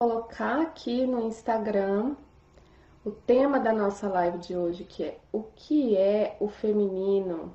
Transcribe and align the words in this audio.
colocar 0.00 0.60
aqui 0.60 1.04
no 1.08 1.26
Instagram 1.26 2.14
o 3.04 3.10
tema 3.10 3.58
da 3.58 3.72
nossa 3.72 4.08
live 4.08 4.38
de 4.38 4.56
hoje, 4.56 4.84
que 4.84 5.02
é 5.02 5.18
o 5.32 5.42
que 5.42 5.96
é 5.96 6.36
o 6.38 6.48
feminino? 6.48 7.52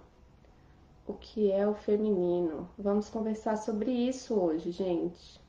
O 1.08 1.14
que 1.14 1.50
é 1.50 1.66
o 1.66 1.74
feminino? 1.74 2.70
Vamos 2.78 3.10
conversar 3.10 3.56
sobre 3.56 3.92
isso 3.92 4.38
hoje, 4.38 4.72
gente. 4.72 5.40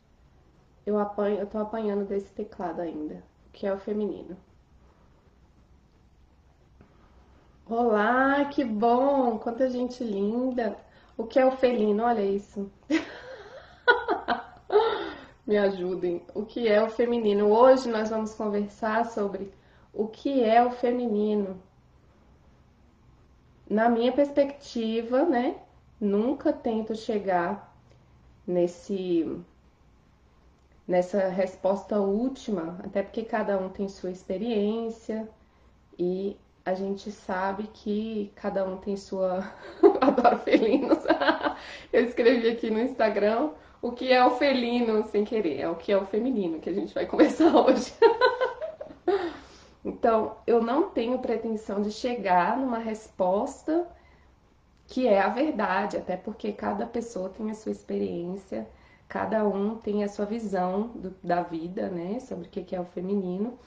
Eu 0.86 0.96
apanho, 0.96 1.40
eu 1.40 1.46
tô 1.48 1.58
apanhando 1.58 2.04
desse 2.06 2.32
teclado 2.32 2.80
ainda. 2.80 3.24
O 3.48 3.50
que 3.52 3.66
é 3.66 3.74
o 3.74 3.78
feminino? 3.80 4.36
Olá, 7.66 8.44
que 8.44 8.64
bom! 8.64 9.36
Quanta 9.40 9.68
gente 9.68 10.04
linda! 10.04 10.76
O 11.16 11.26
que 11.26 11.40
é 11.40 11.44
o 11.44 11.56
felino? 11.56 12.04
Olha 12.04 12.22
isso. 12.22 12.70
Me 15.46 15.58
ajudem. 15.58 16.22
O 16.34 16.44
que 16.44 16.68
é 16.68 16.82
o 16.82 16.88
feminino? 16.88 17.48
Hoje 17.48 17.88
nós 17.88 18.08
vamos 18.08 18.34
conversar 18.34 19.04
sobre 19.06 19.52
o 19.92 20.08
que 20.08 20.42
é 20.42 20.64
o 20.64 20.70
feminino. 20.70 21.60
Na 23.68 23.88
minha 23.88 24.12
perspectiva, 24.12 25.24
né? 25.24 25.56
Nunca 26.00 26.52
tento 26.52 26.94
chegar 26.94 27.74
nesse 28.46 29.38
nessa 30.86 31.28
resposta 31.28 31.98
última, 31.98 32.78
até 32.84 33.02
porque 33.02 33.24
cada 33.24 33.58
um 33.58 33.70
tem 33.70 33.88
sua 33.88 34.10
experiência 34.10 35.26
e 35.98 36.36
a 36.64 36.74
gente 36.74 37.10
sabe 37.10 37.64
que 37.68 38.32
cada 38.34 38.66
um 38.66 38.78
tem 38.78 38.96
sua. 38.96 39.52
Adoro 40.00 40.38
felinos. 40.38 40.98
Eu 41.92 42.04
escrevi 42.04 42.48
aqui 42.48 42.70
no 42.70 42.80
Instagram 42.80 43.50
o 43.84 43.92
que 43.92 44.10
é 44.10 44.24
o 44.24 44.30
felino 44.30 45.06
sem 45.08 45.26
querer, 45.26 45.60
é 45.60 45.68
o 45.68 45.76
que 45.76 45.92
é 45.92 45.96
o 45.98 46.06
feminino 46.06 46.58
que 46.58 46.70
a 46.70 46.72
gente 46.72 46.94
vai 46.94 47.04
conversar 47.06 47.54
hoje. 47.54 47.92
Então, 49.84 50.38
eu 50.46 50.62
não 50.62 50.88
tenho 50.88 51.18
pretensão 51.18 51.82
de 51.82 51.90
chegar 51.90 52.56
numa 52.56 52.78
resposta 52.78 53.86
que 54.86 55.06
é 55.06 55.20
a 55.20 55.28
verdade, 55.28 55.98
até 55.98 56.16
porque 56.16 56.50
cada 56.50 56.86
pessoa 56.86 57.28
tem 57.28 57.50
a 57.50 57.54
sua 57.54 57.72
experiência, 57.72 58.66
cada 59.06 59.46
um 59.46 59.76
tem 59.76 60.02
a 60.02 60.08
sua 60.08 60.24
visão 60.24 60.88
do, 60.94 61.14
da 61.22 61.42
vida, 61.42 61.90
né, 61.90 62.20
sobre 62.20 62.46
o 62.46 62.50
que 62.50 62.74
é 62.74 62.80
o 62.80 62.86
feminino. 62.86 63.58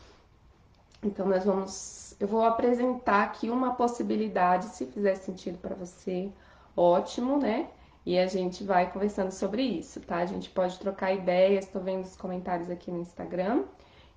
Então, 1.03 1.27
nós 1.27 1.45
vamos. 1.45 2.15
Eu 2.19 2.27
vou 2.27 2.43
apresentar 2.43 3.21
aqui 3.21 3.51
uma 3.51 3.75
possibilidade, 3.75 4.65
se 4.69 4.87
fizer 4.87 5.13
sentido 5.13 5.59
para 5.59 5.75
você, 5.75 6.31
ótimo, 6.75 7.37
né? 7.37 7.69
E 8.07 8.17
a 8.17 8.25
gente 8.25 8.63
vai 8.63 8.89
conversando 8.89 9.31
sobre 9.31 9.61
isso, 9.61 9.99
tá? 9.99 10.19
A 10.19 10.25
gente 10.25 10.49
pode 10.49 10.79
trocar 10.79 11.11
ideias, 11.11 11.67
tô 11.67 11.81
vendo 11.81 12.05
os 12.05 12.15
comentários 12.15 12.69
aqui 12.69 12.89
no 12.89 13.01
Instagram. 13.01 13.65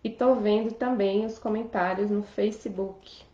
E 0.04 0.08
tô 0.08 0.36
vendo 0.36 0.72
também 0.72 1.26
os 1.26 1.40
comentários 1.40 2.08
no 2.08 2.22
Facebook. 2.22 3.24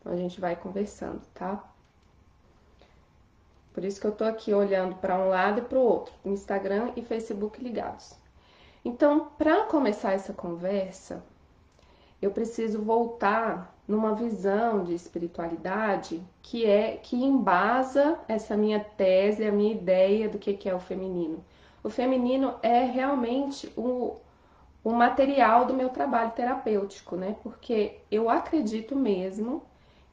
Então 0.00 0.12
a 0.12 0.16
gente 0.16 0.40
vai 0.40 0.56
conversando, 0.56 1.22
tá? 1.32 1.62
Por 3.72 3.84
isso 3.84 4.00
que 4.00 4.06
eu 4.08 4.10
tô 4.10 4.24
aqui 4.24 4.52
olhando 4.52 4.96
para 4.96 5.16
um 5.16 5.28
lado 5.28 5.60
e 5.60 5.62
para 5.62 5.78
o 5.78 5.82
outro, 5.82 6.12
Instagram 6.24 6.90
e 6.96 7.02
Facebook 7.02 7.62
ligados. 7.62 8.16
Então, 8.84 9.30
para 9.38 9.66
começar 9.66 10.14
essa 10.14 10.32
conversa, 10.32 11.22
eu 12.20 12.30
preciso 12.30 12.82
voltar 12.82 13.74
numa 13.86 14.14
visão 14.14 14.84
de 14.84 14.94
espiritualidade 14.94 16.22
que 16.42 16.66
é 16.66 16.96
que 16.96 17.16
embasa 17.16 18.18
essa 18.28 18.56
minha 18.56 18.80
tese, 18.80 19.46
a 19.46 19.52
minha 19.52 19.72
ideia 19.72 20.28
do 20.28 20.38
que 20.38 20.68
é 20.68 20.74
o 20.74 20.80
feminino. 20.80 21.44
O 21.82 21.88
feminino 21.88 22.54
é 22.62 22.84
realmente 22.84 23.72
o, 23.76 24.16
o 24.84 24.90
material 24.92 25.64
do 25.64 25.74
meu 25.74 25.88
trabalho 25.88 26.32
terapêutico, 26.32 27.16
né? 27.16 27.36
Porque 27.42 28.00
eu 28.10 28.28
acredito 28.28 28.96
mesmo 28.96 29.62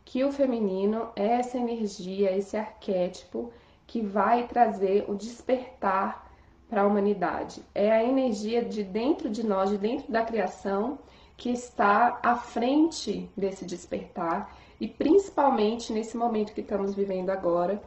que 0.06 0.24
o 0.24 0.32
feminino 0.32 1.10
é 1.16 1.26
essa 1.40 1.58
energia, 1.58 2.38
esse 2.38 2.56
arquétipo 2.56 3.52
que 3.88 4.02
vai 4.02 4.48
trazer 4.48 5.06
o 5.10 5.16
despertar 5.16 6.32
para 6.70 6.82
a 6.82 6.88
humanidade. 6.88 7.62
É 7.74 7.92
a 7.92 8.04
energia 8.04 8.64
de 8.64 8.84
dentro 8.84 9.30
de 9.30 9.46
nós, 9.46 9.70
de 9.70 9.78
dentro 9.78 10.12
da 10.12 10.24
criação, 10.24 11.00
que 11.38 11.50
está 11.50 12.20
à 12.24 12.36
frente 12.36 13.30
desse 13.36 13.66
despertar 13.66 14.56
e 14.80 14.88
principalmente 14.88 15.92
nesse 15.92 16.16
momento 16.18 16.54
que 16.54 16.62
estamos 16.62 16.94
vivendo 16.94 17.30
agora. 17.30 17.82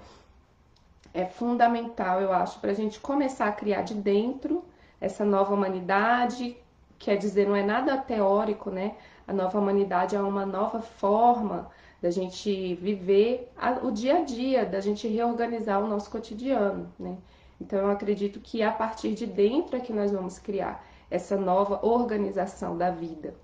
É 1.14 1.24
fundamental, 1.24 2.20
eu 2.20 2.32
acho, 2.32 2.60
para 2.60 2.70
a 2.70 2.74
gente 2.74 3.00
começar 3.00 3.46
a 3.46 3.52
criar 3.52 3.82
de 3.82 3.94
dentro 3.94 4.62
essa 5.00 5.24
nova 5.24 5.54
humanidade, 5.54 6.56
quer 6.98 7.16
dizer, 7.16 7.48
não 7.48 7.56
é 7.56 7.62
nada 7.62 7.96
teórico, 7.96 8.70
né? 8.70 8.94
A 9.26 9.32
nova 9.32 9.58
humanidade 9.58 10.14
é 10.16 10.20
uma 10.20 10.44
nova 10.44 10.80
forma 10.80 11.70
da 12.00 12.10
gente 12.10 12.74
viver 12.74 13.50
o 13.82 13.90
dia 13.90 14.18
a 14.18 14.24
dia, 14.24 14.64
da 14.64 14.80
gente 14.80 15.08
reorganizar 15.08 15.82
o 15.82 15.88
nosso 15.88 16.10
cotidiano, 16.10 16.92
né? 16.98 17.16
Então 17.60 17.78
eu 17.80 17.90
acredito 17.90 18.38
que 18.40 18.62
a 18.62 18.70
partir 18.70 19.14
de 19.14 19.26
dentro 19.26 19.76
é 19.76 19.80
que 19.80 19.92
nós 19.92 20.12
vamos 20.12 20.38
criar 20.38 20.84
essa 21.10 21.36
nova 21.36 21.84
organização 21.84 22.76
da 22.76 22.90
vida. 22.90 23.34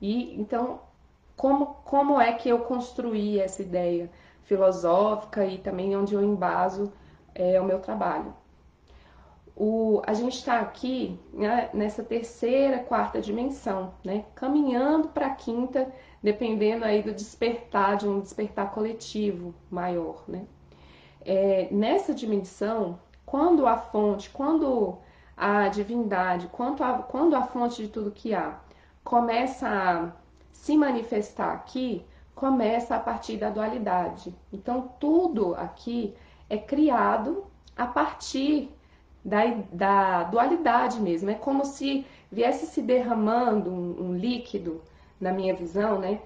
E 0.00 0.38
então, 0.40 0.80
como, 1.36 1.66
como 1.84 2.20
é 2.20 2.32
que 2.32 2.48
eu 2.48 2.60
construí 2.60 3.40
essa 3.40 3.62
ideia 3.62 4.10
filosófica 4.44 5.44
e 5.46 5.58
também 5.58 5.96
onde 5.96 6.14
eu 6.14 6.22
embaso 6.22 6.92
é, 7.34 7.60
o 7.60 7.64
meu 7.64 7.78
trabalho? 7.78 8.34
O, 9.54 10.00
a 10.06 10.14
gente 10.14 10.38
está 10.38 10.60
aqui 10.60 11.18
né, 11.32 11.68
nessa 11.74 12.02
terceira, 12.02 12.78
quarta 12.78 13.20
dimensão, 13.20 13.92
né, 14.02 14.24
caminhando 14.34 15.08
para 15.08 15.26
a 15.26 15.34
quinta, 15.34 15.92
dependendo 16.22 16.84
aí 16.84 17.02
do 17.02 17.12
despertar, 17.12 17.96
de 17.96 18.08
um 18.08 18.20
despertar 18.20 18.72
coletivo 18.72 19.54
maior. 19.70 20.24
Né? 20.26 20.46
É, 21.20 21.68
nessa 21.70 22.14
dimensão, 22.14 22.98
quando 23.26 23.66
a 23.66 23.76
fonte, 23.76 24.30
quando 24.30 24.98
a 25.36 25.68
divindade, 25.68 26.48
quando 26.52 26.82
a, 26.82 26.94
quando 26.98 27.34
a 27.34 27.42
fonte 27.42 27.82
de 27.82 27.88
tudo 27.88 28.10
que 28.10 28.34
há 28.34 28.58
começa 29.04 29.68
a 29.68 30.12
se 30.52 30.76
manifestar 30.76 31.52
aqui, 31.52 32.04
começa 32.34 32.96
a 32.96 33.00
partir 33.00 33.36
da 33.36 33.50
dualidade. 33.50 34.34
Então, 34.52 34.90
tudo 35.00 35.54
aqui 35.54 36.14
é 36.48 36.56
criado 36.56 37.44
a 37.76 37.86
partir 37.86 38.70
da, 39.24 39.44
da 39.72 40.22
dualidade 40.24 41.00
mesmo. 41.00 41.30
É 41.30 41.34
como 41.34 41.64
se 41.64 42.06
viesse 42.30 42.66
se 42.66 42.82
derramando 42.82 43.70
um, 43.70 44.08
um 44.08 44.16
líquido, 44.16 44.80
na 45.22 45.32
minha 45.32 45.54
visão, 45.54 46.00
né? 46.00 46.20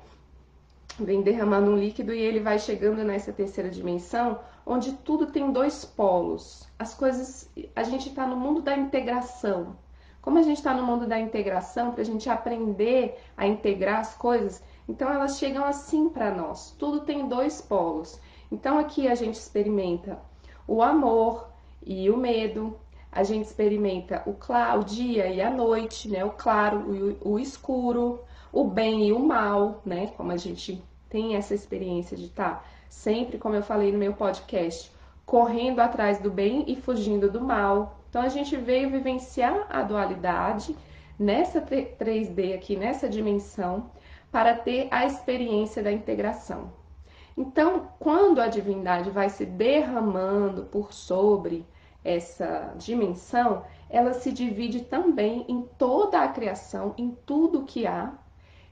Vem 0.99 1.21
derramando 1.21 1.71
um 1.71 1.77
líquido 1.77 2.13
e 2.15 2.21
ele 2.21 2.41
vai 2.41 2.59
chegando 2.59 3.05
nessa 3.05 3.31
terceira 3.31 3.69
dimensão, 3.69 4.39
onde 4.65 4.93
tudo 4.93 5.27
tem 5.27 5.53
dois 5.53 5.85
polos. 5.85 6.67
As 6.79 6.95
coisas, 6.95 7.51
a 7.75 7.83
gente 7.83 8.09
está 8.09 8.27
no 8.27 8.37
mundo 8.37 8.63
da 8.63 8.75
integração. 8.75 9.77
Como 10.23 10.39
a 10.39 10.43
gente 10.43 10.57
está 10.57 10.73
no 10.75 10.85
mundo 10.85 11.07
da 11.07 11.21
integração, 11.21 11.93
para 11.93 12.01
a 12.01 12.05
gente 12.05 12.31
aprender 12.31 13.17
a 13.37 13.47
integrar 13.47 14.01
as 14.01 14.15
coisas, 14.15 14.63
então 14.89 15.13
elas 15.13 15.39
chegam 15.39 15.65
assim 15.65 16.09
para 16.09 16.35
nós. 16.35 16.75
Tudo 16.79 17.01
tem 17.01 17.29
dois 17.29 17.61
polos. 17.61 18.19
Então 18.51 18.79
aqui 18.79 19.07
a 19.07 19.15
gente 19.15 19.35
experimenta 19.35 20.19
o 20.67 20.83
amor 20.83 21.49
e 21.85 22.11
o 22.11 22.17
medo, 22.17 22.77
a 23.13 23.23
gente 23.23 23.45
experimenta 23.45 24.23
o, 24.27 24.33
claro, 24.33 24.81
o 24.81 24.85
dia 24.85 25.29
e 25.29 25.41
a 25.41 25.51
noite, 25.51 26.09
né? 26.09 26.25
O 26.25 26.31
claro, 26.31 26.79
o, 27.23 27.35
o 27.35 27.39
escuro, 27.39 28.21
o 28.57 28.65
bem 28.65 29.09
e 29.09 29.13
o 29.13 29.19
mal, 29.19 29.83
né? 29.85 30.15
Como 30.17 30.33
a 30.33 30.37
gente 30.39 30.83
tem 31.11 31.37
essa 31.37 31.55
experiência 31.55 32.17
de 32.17 32.25
estar 32.25 32.55
tá 32.55 32.65
sempre, 32.89 33.37
como 33.37 33.55
eu 33.55 33.63
falei 33.63 33.93
no 33.93 33.99
meu 33.99 34.15
podcast, 34.15 34.91
correndo 35.27 35.81
atrás 35.81 36.21
do 36.21 36.31
bem 36.31 36.65
e 36.67 36.75
fugindo 36.75 37.31
do 37.31 37.39
mal. 37.39 38.01
Então 38.09 38.23
a 38.23 38.31
gente 38.31 38.57
veio 38.57 38.89
vivenciar 38.89 39.67
a 39.69 39.83
dualidade 39.83 40.75
nessa 41.19 41.61
3D 41.61 42.55
aqui, 42.55 42.77
nessa 42.77 43.07
dimensão, 43.11 43.91
para 44.33 44.55
ter 44.55 44.89
a 44.91 45.05
experiência 45.05 45.83
da 45.83 45.93
integração. 45.93 46.73
Então, 47.37 47.91
quando 47.99 48.41
a 48.41 48.49
divindade 48.49 49.11
vai 49.11 49.29
se 49.29 49.45
derramando 49.45 50.65
por 50.65 50.95
sobre 50.95 51.67
essa 52.03 52.73
dimensão, 52.79 53.65
ela 53.91 54.15
se 54.15 54.33
divide 54.33 54.81
também 54.85 55.45
em 55.47 55.61
toda 55.77 56.23
a 56.23 56.29
criação, 56.29 56.95
em 56.97 57.11
tudo 57.27 57.65
que 57.65 57.87
há, 57.87 58.15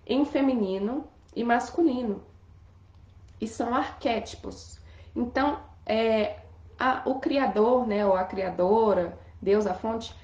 em 0.07 0.25
feminino 0.25 1.05
e 1.35 1.43
masculino. 1.45 2.23
E 3.41 3.49
são 3.49 3.75
arquétipos. 3.75 4.79
Então, 5.15 5.59
é, 5.87 6.39
a, 6.79 7.03
o 7.07 7.19
criador, 7.21 7.87
né, 7.87 8.07
ou 8.07 8.15
a 8.15 8.25
criadora, 8.25 9.19
Deus, 9.41 9.67
a 9.67 9.75
fonte, 9.75 10.15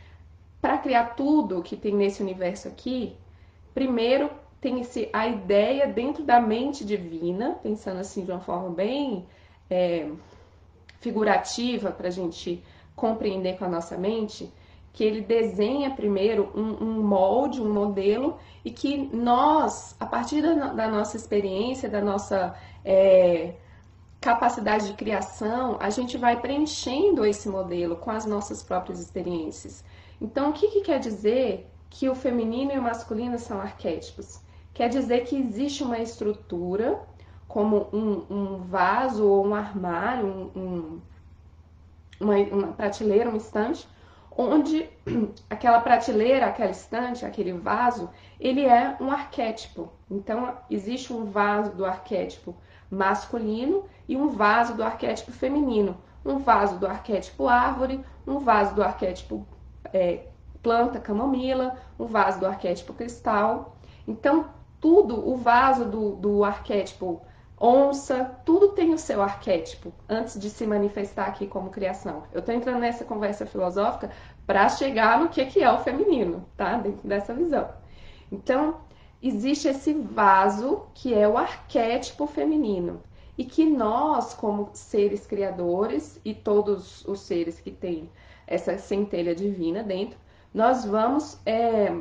para 0.60 0.78
criar 0.78 1.14
tudo 1.14 1.62
que 1.62 1.76
tem 1.76 1.94
nesse 1.94 2.22
universo 2.22 2.68
aqui, 2.68 3.16
primeiro 3.74 4.30
tem 4.60 4.80
esse, 4.80 5.08
a 5.12 5.26
ideia 5.26 5.86
dentro 5.86 6.22
da 6.22 6.38
mente 6.38 6.84
divina, 6.84 7.58
pensando 7.62 8.00
assim 8.00 8.24
de 8.24 8.30
uma 8.30 8.40
forma 8.40 8.68
bem 8.70 9.26
é, 9.70 10.10
figurativa 11.00 11.90
para 11.90 12.08
a 12.08 12.10
gente 12.10 12.62
compreender 12.94 13.56
com 13.56 13.64
a 13.64 13.68
nossa 13.68 13.96
mente 13.96 14.52
que 14.92 15.04
ele 15.04 15.20
desenha 15.20 15.90
primeiro 15.90 16.50
um, 16.54 16.84
um 16.84 17.02
molde, 17.02 17.60
um 17.60 17.72
modelo, 17.72 18.38
e 18.64 18.70
que 18.70 19.08
nós, 19.14 19.96
a 20.00 20.06
partir 20.06 20.42
da, 20.42 20.72
da 20.72 20.88
nossa 20.88 21.16
experiência, 21.16 21.88
da 21.88 22.00
nossa 22.00 22.54
é, 22.84 23.54
capacidade 24.20 24.88
de 24.88 24.94
criação, 24.94 25.76
a 25.80 25.88
gente 25.90 26.18
vai 26.18 26.40
preenchendo 26.40 27.24
esse 27.24 27.48
modelo 27.48 27.96
com 27.96 28.10
as 28.10 28.26
nossas 28.26 28.62
próprias 28.62 29.00
experiências. 29.00 29.84
Então, 30.20 30.50
o 30.50 30.52
que, 30.52 30.68
que 30.68 30.82
quer 30.82 30.98
dizer 30.98 31.70
que 31.88 32.08
o 32.08 32.14
feminino 32.14 32.72
e 32.72 32.78
o 32.78 32.82
masculino 32.82 33.38
são 33.38 33.60
arquétipos? 33.60 34.40
Quer 34.74 34.88
dizer 34.88 35.24
que 35.24 35.36
existe 35.36 35.82
uma 35.82 35.98
estrutura, 35.98 37.00
como 37.48 37.88
um, 37.92 38.26
um 38.30 38.56
vaso 38.58 39.26
ou 39.26 39.46
um 39.46 39.54
armário, 39.54 40.26
um, 40.26 40.60
um, 40.60 41.00
uma, 42.20 42.36
uma 42.36 42.68
prateleira, 42.68 43.30
um 43.30 43.36
estante, 43.36 43.88
onde 44.40 44.88
aquela 45.50 45.80
prateleira, 45.80 46.46
aquela 46.46 46.70
estante, 46.70 47.26
aquele 47.26 47.52
vaso, 47.52 48.08
ele 48.38 48.64
é 48.64 48.96
um 49.00 49.10
arquétipo. 49.10 49.90
Então, 50.10 50.56
existe 50.70 51.12
um 51.12 51.24
vaso 51.26 51.72
do 51.72 51.84
arquétipo 51.84 52.56
masculino 52.90 53.84
e 54.08 54.16
um 54.16 54.30
vaso 54.30 54.74
do 54.74 54.82
arquétipo 54.82 55.30
feminino. 55.30 55.96
Um 56.24 56.38
vaso 56.38 56.78
do 56.78 56.86
arquétipo 56.86 57.48
árvore, 57.48 58.04
um 58.26 58.38
vaso 58.38 58.74
do 58.74 58.82
arquétipo 58.82 59.46
é, 59.92 60.26
planta, 60.62 60.98
camomila, 60.98 61.76
um 61.98 62.06
vaso 62.06 62.40
do 62.40 62.46
arquétipo 62.46 62.92
cristal. 62.94 63.76
Então, 64.06 64.46
tudo, 64.80 65.28
o 65.28 65.36
vaso 65.36 65.84
do, 65.84 66.16
do 66.16 66.44
arquétipo 66.44 67.22
onça, 67.60 68.24
tudo 68.46 68.68
tem 68.68 68.94
o 68.94 68.98
seu 68.98 69.20
arquétipo 69.20 69.92
antes 70.08 70.40
de 70.40 70.48
se 70.48 70.66
manifestar 70.66 71.26
aqui 71.26 71.46
como 71.46 71.68
criação. 71.68 72.22
Eu 72.32 72.40
estou 72.40 72.54
entrando 72.54 72.78
nessa 72.78 73.04
conversa 73.04 73.44
filosófica 73.44 74.10
para 74.50 74.68
chegar 74.68 75.20
no 75.20 75.28
que, 75.28 75.46
que 75.46 75.62
é 75.62 75.72
o 75.72 75.78
feminino, 75.78 76.44
tá? 76.56 76.76
Dentro 76.76 77.06
dessa 77.06 77.32
visão. 77.32 77.68
Então, 78.32 78.78
existe 79.22 79.68
esse 79.68 79.94
vaso 79.94 80.86
que 80.92 81.14
é 81.14 81.28
o 81.28 81.38
arquétipo 81.38 82.26
feminino 82.26 83.00
e 83.38 83.44
que 83.44 83.64
nós, 83.64 84.34
como 84.34 84.68
seres 84.72 85.24
criadores 85.24 86.20
e 86.24 86.34
todos 86.34 87.06
os 87.06 87.20
seres 87.20 87.60
que 87.60 87.70
têm 87.70 88.10
essa 88.44 88.76
centelha 88.76 89.36
divina 89.36 89.84
dentro, 89.84 90.18
nós 90.52 90.84
vamos 90.84 91.38
é, 91.46 91.94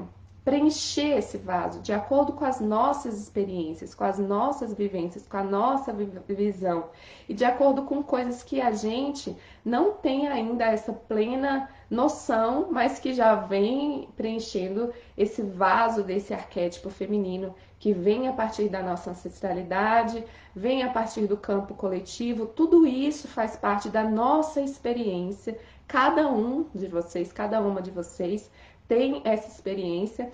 preencher 0.43 1.19
esse 1.19 1.37
vaso 1.37 1.81
de 1.81 1.93
acordo 1.93 2.33
com 2.33 2.45
as 2.45 2.59
nossas 2.59 3.21
experiências, 3.21 3.93
com 3.93 4.05
as 4.05 4.17
nossas 4.17 4.73
vivências, 4.73 5.27
com 5.27 5.37
a 5.37 5.43
nossa 5.43 5.93
visão 6.27 6.85
e 7.27 7.33
de 7.35 7.45
acordo 7.45 7.83
com 7.83 8.01
coisas 8.01 8.41
que 8.41 8.59
a 8.59 8.71
gente 8.71 9.37
não 9.63 9.91
tem 9.91 10.27
ainda 10.27 10.65
essa 10.65 10.91
plena 10.91 11.69
noção, 11.89 12.67
mas 12.71 12.99
que 12.99 13.13
já 13.13 13.35
vem 13.35 14.07
preenchendo 14.15 14.93
esse 15.17 15.41
vaso 15.41 16.03
desse 16.03 16.33
arquétipo 16.33 16.89
feminino 16.89 17.55
que 17.79 17.93
vem 17.93 18.27
a 18.27 18.33
partir 18.33 18.69
da 18.69 18.83
nossa 18.83 19.11
ancestralidade, 19.11 20.23
vem 20.55 20.83
a 20.83 20.91
partir 20.91 21.25
do 21.25 21.37
campo 21.37 21.73
coletivo, 21.73 22.45
tudo 22.45 22.85
isso 22.85 23.27
faz 23.27 23.55
parte 23.55 23.89
da 23.89 24.03
nossa 24.03 24.61
experiência. 24.61 25.57
Cada 25.87 26.27
um 26.27 26.67
de 26.75 26.87
vocês, 26.87 27.31
cada 27.31 27.59
uma 27.61 27.81
de 27.81 27.89
vocês 27.89 28.51
tem 28.87 29.21
essa 29.23 29.47
experiência 29.47 30.31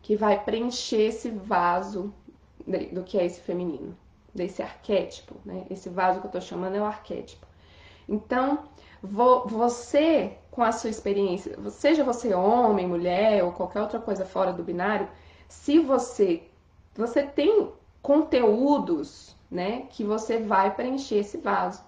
que 0.00 0.16
vai 0.16 0.42
preencher 0.42 1.08
esse 1.08 1.28
vaso 1.28 2.14
do 2.92 3.02
que 3.02 3.18
é 3.18 3.26
esse 3.26 3.40
feminino, 3.40 3.96
desse 4.34 4.62
arquétipo, 4.62 5.36
né? 5.44 5.66
Esse 5.68 5.88
vaso 5.88 6.20
que 6.20 6.26
eu 6.26 6.30
tô 6.30 6.40
chamando 6.40 6.76
é 6.76 6.80
o 6.80 6.84
arquétipo. 6.84 7.46
Então, 8.08 8.64
você, 9.02 10.36
com 10.50 10.62
a 10.62 10.72
sua 10.72 10.90
experiência, 10.90 11.56
seja 11.70 12.02
você 12.02 12.34
homem, 12.34 12.86
mulher 12.86 13.44
ou 13.44 13.52
qualquer 13.52 13.80
outra 13.80 14.00
coisa 14.00 14.24
fora 14.24 14.52
do 14.52 14.62
binário, 14.62 15.08
se 15.48 15.78
você 15.78 16.42
você 16.94 17.22
tem 17.22 17.72
conteúdos, 18.02 19.36
né, 19.48 19.82
que 19.90 20.02
você 20.02 20.38
vai 20.38 20.74
preencher 20.74 21.18
esse 21.18 21.38
vaso. 21.38 21.82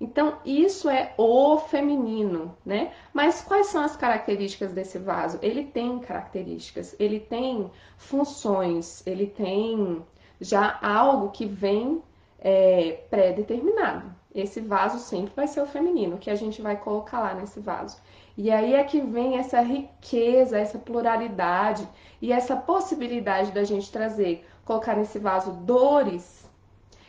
Então, 0.00 0.38
isso 0.44 0.88
é 0.88 1.14
o 1.18 1.58
feminino, 1.58 2.56
né? 2.64 2.92
Mas 3.12 3.42
quais 3.42 3.66
são 3.66 3.82
as 3.82 3.96
características 3.96 4.72
desse 4.72 4.98
vaso? 4.98 5.38
Ele 5.42 5.64
tem 5.64 5.98
características, 5.98 6.96
ele 6.98 7.20
tem 7.20 7.70
funções, 7.98 9.06
ele 9.06 9.26
tem 9.26 10.02
já 10.40 10.78
algo 10.82 11.30
que 11.30 11.44
vem 11.44 12.02
é, 12.38 12.92
pré-determinado. 13.10 14.14
Esse 14.34 14.60
vaso 14.60 14.98
sempre 14.98 15.32
vai 15.34 15.48
ser 15.48 15.60
o 15.60 15.66
feminino, 15.66 16.18
que 16.18 16.30
a 16.30 16.36
gente 16.36 16.62
vai 16.62 16.76
colocar 16.76 17.20
lá 17.20 17.34
nesse 17.34 17.58
vaso. 17.58 17.98
E 18.36 18.50
aí 18.50 18.74
é 18.74 18.84
que 18.84 19.00
vem 19.00 19.38
essa 19.38 19.60
riqueza, 19.60 20.58
essa 20.58 20.78
pluralidade 20.78 21.88
e 22.22 22.32
essa 22.32 22.54
possibilidade 22.56 23.50
da 23.50 23.64
gente 23.64 23.90
trazer, 23.90 24.46
colocar 24.64 24.94
nesse 24.96 25.18
vaso 25.18 25.52
dores 25.52 26.48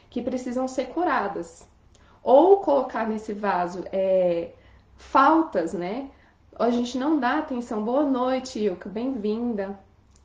que 0.10 0.22
precisam 0.22 0.68
ser 0.68 0.88
curadas 0.88 1.66
ou 2.24 2.58
colocar 2.58 3.08
nesse 3.08 3.34
vaso 3.34 3.84
é, 3.92 4.52
faltas, 4.96 5.74
né? 5.74 6.10
A 6.60 6.70
gente 6.70 6.98
não 6.98 7.20
dá 7.20 7.40
atenção. 7.40 7.84
Boa 7.84 8.04
noite, 8.04 8.60
Ilka, 8.60 8.90
bem-vinda 8.90 9.80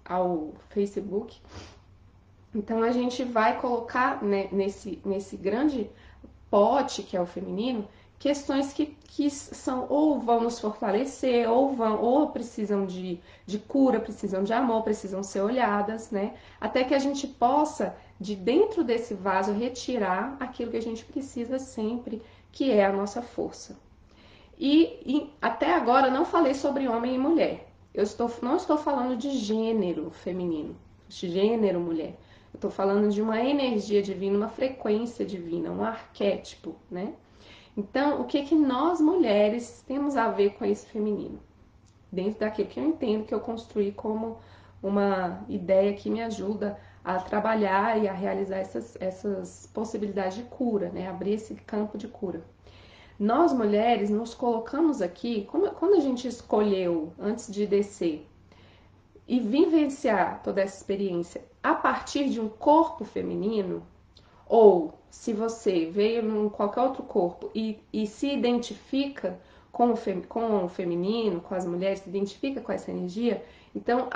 ao 0.04 0.52
Facebook. 0.70 1.40
Então 2.54 2.82
a 2.82 2.90
gente 2.90 3.22
vai 3.22 3.60
colocar 3.60 4.22
né, 4.22 4.48
nesse, 4.50 5.00
nesse 5.04 5.36
grande 5.36 5.90
pote 6.50 7.02
que 7.02 7.16
é 7.16 7.20
o 7.20 7.26
feminino 7.26 7.86
questões 8.18 8.72
que, 8.72 8.86
que 8.86 9.30
são 9.30 9.86
ou 9.88 10.18
vão 10.18 10.40
nos 10.40 10.58
fortalecer, 10.58 11.48
ou 11.48 11.74
vão, 11.74 12.00
ou 12.00 12.30
precisam 12.30 12.86
de, 12.86 13.20
de 13.44 13.58
cura, 13.58 14.00
precisam 14.00 14.42
de 14.42 14.52
amor, 14.52 14.82
precisam 14.82 15.22
ser 15.22 15.42
olhadas, 15.42 16.10
né? 16.10 16.34
Até 16.60 16.84
que 16.84 16.94
a 16.94 16.98
gente 16.98 17.26
possa 17.26 17.96
de 18.18 18.34
dentro 18.34 18.82
desse 18.82 19.14
vaso 19.14 19.52
retirar 19.52 20.36
aquilo 20.40 20.70
que 20.70 20.76
a 20.76 20.82
gente 20.82 21.04
precisa 21.04 21.58
sempre, 21.58 22.22
que 22.50 22.70
é 22.70 22.84
a 22.86 22.92
nossa 22.92 23.20
força. 23.20 23.78
E, 24.58 24.98
e 25.04 25.30
até 25.40 25.74
agora 25.74 26.10
não 26.10 26.24
falei 26.24 26.54
sobre 26.54 26.88
homem 26.88 27.14
e 27.14 27.18
mulher. 27.18 27.68
Eu 27.92 28.02
estou, 28.02 28.30
não 28.42 28.56
estou 28.56 28.78
falando 28.78 29.16
de 29.16 29.30
gênero 29.32 30.10
feminino, 30.10 30.74
de 31.08 31.30
gênero 31.30 31.78
mulher. 31.78 32.18
Estou 32.56 32.70
falando 32.70 33.12
de 33.12 33.20
uma 33.20 33.38
energia 33.38 34.02
divina, 34.02 34.38
uma 34.38 34.48
frequência 34.48 35.26
divina, 35.26 35.70
um 35.70 35.84
arquétipo, 35.84 36.74
né? 36.90 37.12
Então, 37.76 38.22
o 38.22 38.24
que 38.24 38.44
que 38.44 38.54
nós 38.54 38.98
mulheres 38.98 39.84
temos 39.86 40.16
a 40.16 40.30
ver 40.30 40.54
com 40.54 40.64
esse 40.64 40.86
feminino? 40.86 41.38
Dentro 42.10 42.40
daquilo 42.40 42.68
que 42.68 42.80
eu 42.80 42.84
entendo 42.84 43.26
que 43.26 43.34
eu 43.34 43.40
construí 43.40 43.92
como 43.92 44.38
uma 44.82 45.44
ideia 45.50 45.92
que 45.92 46.08
me 46.08 46.22
ajuda 46.22 46.80
a 47.04 47.18
trabalhar 47.18 48.02
e 48.02 48.08
a 48.08 48.12
realizar 48.14 48.56
essas, 48.56 48.96
essas 49.02 49.70
possibilidades 49.74 50.38
de 50.38 50.44
cura, 50.44 50.88
né? 50.88 51.06
Abrir 51.08 51.34
esse 51.34 51.54
campo 51.56 51.98
de 51.98 52.08
cura. 52.08 52.42
Nós 53.18 53.52
mulheres 53.52 54.08
nos 54.08 54.34
colocamos 54.34 55.02
aqui, 55.02 55.44
como, 55.44 55.70
quando 55.72 55.96
a 55.96 56.00
gente 56.00 56.26
escolheu 56.26 57.12
antes 57.18 57.52
de 57.52 57.66
descer 57.66 58.26
e 59.28 59.40
vivenciar 59.40 60.42
toda 60.42 60.62
essa 60.62 60.78
experiência 60.78 61.44
a 61.66 61.74
partir 61.74 62.28
de 62.28 62.40
um 62.40 62.48
corpo 62.48 63.04
feminino, 63.04 63.82
ou 64.48 64.94
se 65.10 65.32
você 65.32 65.86
veio 65.86 66.44
em 66.44 66.48
qualquer 66.48 66.82
outro 66.82 67.02
corpo 67.02 67.50
e, 67.52 67.80
e 67.92 68.06
se 68.06 68.32
identifica 68.32 69.40
com 69.72 69.90
o, 69.90 69.96
fem, 69.96 70.22
com 70.22 70.64
o 70.64 70.68
feminino, 70.68 71.40
com 71.40 71.56
as 71.56 71.66
mulheres, 71.66 71.98
se 71.98 72.08
identifica 72.08 72.60
com 72.60 72.70
essa 72.70 72.92
energia, 72.92 73.44
então, 73.74 74.08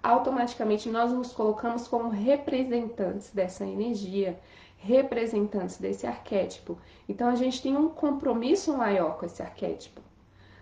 automaticamente 0.00 0.88
nós 0.88 1.12
nos 1.12 1.32
colocamos 1.32 1.88
como 1.88 2.08
representantes 2.08 3.30
dessa 3.30 3.66
energia, 3.66 4.38
representantes 4.78 5.78
desse 5.78 6.06
arquétipo. 6.06 6.78
Então, 7.08 7.28
a 7.28 7.34
gente 7.34 7.60
tem 7.60 7.76
um 7.76 7.88
compromisso 7.88 8.76
maior 8.76 9.18
com 9.18 9.26
esse 9.26 9.42
arquétipo, 9.42 10.00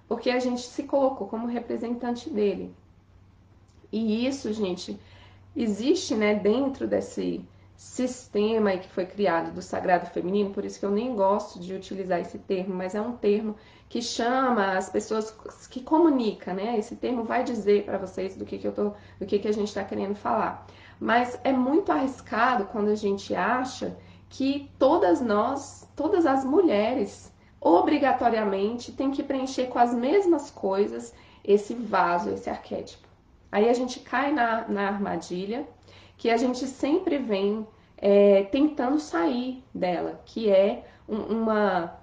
porque 0.08 0.30
a 0.30 0.40
gente 0.40 0.62
se 0.62 0.84
colocou 0.84 1.28
como 1.28 1.46
representante 1.46 2.30
dele. 2.30 2.74
E 3.92 4.26
isso, 4.26 4.52
gente, 4.52 4.98
existe, 5.54 6.14
né, 6.14 6.34
dentro 6.34 6.86
desse 6.86 7.44
sistema 7.76 8.76
que 8.76 8.90
foi 8.90 9.06
criado 9.06 9.54
do 9.54 9.62
sagrado 9.62 10.04
feminino, 10.06 10.50
por 10.50 10.64
isso 10.66 10.78
que 10.78 10.84
eu 10.84 10.90
nem 10.90 11.14
gosto 11.14 11.58
de 11.58 11.72
utilizar 11.74 12.20
esse 12.20 12.38
termo, 12.38 12.74
mas 12.74 12.94
é 12.94 13.00
um 13.00 13.12
termo 13.12 13.56
que 13.88 14.02
chama 14.02 14.76
as 14.76 14.90
pessoas 14.90 15.34
que 15.68 15.82
comunica, 15.82 16.52
né? 16.52 16.78
Esse 16.78 16.94
termo 16.94 17.24
vai 17.24 17.42
dizer 17.42 17.84
para 17.84 17.96
vocês 17.96 18.36
do 18.36 18.44
que, 18.44 18.58
que 18.58 18.66
eu 18.68 18.72
tô, 18.72 18.92
do 19.18 19.26
que, 19.26 19.38
que 19.38 19.48
a 19.48 19.52
gente 19.52 19.68
está 19.68 19.82
querendo 19.82 20.14
falar. 20.14 20.66
Mas 21.00 21.40
é 21.42 21.52
muito 21.52 21.90
arriscado 21.90 22.66
quando 22.66 22.88
a 22.88 22.94
gente 22.94 23.34
acha 23.34 23.96
que 24.28 24.70
todas 24.78 25.20
nós, 25.20 25.88
todas 25.96 26.26
as 26.26 26.44
mulheres, 26.44 27.32
obrigatoriamente 27.60 28.92
têm 28.92 29.10
que 29.10 29.22
preencher 29.22 29.68
com 29.68 29.78
as 29.78 29.92
mesmas 29.92 30.50
coisas 30.50 31.14
esse 31.42 31.74
vaso, 31.74 32.30
esse 32.30 32.48
arquétipo. 32.48 33.09
Aí 33.50 33.68
a 33.68 33.72
gente 33.72 34.00
cai 34.00 34.32
na, 34.32 34.68
na 34.68 34.88
armadilha 34.88 35.66
que 36.16 36.30
a 36.30 36.36
gente 36.36 36.66
sempre 36.66 37.18
vem 37.18 37.66
é, 37.96 38.44
tentando 38.44 38.98
sair 38.98 39.62
dela, 39.74 40.20
que 40.24 40.50
é 40.50 40.86
uma 41.08 41.98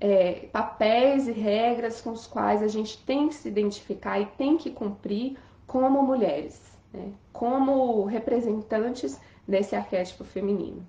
é, 0.00 0.48
papéis 0.52 1.28
e 1.28 1.32
regras 1.32 2.00
com 2.00 2.10
os 2.10 2.26
quais 2.26 2.62
a 2.62 2.68
gente 2.68 2.98
tem 3.04 3.28
que 3.28 3.34
se 3.34 3.48
identificar 3.48 4.18
e 4.18 4.26
tem 4.26 4.56
que 4.56 4.70
cumprir 4.70 5.36
como 5.66 6.02
mulheres, 6.02 6.60
né? 6.92 7.12
como 7.32 8.04
representantes 8.04 9.20
desse 9.46 9.76
arquétipo 9.76 10.24
feminino. 10.24 10.86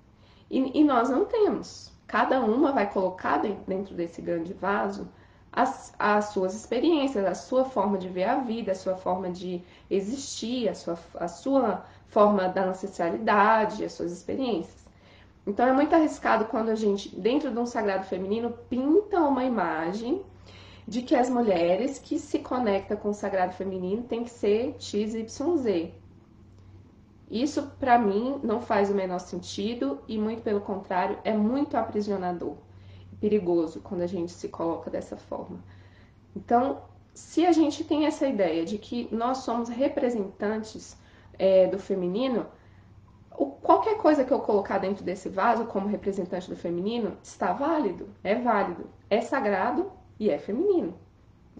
E, 0.50 0.80
e, 0.80 0.84
nós 0.84 1.08
não 1.08 1.24
temos. 1.24 1.92
Cada 2.06 2.40
uma 2.40 2.72
vai 2.72 2.90
colocar 2.90 3.38
dentro 3.66 3.94
desse 3.94 4.20
grande 4.20 4.52
vaso 4.52 5.08
as, 5.52 5.92
as 5.98 6.26
suas 6.26 6.54
experiências, 6.54 7.24
a 7.26 7.34
sua 7.34 7.64
forma 7.64 7.98
de 7.98 8.08
ver 8.08 8.24
a 8.24 8.36
vida, 8.36 8.72
a 8.72 8.74
sua 8.74 8.96
forma 8.96 9.30
de 9.30 9.62
existir, 9.90 10.68
a 10.68 10.74
sua, 10.74 10.98
a 11.14 11.28
sua 11.28 11.84
forma 12.06 12.48
da 12.48 12.64
ancestralidade, 12.64 13.84
as 13.84 13.92
suas 13.92 14.12
experiências. 14.12 14.82
Então 15.46 15.66
é 15.66 15.72
muito 15.72 15.94
arriscado 15.94 16.46
quando 16.46 16.70
a 16.70 16.74
gente, 16.74 17.14
dentro 17.14 17.50
de 17.50 17.58
um 17.58 17.66
sagrado 17.66 18.06
feminino, 18.06 18.56
pinta 18.70 19.20
uma 19.20 19.44
imagem 19.44 20.22
de 20.88 21.02
que 21.02 21.14
as 21.14 21.28
mulheres 21.28 21.98
que 21.98 22.18
se 22.18 22.38
conectam 22.38 22.96
com 22.96 23.10
o 23.10 23.14
sagrado 23.14 23.52
feminino 23.52 24.04
tem 24.04 24.24
que 24.24 24.30
ser 24.30 24.74
XYZ. 24.78 25.90
Isso, 27.30 27.62
para 27.78 27.98
mim, 27.98 28.40
não 28.42 28.60
faz 28.60 28.90
o 28.90 28.94
menor 28.94 29.18
sentido 29.18 30.00
e, 30.08 30.18
muito 30.18 30.42
pelo 30.42 30.60
contrário, 30.60 31.18
é 31.24 31.32
muito 31.32 31.76
aprisionador 31.76 32.56
perigoso 33.22 33.80
quando 33.80 34.02
a 34.02 34.06
gente 34.08 34.32
se 34.32 34.48
coloca 34.48 34.90
dessa 34.90 35.16
forma. 35.16 35.60
Então, 36.34 36.82
se 37.14 37.46
a 37.46 37.52
gente 37.52 37.84
tem 37.84 38.04
essa 38.04 38.26
ideia 38.26 38.64
de 38.64 38.78
que 38.78 39.08
nós 39.12 39.38
somos 39.38 39.68
representantes 39.68 40.96
é, 41.38 41.68
do 41.68 41.78
feminino, 41.78 42.46
o, 43.38 43.46
qualquer 43.46 43.96
coisa 43.96 44.24
que 44.24 44.32
eu 44.32 44.40
colocar 44.40 44.78
dentro 44.78 45.04
desse 45.04 45.28
vaso 45.28 45.66
como 45.66 45.86
representante 45.86 46.50
do 46.50 46.56
feminino 46.56 47.16
está 47.22 47.52
válido, 47.52 48.08
é 48.24 48.34
válido, 48.34 48.86
é 49.08 49.20
sagrado 49.20 49.92
e 50.18 50.28
é 50.28 50.38
feminino, 50.38 50.94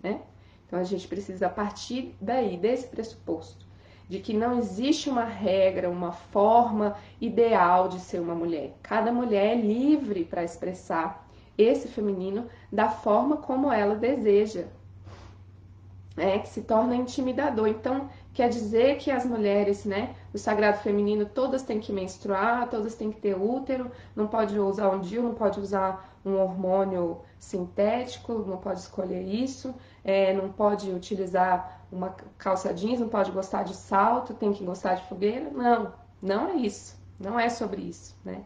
né? 0.03 0.21
Então 0.67 0.81
a 0.81 0.85
gente 0.85 1.07
precisa 1.07 1.49
partir 1.49 2.17
daí, 2.21 2.57
desse 2.57 2.89
pressuposto, 2.89 3.65
de 4.09 4.19
que 4.19 4.33
não 4.33 4.59
existe 4.59 5.09
uma 5.09 5.25
regra, 5.25 5.89
uma 5.89 6.11
forma 6.11 6.97
ideal 7.21 7.89
de 7.89 8.01
ser 8.01 8.21
uma 8.21 8.35
mulher. 8.35 8.75
Cada 8.83 9.13
mulher 9.13 9.53
é 9.53 9.55
livre 9.55 10.25
para 10.25 10.43
expressar 10.43 11.22
esse 11.63 11.89
feminino 11.89 12.47
da 12.71 12.89
forma 12.89 13.37
como 13.37 13.73
ela 13.73 13.95
deseja, 13.95 14.65
é, 16.17 16.39
que 16.39 16.49
se 16.49 16.63
torna 16.63 16.95
intimidador. 16.95 17.69
Então, 17.69 18.09
quer 18.35 18.49
dizer 18.49 18.99
que 18.99 19.11
as 19.11 19.25
mulheres, 19.25 19.85
né, 19.85 20.15
do 20.33 20.39
sagrado 20.39 20.79
feminino, 20.79 21.25
todas 21.27 21.63
têm 21.63 21.81
que 21.81 21.93
menstruar, 21.93 22.69
todas 22.69 22.95
têm 22.95 23.11
que 23.11 23.21
ter 23.21 23.35
útero, 23.35 23.91
não 24.15 24.27
pode 24.27 24.59
usar 24.59 24.91
um 24.91 25.01
DIU, 25.01 25.23
não 25.23 25.35
pode 25.35 25.59
usar 25.61 26.13
um 26.25 26.39
hormônio 26.39 27.21
sintético, 27.39 28.33
não 28.47 28.59
pode 28.59 28.81
escolher 28.81 29.23
isso, 29.23 29.75
é, 30.05 30.33
não 30.33 30.53
pode 30.53 30.91
utilizar 30.91 31.81
uma 31.91 32.15
calça 32.39 32.73
jeans, 32.73 33.01
não 33.01 33.09
pode 33.09 33.31
gostar 33.33 33.65
de 33.65 33.75
salto, 33.75 34.35
tem 34.35 34.53
que 34.53 34.65
gostar 34.65 34.95
de 34.95 35.05
fogueira. 35.09 35.51
Não, 35.51 35.93
não 36.21 36.49
é 36.49 36.57
isso. 36.57 36.97
Não 37.19 37.39
é 37.39 37.49
sobre 37.49 37.83
isso, 37.83 38.17
né? 38.25 38.43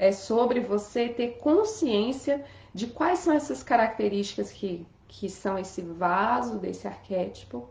É 0.00 0.10
sobre 0.12 0.60
você 0.60 1.08
ter 1.08 1.38
consciência 1.38 2.44
de 2.74 2.86
quais 2.88 3.20
são 3.20 3.32
essas 3.32 3.62
características 3.62 4.50
que 4.50 4.86
que 5.10 5.28
são 5.28 5.58
esse 5.58 5.82
vaso 5.82 6.56
desse 6.56 6.86
arquétipo, 6.86 7.68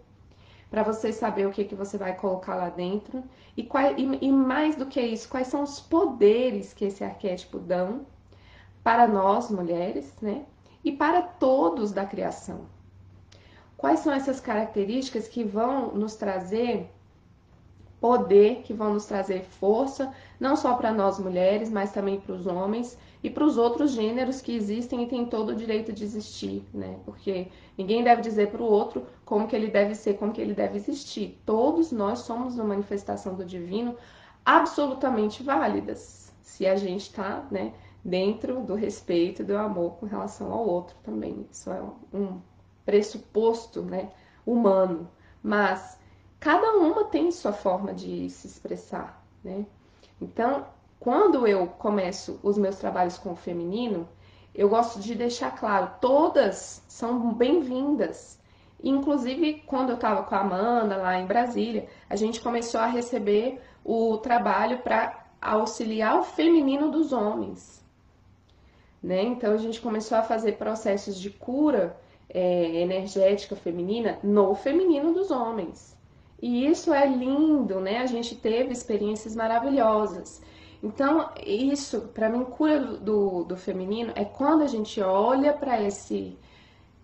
para 0.70 0.84
você 0.84 1.12
saber 1.14 1.48
o 1.48 1.52
que, 1.52 1.64
que 1.64 1.74
você 1.74 1.98
vai 1.98 2.14
colocar 2.14 2.54
lá 2.56 2.70
dentro 2.70 3.24
e, 3.56 3.64
qual, 3.64 3.98
e, 3.98 4.20
e 4.22 4.32
mais 4.32 4.76
do 4.76 4.86
que 4.86 5.02
isso, 5.02 5.30
quais 5.30 5.48
são 5.48 5.64
os 5.64 5.80
poderes 5.80 6.74
que 6.74 6.86
esse 6.86 7.02
arquétipo 7.02 7.58
dão 7.58 8.06
para 8.84 9.08
nós 9.08 9.50
mulheres, 9.50 10.14
né? 10.22 10.46
E 10.84 10.92
para 10.92 11.22
todos 11.22 11.94
da 11.94 12.06
criação. 12.06 12.66
Quais 13.78 14.02
são 14.02 14.12
essas 14.12 14.42
características 14.42 15.28
que 15.28 15.44
vão 15.44 15.94
nos 15.94 16.16
trazer 16.16 16.92
poder, 18.00 18.62
que 18.64 18.74
vão 18.74 18.94
nos 18.94 19.06
trazer 19.06 19.44
força, 19.44 20.14
não 20.40 20.56
só 20.56 20.74
para 20.76 20.94
nós 20.94 21.20
mulheres, 21.20 21.70
mas 21.70 21.92
também 21.92 22.20
para 22.20 22.34
os 22.34 22.48
homens 22.48 22.98
e 23.22 23.30
para 23.30 23.44
os 23.44 23.58
outros 23.58 23.92
gêneros 23.92 24.40
que 24.42 24.56
existem 24.56 25.04
e 25.04 25.08
têm 25.08 25.26
todo 25.26 25.50
o 25.50 25.56
direito 25.56 25.92
de 25.92 26.04
existir, 26.04 26.64
né? 26.74 26.98
Porque 27.04 27.48
ninguém 27.78 28.04
deve 28.04 28.22
dizer 28.22 28.50
para 28.50 28.62
o 28.62 28.66
outro 28.66 29.06
como 29.26 29.48
que 29.48 29.56
ele 29.56 29.68
deve 29.68 29.96
ser, 29.96 30.18
como 30.18 30.32
que 30.32 30.40
ele 30.40 30.54
deve 30.54 30.78
existir. 30.78 31.38
Todos 31.46 31.92
nós 31.92 32.20
somos 32.20 32.56
uma 32.56 32.64
manifestação 32.64 33.36
do 33.36 33.44
divino 33.44 33.96
absolutamente 34.46 35.44
válidas, 35.44 36.34
se 36.42 36.66
a 36.66 36.78
gente 36.78 37.02
está, 37.02 37.46
né, 37.52 37.74
dentro 38.04 38.62
do 38.62 38.74
respeito 38.74 39.42
e 39.42 39.46
do 39.46 39.58
amor 39.58 39.98
com 39.98 40.06
relação 40.06 40.52
ao 40.54 40.66
outro 40.66 40.96
também. 41.04 41.46
Isso 41.52 41.70
é 41.70 41.82
um 42.14 42.40
pressuposto, 42.86 43.82
né, 43.82 44.10
humano. 44.46 45.10
Mas 45.44 45.99
cada 46.40 46.74
uma 46.78 47.06
tem 47.06 47.32
sua 47.32 47.54
forma 47.54 47.94
de 47.94 48.30
se 48.30 48.48
expressar, 48.48 49.24
né? 49.44 49.66
Então, 50.22 50.66
quando 51.00 51.48
eu 51.48 51.68
começo 51.68 52.40
os 52.44 52.58
meus 52.58 52.78
trabalhos 52.78 53.18
com 53.18 53.32
o 53.32 53.36
feminino, 53.36 54.08
eu 54.54 54.68
gosto 54.68 55.00
de 55.00 55.16
deixar 55.16 55.58
claro, 55.58 55.92
todas 56.02 56.84
são 56.88 57.34
bem-vindas. 57.34 58.40
Inclusive, 58.84 59.64
quando 59.66 59.90
eu 59.90 59.96
estava 59.96 60.24
com 60.24 60.36
a 60.36 60.40
Amanda 60.40 60.98
lá 60.98 61.20
em 61.20 61.26
Brasília, 61.26 61.88
a 62.10 62.16
gente 62.16 62.42
começou 62.42 62.80
a 62.80 62.88
receber 62.88 63.62
o 63.84 64.18
trabalho 64.18 64.80
para 64.80 65.26
auxiliar 65.42 66.20
o 66.20 66.24
feminino 66.24 66.92
dos 66.92 67.14
homens. 67.14 67.86
Né? 69.02 69.24
Então, 69.24 69.54
a 69.54 69.58
gente 69.58 69.80
começou 69.80 70.18
a 70.18 70.24
fazer 70.24 70.54
processos 70.54 71.18
de 71.18 71.30
cura 71.30 71.98
é, 72.30 72.82
energética 72.82 73.56
feminina 73.56 74.20
no 74.22 74.54
feminino 74.56 75.14
dos 75.14 75.32
homens. 75.32 75.99
E 76.42 76.66
isso 76.66 76.94
é 76.94 77.06
lindo, 77.06 77.80
né? 77.80 77.98
A 78.00 78.06
gente 78.06 78.36
teve 78.36 78.72
experiências 78.72 79.36
maravilhosas. 79.36 80.42
Então, 80.82 81.30
isso, 81.46 82.02
para 82.14 82.30
mim, 82.30 82.46
cura 82.46 82.80
do, 82.80 83.44
do 83.44 83.58
feminino 83.58 84.14
é 84.16 84.24
quando 84.24 84.64
a 84.64 84.68
gente 84.68 85.02
olha 85.02 85.52
para 85.52 85.82
esse, 85.82 86.38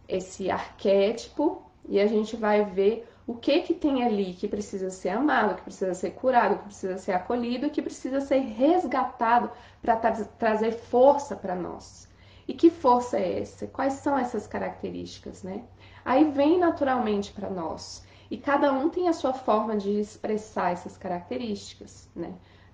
esse 0.07 0.49
arquétipo 0.49 1.61
e 1.87 1.99
a 1.99 2.07
gente 2.07 2.37
vai 2.37 2.63
ver 2.63 3.05
o 3.27 3.35
que 3.35 3.61
que 3.61 3.73
tem 3.73 4.03
ali 4.03 4.33
que 4.33 4.47
precisa 4.47 4.89
ser 4.89 5.09
amado, 5.09 5.55
que 5.55 5.63
precisa 5.63 5.93
ser 5.93 6.11
curado, 6.11 6.59
que 6.59 6.65
precisa 6.65 6.97
ser 6.97 7.11
acolhido, 7.13 7.69
que 7.69 7.81
precisa 7.81 8.21
ser 8.21 8.39
resgatado 8.39 9.49
para 9.81 9.95
tra 9.97 10.11
trazer 10.37 10.71
força 10.71 11.35
para 11.35 11.55
nós. 11.55 12.07
E 12.47 12.53
que 12.53 12.69
força 12.69 13.17
é 13.17 13.41
essa? 13.41 13.65
Quais 13.67 13.93
são 13.93 14.17
essas 14.17 14.45
características, 14.45 15.41
né? 15.41 15.63
Aí 16.05 16.29
vem 16.31 16.59
naturalmente 16.59 17.33
para 17.33 17.49
nós. 17.49 18.05
E 18.29 18.37
cada 18.37 18.71
um 18.71 18.89
tem 18.89 19.07
a 19.07 19.13
sua 19.13 19.33
forma 19.33 19.77
de 19.77 19.99
expressar 19.99 20.71
essas 20.71 20.97
características, 20.97 22.09
né? 22.15 22.33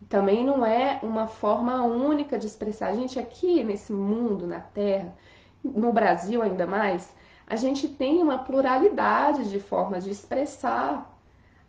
Também 0.10 0.44
não 0.46 0.66
é 0.66 1.00
uma 1.04 1.28
forma 1.28 1.84
única 1.84 2.38
de 2.38 2.48
expressar. 2.48 2.88
A 2.88 2.96
gente 2.96 3.20
aqui 3.20 3.64
nesse 3.64 3.94
mundo, 3.94 4.48
na 4.48 4.60
Terra, 4.60 5.14
no 5.64 5.94
Brasil 5.94 6.42
ainda 6.42 6.66
mais, 6.66 7.14
a 7.46 7.56
gente 7.56 7.88
tem 7.88 8.22
uma 8.22 8.40
pluralidade 8.40 9.50
de 9.50 9.60
formas 9.60 10.04
de 10.04 10.10
expressar 10.10 11.18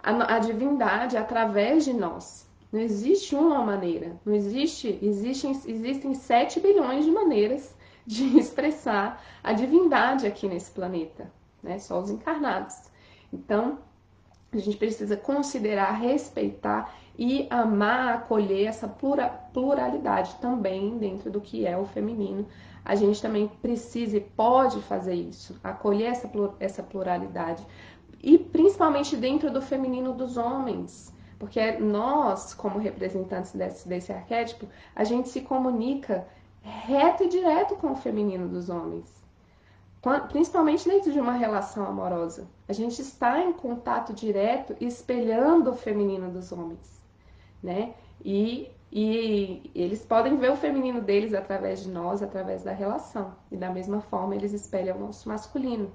a, 0.03 0.37
a 0.37 0.39
divindade 0.39 1.17
através 1.17 1.85
de 1.85 1.93
nós. 1.93 2.49
Não 2.73 2.81
existe 2.81 3.35
uma 3.35 3.63
maneira, 3.63 4.17
não 4.25 4.33
existe, 4.33 4.99
existem, 5.03 5.51
existem 5.67 6.15
7 6.15 6.59
bilhões 6.59 7.05
de 7.05 7.11
maneiras 7.11 7.75
de 8.07 8.25
expressar 8.39 9.23
a 9.43 9.53
divindade 9.53 10.27
aqui 10.27 10.49
nesse 10.49 10.71
planeta, 10.71 11.31
né? 11.63 11.79
Só 11.79 12.01
os 12.01 12.11
encarnados. 12.11 12.92
Então, 13.33 13.79
a 14.53 14.59
gente 14.59 14.77
precisa 14.77 15.17
considerar, 15.17 15.93
respeitar 15.93 16.95
e 17.19 17.47
amar, 17.49 18.17
acolher 18.17 18.67
essa 18.67 18.87
pluralidade 18.87 20.35
também 20.37 20.99
dentro 20.99 21.31
do 21.31 21.41
que 21.41 21.67
é 21.67 21.77
o 21.77 21.87
feminino. 21.87 22.47
A 22.85 22.95
gente 22.95 23.23
também 23.23 23.49
precisa 23.49 24.19
e 24.19 24.21
pode 24.21 24.81
fazer 24.83 25.15
isso, 25.15 25.59
acolher 25.65 26.11
essa, 26.11 26.31
essa 26.61 26.83
pluralidade. 26.83 27.67
E 28.23 28.37
principalmente 28.37 29.17
dentro 29.17 29.51
do 29.51 29.63
feminino 29.63 30.13
dos 30.13 30.37
homens. 30.37 31.11
Porque 31.39 31.73
nós, 31.73 32.55
como 32.55 32.79
representantes 32.79 33.53
desse, 33.53 33.89
desse 33.89 34.13
arquétipo, 34.13 34.67
a 34.95 35.03
gente 35.03 35.29
se 35.29 35.41
comunica 35.41 36.27
reto 36.61 37.25
e 37.25 37.29
direto 37.29 37.75
com 37.77 37.93
o 37.93 37.97
feminino 37.97 38.49
dos 38.49 38.69
homens 38.69 39.22
principalmente 40.29 40.89
dentro 40.89 41.13
de 41.13 41.21
uma 41.21 41.33
relação 41.33 41.87
amorosa. 41.87 42.49
A 42.69 42.73
gente 42.73 43.01
está 43.01 43.41
em 43.41 43.53
contato 43.53 44.13
direto, 44.13 44.75
espelhando 44.81 45.71
o 45.71 45.77
feminino 45.77 46.31
dos 46.31 46.51
homens 46.53 47.03
né? 47.63 47.95
E, 48.25 48.71
e 48.91 49.71
eles 49.75 50.05
podem 50.05 50.37
ver 50.37 50.51
o 50.51 50.57
feminino 50.57 51.01
deles 51.01 51.33
através 51.33 51.83
de 51.83 51.91
nós, 51.91 52.23
através 52.23 52.65
da 52.65 52.73
relação. 52.73 53.35
E 53.51 53.57
da 53.57 53.71
mesma 53.71 54.01
forma 54.01 54.35
eles 54.35 54.53
espelham 54.53 54.97
o 54.97 55.01
nosso 55.01 55.29
masculino. 55.29 55.93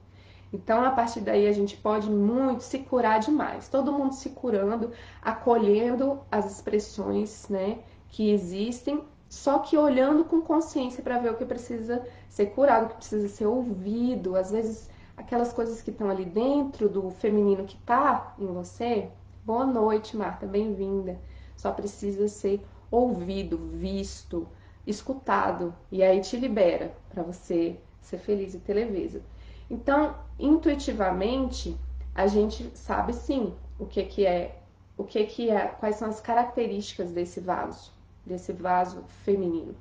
Então, 0.54 0.84
a 0.84 0.92
partir 0.92 1.20
daí, 1.20 1.46
a 1.46 1.52
gente 1.52 1.76
pode 1.76 2.10
muito 2.10 2.64
se 2.64 2.80
curar 2.80 3.20
demais. 3.20 3.68
Todo 3.68 3.92
mundo 3.92 4.14
se 4.14 4.30
curando, 4.30 4.92
acolhendo 5.22 6.22
as 6.32 6.50
expressões 6.50 7.50
né, 7.50 7.80
que 8.08 8.32
existem 8.32 9.04
só 9.30 9.60
que 9.60 9.78
olhando 9.78 10.24
com 10.24 10.42
consciência 10.42 11.04
para 11.04 11.20
ver 11.20 11.32
o 11.32 11.38
que 11.38 11.46
precisa 11.46 12.06
ser 12.30 12.48
curado, 12.48 12.86
o 12.86 12.90
que 12.90 12.96
precisa 12.96 13.28
ser 13.28 13.46
ouvido. 13.46 14.36
Às 14.36 14.52
vezes, 14.52 14.90
aquelas 15.18 15.52
coisas 15.52 15.82
que 15.82 15.90
estão 15.92 16.10
ali 16.10 16.26
dentro 16.26 16.88
do 16.88 17.10
feminino 17.12 17.66
que 17.66 17.76
está 17.76 18.34
em 18.40 18.48
você. 18.48 19.10
Boa 19.44 19.66
noite, 19.66 20.16
Marta, 20.16 20.46
bem-vinda. 20.46 21.20
Só 21.56 21.72
precisa 21.72 22.28
ser 22.28 22.62
ouvido, 22.90 23.58
visto, 23.58 24.48
escutado. 24.86 25.76
E 25.92 26.02
aí 26.02 26.22
te 26.22 26.38
libera 26.38 26.96
para 27.10 27.24
você 27.24 27.78
ser 28.02 28.20
feliz 28.20 28.54
e 28.54 28.60
ter 28.60 28.74
leveza. 28.74 29.22
Então, 29.70 30.16
intuitivamente, 30.40 31.78
a 32.16 32.28
gente 32.28 32.72
sabe 32.76 33.14
sim 33.14 33.54
o 33.78 33.86
que, 33.86 34.04
que 34.04 34.26
é, 34.26 34.60
o 34.98 35.04
que, 35.04 35.26
que 35.26 35.50
é, 35.50 35.68
quais 35.68 35.98
são 35.98 36.08
as 36.08 36.22
características 36.22 37.12
desse 37.12 37.42
vaso, 37.42 37.92
desse 38.28 38.54
vaso 38.54 39.04
feminino. 39.24 39.76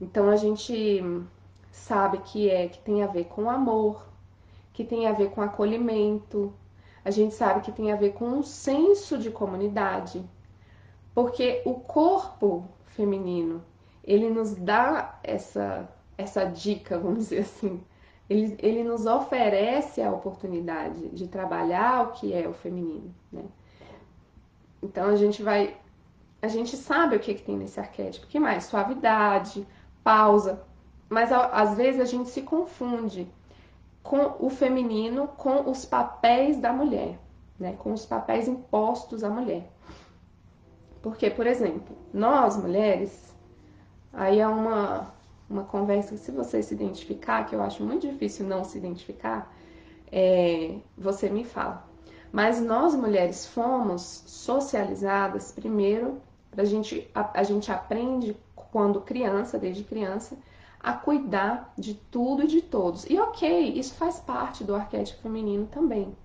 Então 0.00 0.28
a 0.28 0.36
gente 0.36 1.02
sabe 1.70 2.18
que 2.18 2.50
é 2.50 2.68
que 2.68 2.78
tem 2.80 3.02
a 3.02 3.06
ver 3.06 3.24
com 3.24 3.50
amor, 3.50 4.06
que 4.72 4.84
tem 4.84 5.06
a 5.06 5.12
ver 5.12 5.30
com 5.30 5.42
acolhimento, 5.42 6.52
a 7.04 7.10
gente 7.10 7.34
sabe 7.34 7.60
que 7.60 7.72
tem 7.72 7.92
a 7.92 7.96
ver 7.96 8.12
com 8.12 8.26
um 8.26 8.42
senso 8.42 9.18
de 9.18 9.30
comunidade, 9.30 10.24
porque 11.14 11.62
o 11.64 11.74
corpo 11.74 12.66
feminino 12.86 13.62
ele 14.02 14.28
nos 14.30 14.54
dá 14.54 15.18
essa 15.22 15.88
essa 16.16 16.44
dica, 16.44 16.98
vamos 16.98 17.28
dizer 17.28 17.40
assim, 17.40 17.82
ele, 18.28 18.56
ele 18.60 18.84
nos 18.84 19.06
oferece 19.06 20.00
a 20.00 20.12
oportunidade 20.12 21.08
de 21.08 21.26
trabalhar 21.26 22.06
o 22.06 22.12
que 22.12 22.32
é 22.32 22.48
o 22.48 22.52
feminino, 22.52 23.12
né? 23.32 23.44
Então 24.82 25.08
a 25.08 25.16
gente 25.16 25.42
vai, 25.42 25.76
a 26.42 26.48
gente 26.48 26.76
sabe 26.76 27.16
o 27.16 27.20
que, 27.20 27.34
que 27.34 27.42
tem 27.42 27.56
nesse 27.56 27.78
arquétipo, 27.78 28.26
que 28.26 28.40
mais? 28.40 28.64
Suavidade, 28.64 29.66
pausa, 30.02 30.62
mas 31.08 31.30
às 31.32 31.76
vezes 31.76 32.00
a 32.00 32.04
gente 32.04 32.30
se 32.30 32.42
confunde 32.42 33.28
com 34.02 34.36
o 34.38 34.48
feminino, 34.48 35.28
com 35.28 35.70
os 35.70 35.84
papéis 35.84 36.56
da 36.56 36.72
mulher, 36.72 37.18
né? 37.58 37.74
Com 37.78 37.92
os 37.92 38.06
papéis 38.06 38.48
impostos 38.48 39.22
à 39.22 39.28
mulher. 39.28 39.70
Porque, 41.02 41.30
por 41.30 41.46
exemplo, 41.46 41.96
nós 42.12 42.56
mulheres, 42.56 43.34
aí 44.12 44.40
é 44.40 44.46
uma 44.46 45.12
uma 45.50 45.64
conversa, 45.64 46.16
se 46.16 46.30
você 46.30 46.62
se 46.62 46.72
identificar, 46.72 47.44
que 47.44 47.56
eu 47.56 47.60
acho 47.60 47.82
muito 47.82 48.08
difícil 48.08 48.46
não 48.46 48.62
se 48.62 48.78
identificar, 48.78 49.52
é, 50.12 50.76
você 50.96 51.28
me 51.28 51.44
fala. 51.44 51.84
Mas 52.30 52.60
nós 52.60 52.94
mulheres 52.94 53.46
fomos 53.46 54.22
socializadas 54.26 55.50
primeiro, 55.50 56.22
a 56.56 56.64
gente, 56.64 57.08
a, 57.14 57.40
a 57.40 57.42
gente 57.42 57.70
aprende 57.70 58.36
quando 58.54 59.00
criança, 59.00 59.58
desde 59.58 59.84
criança, 59.84 60.36
a 60.82 60.92
cuidar 60.92 61.72
de 61.76 61.94
tudo 61.94 62.44
e 62.44 62.46
de 62.46 62.62
todos. 62.62 63.08
E 63.08 63.18
ok, 63.18 63.72
isso 63.74 63.94
faz 63.94 64.18
parte 64.18 64.64
do 64.64 64.74
arquétipo 64.74 65.22
feminino 65.22 65.66
também. 65.66 66.16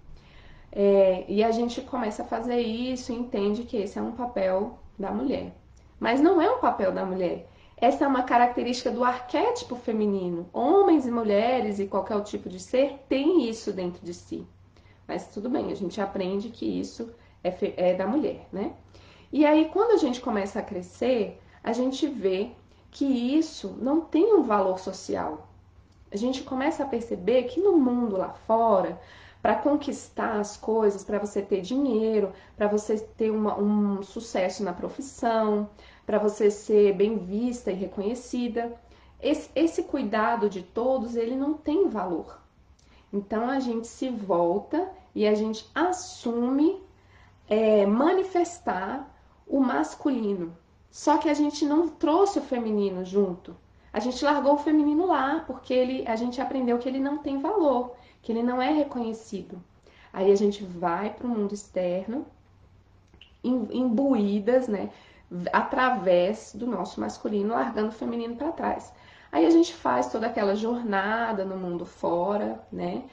É, 0.71 1.25
e 1.27 1.43
a 1.43 1.51
gente 1.51 1.81
começa 1.81 2.23
a 2.23 2.25
fazer 2.25 2.59
isso 2.59 3.11
e 3.11 3.15
entende 3.15 3.63
que 3.63 3.77
esse 3.77 3.97
é 3.97 4.01
um 4.01 4.11
papel 4.11 4.77
da 4.97 5.11
mulher. 5.11 5.53
Mas 5.99 6.21
não 6.21 6.41
é 6.41 6.49
um 6.49 6.59
papel 6.59 6.91
da 6.91 7.05
mulher. 7.05 7.47
Essa 7.77 8.05
é 8.05 8.07
uma 8.07 8.23
característica 8.23 8.89
do 8.89 9.03
arquétipo 9.03 9.75
feminino. 9.75 10.47
Homens 10.53 11.05
e 11.05 11.11
mulheres 11.11 11.79
e 11.79 11.87
qualquer 11.87 12.21
tipo 12.23 12.49
de 12.49 12.59
ser 12.59 12.99
tem 13.09 13.49
isso 13.49 13.73
dentro 13.73 14.05
de 14.05 14.13
si. 14.13 14.45
Mas 15.07 15.27
tudo 15.27 15.49
bem, 15.49 15.71
a 15.71 15.75
gente 15.75 15.99
aprende 15.99 16.49
que 16.49 16.65
isso 16.65 17.13
é, 17.43 17.53
é 17.77 17.93
da 17.93 18.07
mulher, 18.07 18.47
né? 18.51 18.73
E 19.37 19.45
aí, 19.45 19.67
quando 19.67 19.91
a 19.91 19.97
gente 19.97 20.21
começa 20.21 20.59
a 20.59 20.63
crescer, 20.63 21.41
a 21.61 21.73
gente 21.73 22.07
vê 22.07 22.51
que 22.89 23.03
isso 23.03 23.75
não 23.81 23.99
tem 23.99 24.33
um 24.33 24.43
valor 24.43 24.79
social. 24.79 25.49
A 26.09 26.15
gente 26.15 26.41
começa 26.41 26.83
a 26.83 26.87
perceber 26.87 27.43
que 27.43 27.59
no 27.59 27.77
mundo 27.77 28.15
lá 28.15 28.29
fora, 28.29 28.97
para 29.41 29.55
conquistar 29.55 30.39
as 30.39 30.55
coisas, 30.55 31.03
para 31.03 31.19
você 31.19 31.41
ter 31.41 31.59
dinheiro, 31.59 32.31
para 32.55 32.69
você 32.69 32.97
ter 32.97 33.29
uma, 33.29 33.59
um 33.59 34.01
sucesso 34.03 34.63
na 34.63 34.71
profissão, 34.71 35.69
para 36.05 36.17
você 36.17 36.49
ser 36.49 36.93
bem 36.93 37.17
vista 37.17 37.69
e 37.69 37.75
reconhecida. 37.75 38.71
Esse, 39.21 39.49
esse 39.53 39.83
cuidado 39.83 40.49
de 40.49 40.63
todos, 40.63 41.17
ele 41.17 41.35
não 41.35 41.55
tem 41.55 41.89
valor. 41.89 42.39
Então 43.11 43.49
a 43.49 43.59
gente 43.59 43.87
se 43.87 44.07
volta 44.07 44.89
e 45.13 45.27
a 45.27 45.35
gente 45.35 45.69
assume 45.75 46.81
é, 47.49 47.85
manifestar 47.85 49.11
o 49.47 49.59
masculino. 49.59 50.55
Só 50.89 51.17
que 51.17 51.29
a 51.29 51.33
gente 51.33 51.65
não 51.65 51.87
trouxe 51.89 52.39
o 52.39 52.41
feminino 52.41 53.03
junto. 53.03 53.55
A 53.91 53.99
gente 53.99 54.23
largou 54.23 54.53
o 54.53 54.57
feminino 54.57 55.05
lá, 55.07 55.43
porque 55.45 55.73
ele, 55.73 56.07
a 56.07 56.15
gente 56.15 56.41
aprendeu 56.41 56.77
que 56.77 56.87
ele 56.87 56.99
não 56.99 57.17
tem 57.17 57.39
valor, 57.39 57.95
que 58.21 58.31
ele 58.31 58.43
não 58.43 58.61
é 58.61 58.71
reconhecido. 58.71 59.61
Aí 60.11 60.31
a 60.31 60.35
gente 60.35 60.63
vai 60.63 61.13
para 61.13 61.27
o 61.27 61.29
mundo 61.29 61.53
externo, 61.53 62.25
imbuídas, 63.43 64.67
né, 64.67 64.89
através 65.51 66.53
do 66.55 66.65
nosso 66.65 66.99
masculino, 66.99 67.53
largando 67.53 67.89
o 67.89 67.91
feminino 67.91 68.35
para 68.35 68.51
trás. 68.51 68.93
Aí 69.31 69.45
a 69.45 69.49
gente 69.49 69.73
faz 69.73 70.11
toda 70.11 70.27
aquela 70.27 70.55
jornada 70.55 71.43
no 71.43 71.57
mundo 71.57 71.85
fora, 71.85 72.63
né? 72.71 73.03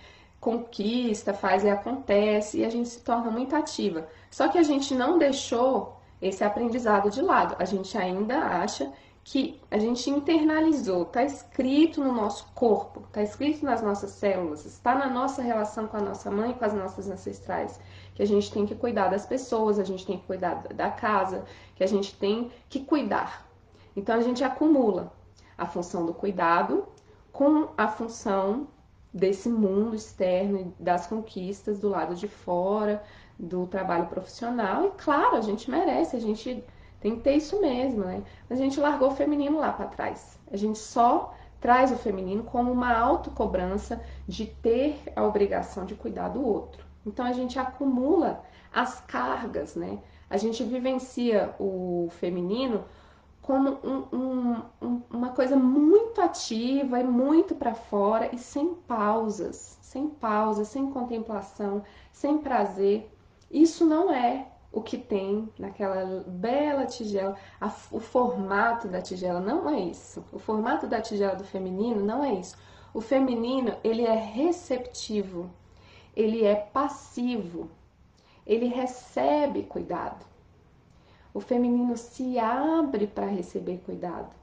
Conquista, 0.40 1.34
faz 1.34 1.64
e 1.64 1.70
acontece, 1.70 2.58
e 2.58 2.64
a 2.64 2.70
gente 2.70 2.88
se 2.88 3.00
torna 3.00 3.30
muito 3.30 3.56
ativa. 3.56 4.06
Só 4.30 4.48
que 4.48 4.58
a 4.58 4.62
gente 4.62 4.94
não 4.94 5.18
deixou 5.18 6.00
esse 6.22 6.44
aprendizado 6.44 7.10
de 7.10 7.20
lado. 7.20 7.56
A 7.58 7.64
gente 7.64 7.98
ainda 7.98 8.38
acha 8.38 8.90
que 9.24 9.60
a 9.70 9.78
gente 9.78 10.08
internalizou, 10.08 11.02
está 11.02 11.22
escrito 11.22 12.02
no 12.02 12.12
nosso 12.12 12.46
corpo, 12.54 13.02
está 13.06 13.22
escrito 13.22 13.64
nas 13.64 13.82
nossas 13.82 14.10
células, 14.12 14.64
está 14.64 14.94
na 14.94 15.08
nossa 15.08 15.42
relação 15.42 15.86
com 15.86 15.96
a 15.96 16.00
nossa 16.00 16.30
mãe 16.30 16.52
com 16.52 16.64
as 16.64 16.74
nossas 16.74 17.08
ancestrais 17.08 17.78
que 18.14 18.22
a 18.22 18.26
gente 18.26 18.52
tem 18.52 18.66
que 18.66 18.74
cuidar 18.74 19.08
das 19.08 19.24
pessoas, 19.24 19.78
a 19.78 19.84
gente 19.84 20.06
tem 20.06 20.18
que 20.18 20.26
cuidar 20.26 20.62
da 20.74 20.90
casa, 20.90 21.44
que 21.74 21.84
a 21.84 21.86
gente 21.86 22.14
tem 22.16 22.50
que 22.68 22.80
cuidar. 22.80 23.48
Então 23.96 24.14
a 24.14 24.20
gente 24.20 24.44
acumula 24.44 25.12
a 25.56 25.66
função 25.66 26.04
do 26.04 26.12
cuidado 26.12 26.86
com 27.32 27.68
a 27.76 27.88
função 27.88 28.68
desse 29.12 29.48
mundo 29.48 29.94
externo 29.94 30.74
das 30.78 31.06
conquistas 31.06 31.78
do 31.78 31.88
lado 31.88 32.14
de 32.14 32.28
fora, 32.28 33.02
do 33.42 33.66
trabalho 33.66 34.06
profissional. 34.06 34.86
E 34.86 34.90
claro, 35.02 35.36
a 35.36 35.40
gente 35.40 35.70
merece, 35.70 36.16
a 36.16 36.20
gente 36.20 36.64
tem 37.00 37.16
que 37.16 37.22
ter 37.22 37.34
isso 37.34 37.60
mesmo, 37.60 38.04
né? 38.04 38.22
A 38.48 38.54
gente 38.54 38.78
largou 38.78 39.08
o 39.08 39.16
feminino 39.16 39.58
lá 39.58 39.72
para 39.72 39.86
trás. 39.86 40.38
A 40.50 40.56
gente 40.56 40.78
só 40.78 41.34
traz 41.60 41.90
o 41.90 41.96
feminino 41.96 42.44
como 42.44 42.70
uma 42.70 42.96
autocobrança 42.96 44.00
de 44.26 44.46
ter 44.46 45.02
a 45.14 45.24
obrigação 45.24 45.84
de 45.84 45.94
cuidar 45.94 46.28
do 46.28 46.46
outro. 46.46 46.84
Então 47.04 47.26
a 47.26 47.32
gente 47.32 47.58
acumula 47.58 48.44
as 48.72 49.00
cargas, 49.00 49.74
né? 49.74 49.98
A 50.30 50.36
gente 50.36 50.62
vivencia 50.62 51.54
o 51.58 52.08
feminino 52.18 52.84
como 53.42 53.70
um, 53.84 54.16
um, 54.16 54.62
um, 54.80 55.02
uma 55.10 55.30
coisa 55.30 55.56
muito 55.56 56.20
ativa 56.20 57.00
e 57.00 57.04
muito 57.04 57.56
para 57.56 57.74
fora 57.74 58.32
e 58.32 58.38
sem 58.38 58.74
pausas, 58.74 59.78
sem 59.82 60.08
pausas, 60.08 60.68
sem 60.68 60.90
contemplação, 60.90 61.82
sem 62.12 62.38
prazer. 62.38 63.11
Isso 63.52 63.84
não 63.84 64.12
é 64.12 64.48
o 64.72 64.80
que 64.80 64.98
tem 64.98 65.48
naquela 65.58 66.24
bela 66.26 66.86
tigela. 66.86 67.36
A, 67.60 67.70
o 67.90 68.00
formato 68.00 68.88
da 68.88 69.00
tigela 69.00 69.38
não 69.38 69.68
é 69.68 69.78
isso. 69.80 70.24
O 70.32 70.38
formato 70.38 70.86
da 70.86 71.00
tigela 71.00 71.36
do 71.36 71.44
feminino 71.44 72.04
não 72.04 72.24
é 72.24 72.32
isso. 72.32 72.56
O 72.94 73.00
feminino, 73.00 73.76
ele 73.84 74.04
é 74.04 74.16
receptivo 74.16 75.50
ele 76.14 76.44
é 76.44 76.54
passivo, 76.54 77.70
ele 78.46 78.66
recebe 78.66 79.62
cuidado. 79.62 80.24
O 81.32 81.40
feminino 81.40 81.96
se 81.96 82.38
abre 82.38 83.06
para 83.06 83.26
receber 83.26 83.78
cuidado. 83.78 84.34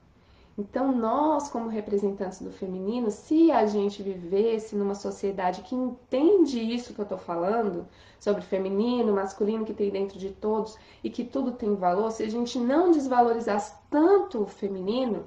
Então, 0.59 0.91
nós, 0.91 1.47
como 1.47 1.69
representantes 1.69 2.41
do 2.41 2.51
feminino, 2.51 3.09
se 3.09 3.49
a 3.49 3.65
gente 3.65 4.03
vivesse 4.03 4.75
numa 4.75 4.93
sociedade 4.93 5.61
que 5.61 5.73
entende 5.73 6.59
isso 6.59 6.93
que 6.93 6.99
eu 6.99 7.03
estou 7.03 7.17
falando, 7.17 7.87
sobre 8.19 8.41
feminino, 8.41 9.13
masculino 9.13 9.63
que 9.63 9.73
tem 9.73 9.89
dentro 9.89 10.19
de 10.19 10.31
todos 10.31 10.77
e 11.01 11.09
que 11.09 11.23
tudo 11.23 11.53
tem 11.53 11.73
valor, 11.75 12.11
se 12.11 12.23
a 12.23 12.29
gente 12.29 12.59
não 12.59 12.91
desvalorizasse 12.91 13.73
tanto 13.89 14.43
o 14.43 14.47
feminino, 14.47 15.23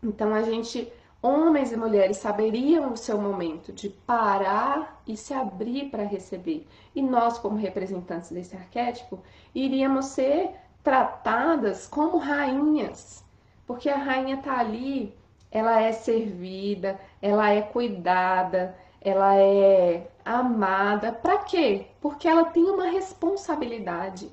então 0.00 0.32
a 0.32 0.42
gente 0.42 0.92
homens 1.20 1.72
e 1.72 1.76
mulheres 1.76 2.18
saberiam 2.18 2.92
o 2.92 2.96
seu 2.96 3.20
momento 3.20 3.72
de 3.72 3.88
parar 3.88 5.02
e 5.04 5.16
se 5.16 5.34
abrir 5.34 5.90
para 5.90 6.04
receber. 6.04 6.68
E 6.94 7.02
nós, 7.02 7.36
como 7.36 7.56
representantes 7.56 8.30
desse 8.30 8.54
arquétipo, 8.54 9.18
iríamos 9.52 10.06
ser 10.06 10.52
tratadas 10.84 11.88
como 11.88 12.18
rainhas, 12.18 13.23
porque 13.66 13.88
a 13.88 13.96
rainha 13.96 14.36
está 14.36 14.58
ali, 14.58 15.14
ela 15.50 15.80
é 15.80 15.92
servida, 15.92 17.00
ela 17.22 17.50
é 17.50 17.62
cuidada, 17.62 18.76
ela 19.00 19.36
é 19.36 20.10
amada. 20.24 21.12
Para 21.12 21.38
quê? 21.38 21.86
Porque 22.00 22.26
ela 22.26 22.46
tem 22.46 22.64
uma 22.64 22.86
responsabilidade. 22.86 24.30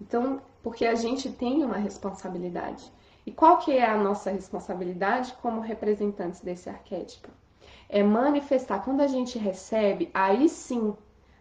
Então, 0.00 0.40
porque 0.62 0.84
a 0.84 0.94
gente 0.94 1.30
tem 1.30 1.64
uma 1.64 1.76
responsabilidade. 1.76 2.92
E 3.24 3.30
qual 3.30 3.58
que 3.58 3.72
é 3.72 3.86
a 3.86 3.96
nossa 3.96 4.30
responsabilidade 4.30 5.34
como 5.40 5.60
representantes 5.60 6.40
desse 6.40 6.68
arquétipo? 6.68 7.28
É 7.88 8.02
manifestar. 8.02 8.84
Quando 8.84 9.00
a 9.00 9.06
gente 9.06 9.38
recebe, 9.38 10.10
aí 10.12 10.48
sim 10.48 10.94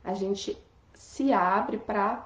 a 0.03 0.13
gente 0.13 0.57
se 0.93 1.31
abre 1.33 1.77
para 1.77 2.25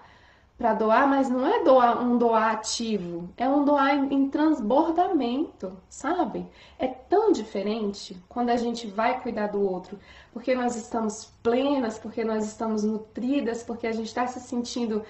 para 0.57 0.73
doar, 0.73 1.07
mas 1.07 1.29
não 1.29 1.45
é 1.45 1.63
doar 1.63 2.01
um 2.01 2.17
doar 2.17 2.51
ativo, 2.51 3.29
é 3.35 3.47
um 3.49 3.65
doar 3.65 3.95
em, 3.95 4.13
em, 4.13 4.29
transbordamento, 4.29 5.75
sabe? 5.89 6.47
É 6.77 6.87
tão 6.87 7.31
diferente 7.31 8.15
quando 8.29 8.49
a 8.49 8.55
gente 8.55 8.87
vai 8.87 9.19
cuidar 9.21 9.47
do 9.47 9.61
outro, 9.61 9.99
porque 10.31 10.53
nós 10.53 10.75
estamos 10.75 11.33
plenas, 11.41 11.97
porque 11.97 12.23
nós 12.23 12.45
estamos 12.45 12.83
nutridas, 12.83 13.63
porque 13.63 13.87
a 13.87 13.91
gente 13.91 14.07
está 14.07 14.27
se 14.27 14.39
sentindo 14.39 15.03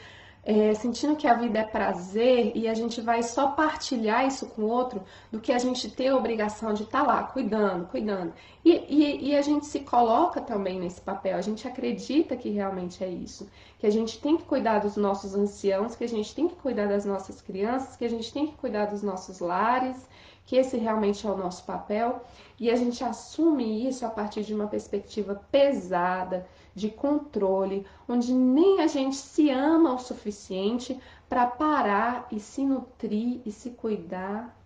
é, 0.45 0.73
sentindo 0.73 1.15
que 1.15 1.25
a 1.25 1.33
vida 1.33 1.59
é 1.59 1.63
prazer 1.63 2.51
e 2.53 2.67
a 2.67 2.73
gente 2.73 2.99
vai 2.99 3.23
só 3.23 3.51
partilhar 3.51 4.27
isso 4.27 4.45
com 4.47 4.63
o 4.63 4.69
outro 4.69 5.01
do 5.31 5.39
que 5.39 5.53
a 5.53 5.57
gente 5.57 5.89
ter 5.89 6.09
a 6.09 6.17
obrigação 6.17 6.73
de 6.73 6.83
estar 6.83 7.01
tá 7.01 7.07
lá 7.07 7.23
cuidando, 7.23 7.87
cuidando. 7.87 8.33
E, 8.63 8.71
e, 8.71 9.29
e, 9.29 9.35
a 9.35 9.41
gente 9.41 9.65
se 9.65 9.79
coloca 9.79 10.41
também 10.41 10.79
nesse 10.79 10.99
papel, 10.99 11.37
a 11.37 11.41
gente 11.41 11.67
acredita 11.67 12.35
que 12.35 12.49
realmente 12.49 13.03
é 13.03 13.07
isso, 13.07 13.49
que 13.79 13.87
a 13.87 13.89
gente 13.89 14.19
tem 14.19 14.35
que 14.37 14.43
cuidar 14.43 14.79
dos 14.79 14.97
nossos 14.97 15.33
anciãos, 15.33 15.95
que 15.95 16.03
a 16.03 16.09
gente 16.09 16.35
tem 16.35 16.47
que 16.47 16.55
cuidar 16.55 16.87
das 16.87 17.05
nossas 17.05 17.41
crianças, 17.41 17.95
que 17.95 18.05
a 18.05 18.09
gente 18.09 18.31
tem 18.33 18.47
que 18.47 18.53
cuidar 18.53 18.85
dos 18.85 19.01
nossos 19.01 19.39
lares, 19.39 19.97
que 20.45 20.57
esse 20.57 20.77
realmente 20.77 21.25
é 21.25 21.29
o 21.29 21.37
nosso 21.37 21.63
papel, 21.63 22.21
e 22.59 22.69
a 22.69 22.75
gente 22.75 23.01
assume 23.03 23.87
isso 23.87 24.05
a 24.05 24.09
partir 24.09 24.43
de 24.43 24.53
uma 24.53 24.67
perspectiva 24.67 25.41
pesada, 25.49 26.45
de 26.75 26.89
controle, 26.89 27.85
onde 28.07 28.33
nem 28.33 28.81
a 28.81 28.87
gente 28.87 29.15
se 29.15 29.49
ama 29.49 29.93
o 29.93 29.99
suficiente 29.99 30.99
para 31.29 31.45
parar 31.45 32.27
e 32.31 32.39
se 32.39 32.63
nutrir 32.63 33.41
e 33.45 33.51
se 33.51 33.71
cuidar. 33.71 34.57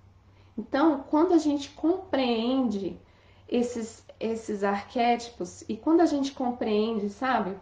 Então, 0.58 1.04
quando 1.10 1.34
a 1.34 1.38
gente 1.38 1.70
compreende 1.72 2.98
esses, 3.48 4.06
esses 4.20 4.64
arquétipos 4.64 5.64
e 5.68 5.76
quando 5.76 6.02
a 6.02 6.06
gente 6.06 6.32
compreende, 6.32 7.10
sabe, 7.10 7.56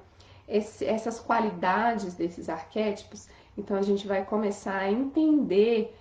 esse, 0.48 0.86
essas 0.86 1.20
qualidades 1.20 2.14
desses 2.14 2.50
arquétipos, 2.50 3.28
então 3.58 3.78
a 3.78 3.82
gente 3.82 4.08
vai 4.08 4.24
começar 4.24 4.78
a 4.78 4.92
entender 4.92 5.96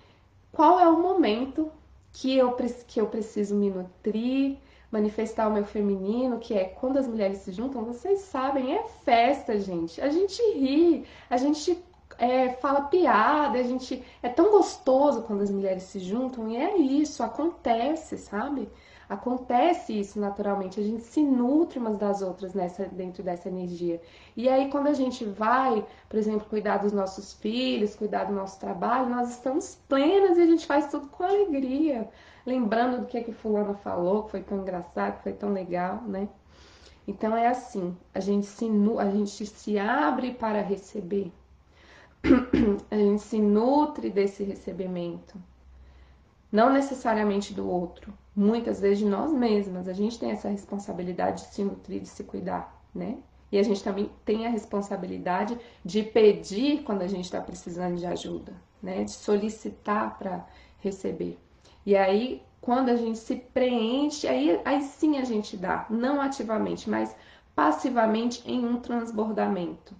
qual 0.51 0.79
é 0.79 0.87
o 0.87 1.01
momento 1.01 1.71
que 2.13 2.35
eu, 2.35 2.55
que 2.87 2.99
eu 2.99 3.07
preciso 3.07 3.55
me 3.55 3.69
nutrir, 3.69 4.57
manifestar 4.95 5.47
o 5.47 5.53
meu 5.53 5.65
feminino, 5.65 6.39
que 6.39 6.53
é 6.53 6.63
quando 6.63 6.97
as 6.97 7.07
mulheres 7.07 7.39
se 7.39 7.51
juntam, 7.51 7.83
vocês 7.83 8.19
sabem, 8.21 8.73
é 8.73 8.83
festa, 9.03 9.59
gente. 9.59 9.99
A 9.99 10.09
gente 10.09 10.41
ri, 10.53 11.05
a 11.29 11.35
gente 11.35 11.83
é, 12.17 12.49
fala 12.53 12.83
piada, 12.83 13.59
a 13.59 13.63
gente 13.63 14.01
é 14.23 14.29
tão 14.29 14.51
gostoso 14.51 15.23
quando 15.23 15.41
as 15.41 15.51
mulheres 15.51 15.83
se 15.83 15.99
juntam 15.99 16.49
e 16.49 16.55
é 16.55 16.77
isso, 16.77 17.21
acontece, 17.23 18.17
sabe? 18.17 18.69
Acontece 19.07 19.99
isso 19.99 20.19
naturalmente, 20.19 20.79
a 20.79 20.83
gente 20.83 21.03
se 21.03 21.21
nutre 21.21 21.79
umas 21.79 21.97
das 21.97 22.21
outras 22.21 22.53
nessa, 22.53 22.85
dentro 22.85 23.21
dessa 23.21 23.49
energia. 23.49 24.01
E 24.35 24.49
aí, 24.49 24.69
quando 24.69 24.87
a 24.87 24.93
gente 24.93 25.23
vai, 25.25 25.85
por 26.09 26.17
exemplo, 26.17 26.47
cuidar 26.49 26.77
dos 26.77 26.91
nossos 26.91 27.33
filhos, 27.33 27.95
cuidar 27.95 28.25
do 28.25 28.33
nosso 28.33 28.59
trabalho, 28.59 29.09
nós 29.09 29.31
estamos 29.31 29.77
plenas 29.87 30.37
e 30.37 30.41
a 30.41 30.45
gente 30.45 30.65
faz 30.65 30.87
tudo 30.87 31.07
com 31.07 31.23
alegria 31.23 32.09
lembrando 32.45 33.01
do 33.01 33.05
que, 33.07 33.17
é 33.17 33.23
que 33.23 33.33
fulano 33.33 33.73
falou, 33.73 34.23
que 34.23 34.31
foi 34.31 34.43
tão 34.43 34.59
engraçado, 34.59 35.17
que 35.17 35.23
foi 35.23 35.33
tão 35.33 35.51
legal, 35.51 36.01
né? 36.03 36.29
Então 37.07 37.35
é 37.35 37.47
assim, 37.47 37.95
a 38.13 38.19
gente 38.19 38.45
se, 38.45 38.65
a 38.99 39.09
gente 39.09 39.45
se 39.45 39.77
abre 39.77 40.33
para 40.33 40.61
receber, 40.61 41.31
a 42.89 42.95
gente 42.95 43.21
se 43.21 43.39
nutre 43.39 44.09
desse 44.09 44.43
recebimento, 44.43 45.37
não 46.55 46.71
necessariamente 46.71 47.53
do 47.53 47.69
outro, 47.69 48.13
muitas 48.33 48.79
vezes 48.79 48.99
de 48.99 49.05
nós 49.05 49.29
mesmas, 49.29 49.89
a 49.89 49.93
gente 49.93 50.17
tem 50.17 50.31
essa 50.31 50.47
responsabilidade 50.47 51.43
de 51.43 51.53
se 51.53 51.61
nutrir, 51.61 51.99
de 51.99 52.07
se 52.07 52.23
cuidar, 52.23 52.81
né? 52.95 53.17
E 53.51 53.59
a 53.59 53.63
gente 53.63 53.83
também 53.83 54.09
tem 54.23 54.47
a 54.47 54.49
responsabilidade 54.49 55.59
de 55.83 56.01
pedir 56.01 56.83
quando 56.83 57.01
a 57.01 57.07
gente 57.07 57.25
está 57.25 57.41
precisando 57.41 57.97
de 57.97 58.05
ajuda, 58.05 58.53
né? 58.81 59.03
De 59.03 59.11
solicitar 59.11 60.17
para 60.17 60.47
receber. 60.79 61.37
E 61.85 61.93
aí, 61.93 62.41
quando 62.61 62.87
a 62.87 62.95
gente 62.95 63.19
se 63.19 63.35
preenche, 63.35 64.25
aí, 64.25 64.61
aí 64.63 64.81
sim 64.81 65.17
a 65.17 65.25
gente 65.25 65.57
dá, 65.57 65.85
não 65.89 66.21
ativamente, 66.21 66.89
mas 66.89 67.13
passivamente 67.53 68.41
em 68.49 68.65
um 68.65 68.79
transbordamento. 68.79 69.93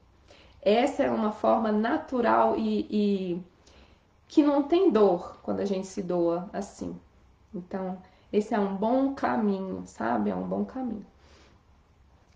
Essa 0.61 1.03
é 1.03 1.11
uma 1.11 1.33
forma 1.33 1.69
natural 1.69 2.55
e, 2.57 2.87
e 2.89 3.43
que 4.27 4.43
não 4.43 4.63
tem 4.63 4.91
dor 4.91 5.39
quando 5.43 5.59
a 5.59 5.65
gente 5.65 5.87
se 5.87 6.01
doa 6.01 6.49
assim. 6.51 6.99
Então, 7.53 7.97
esse 8.31 8.53
é 8.53 8.59
um 8.59 8.75
bom 8.75 9.13
caminho, 9.13 9.83
sabe? 9.85 10.29
É 10.29 10.35
um 10.35 10.47
bom 10.47 10.65
caminho. 10.65 11.05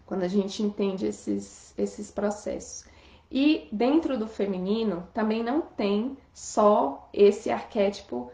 Quando 0.05 0.23
a 0.23 0.27
gente 0.27 0.63
entende 0.63 1.05
esses, 1.05 1.73
esses 1.77 2.09
processos. 2.09 2.85
E 3.31 3.67
dentro 3.71 4.17
do 4.17 4.27
feminino 4.27 5.07
também 5.13 5.43
não 5.43 5.61
tem 5.61 6.17
só 6.33 7.07
esse 7.13 7.51
arquétipo 7.51 8.31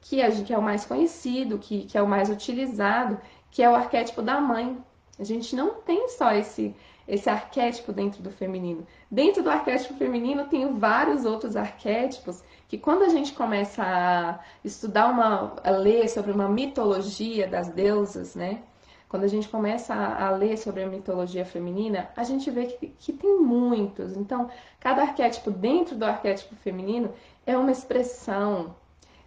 que, 0.00 0.20
a, 0.20 0.30
que 0.30 0.52
é 0.52 0.58
o 0.58 0.62
mais 0.62 0.84
conhecido, 0.84 1.58
que, 1.58 1.86
que 1.86 1.96
é 1.96 2.02
o 2.02 2.08
mais 2.08 2.28
utilizado, 2.28 3.18
que 3.50 3.62
é 3.62 3.70
o 3.70 3.74
arquétipo 3.74 4.20
da 4.20 4.40
mãe. 4.40 4.76
A 5.18 5.24
gente 5.24 5.56
não 5.56 5.74
tem 5.74 6.08
só 6.08 6.32
esse, 6.32 6.74
esse 7.08 7.30
arquétipo 7.30 7.92
dentro 7.92 8.22
do 8.22 8.30
feminino. 8.30 8.86
Dentro 9.10 9.42
do 9.42 9.48
arquétipo 9.48 9.94
feminino 9.94 10.46
tem 10.48 10.74
vários 10.74 11.24
outros 11.24 11.56
arquétipos 11.56 12.42
que 12.74 12.78
quando 12.78 13.02
a 13.02 13.08
gente 13.08 13.32
começa 13.34 13.84
a 13.84 14.40
estudar 14.64 15.08
uma, 15.08 15.54
a 15.62 15.70
ler 15.70 16.08
sobre 16.08 16.32
uma 16.32 16.48
mitologia 16.48 17.46
das 17.46 17.68
deusas, 17.68 18.34
né? 18.34 18.64
Quando 19.08 19.22
a 19.22 19.28
gente 19.28 19.48
começa 19.48 19.94
a, 19.94 20.26
a 20.26 20.30
ler 20.32 20.58
sobre 20.58 20.82
a 20.82 20.88
mitologia 20.88 21.44
feminina, 21.44 22.10
a 22.16 22.24
gente 22.24 22.50
vê 22.50 22.66
que, 22.66 22.88
que 22.88 23.12
tem 23.12 23.38
muitos. 23.38 24.16
Então, 24.16 24.50
cada 24.80 25.02
arquétipo 25.02 25.52
dentro 25.52 25.94
do 25.94 26.04
arquétipo 26.04 26.56
feminino 26.56 27.12
é 27.46 27.56
uma 27.56 27.70
expressão, 27.70 28.74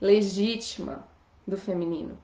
legítima 0.02 1.08
do 1.48 1.58
feminino. 1.58 2.18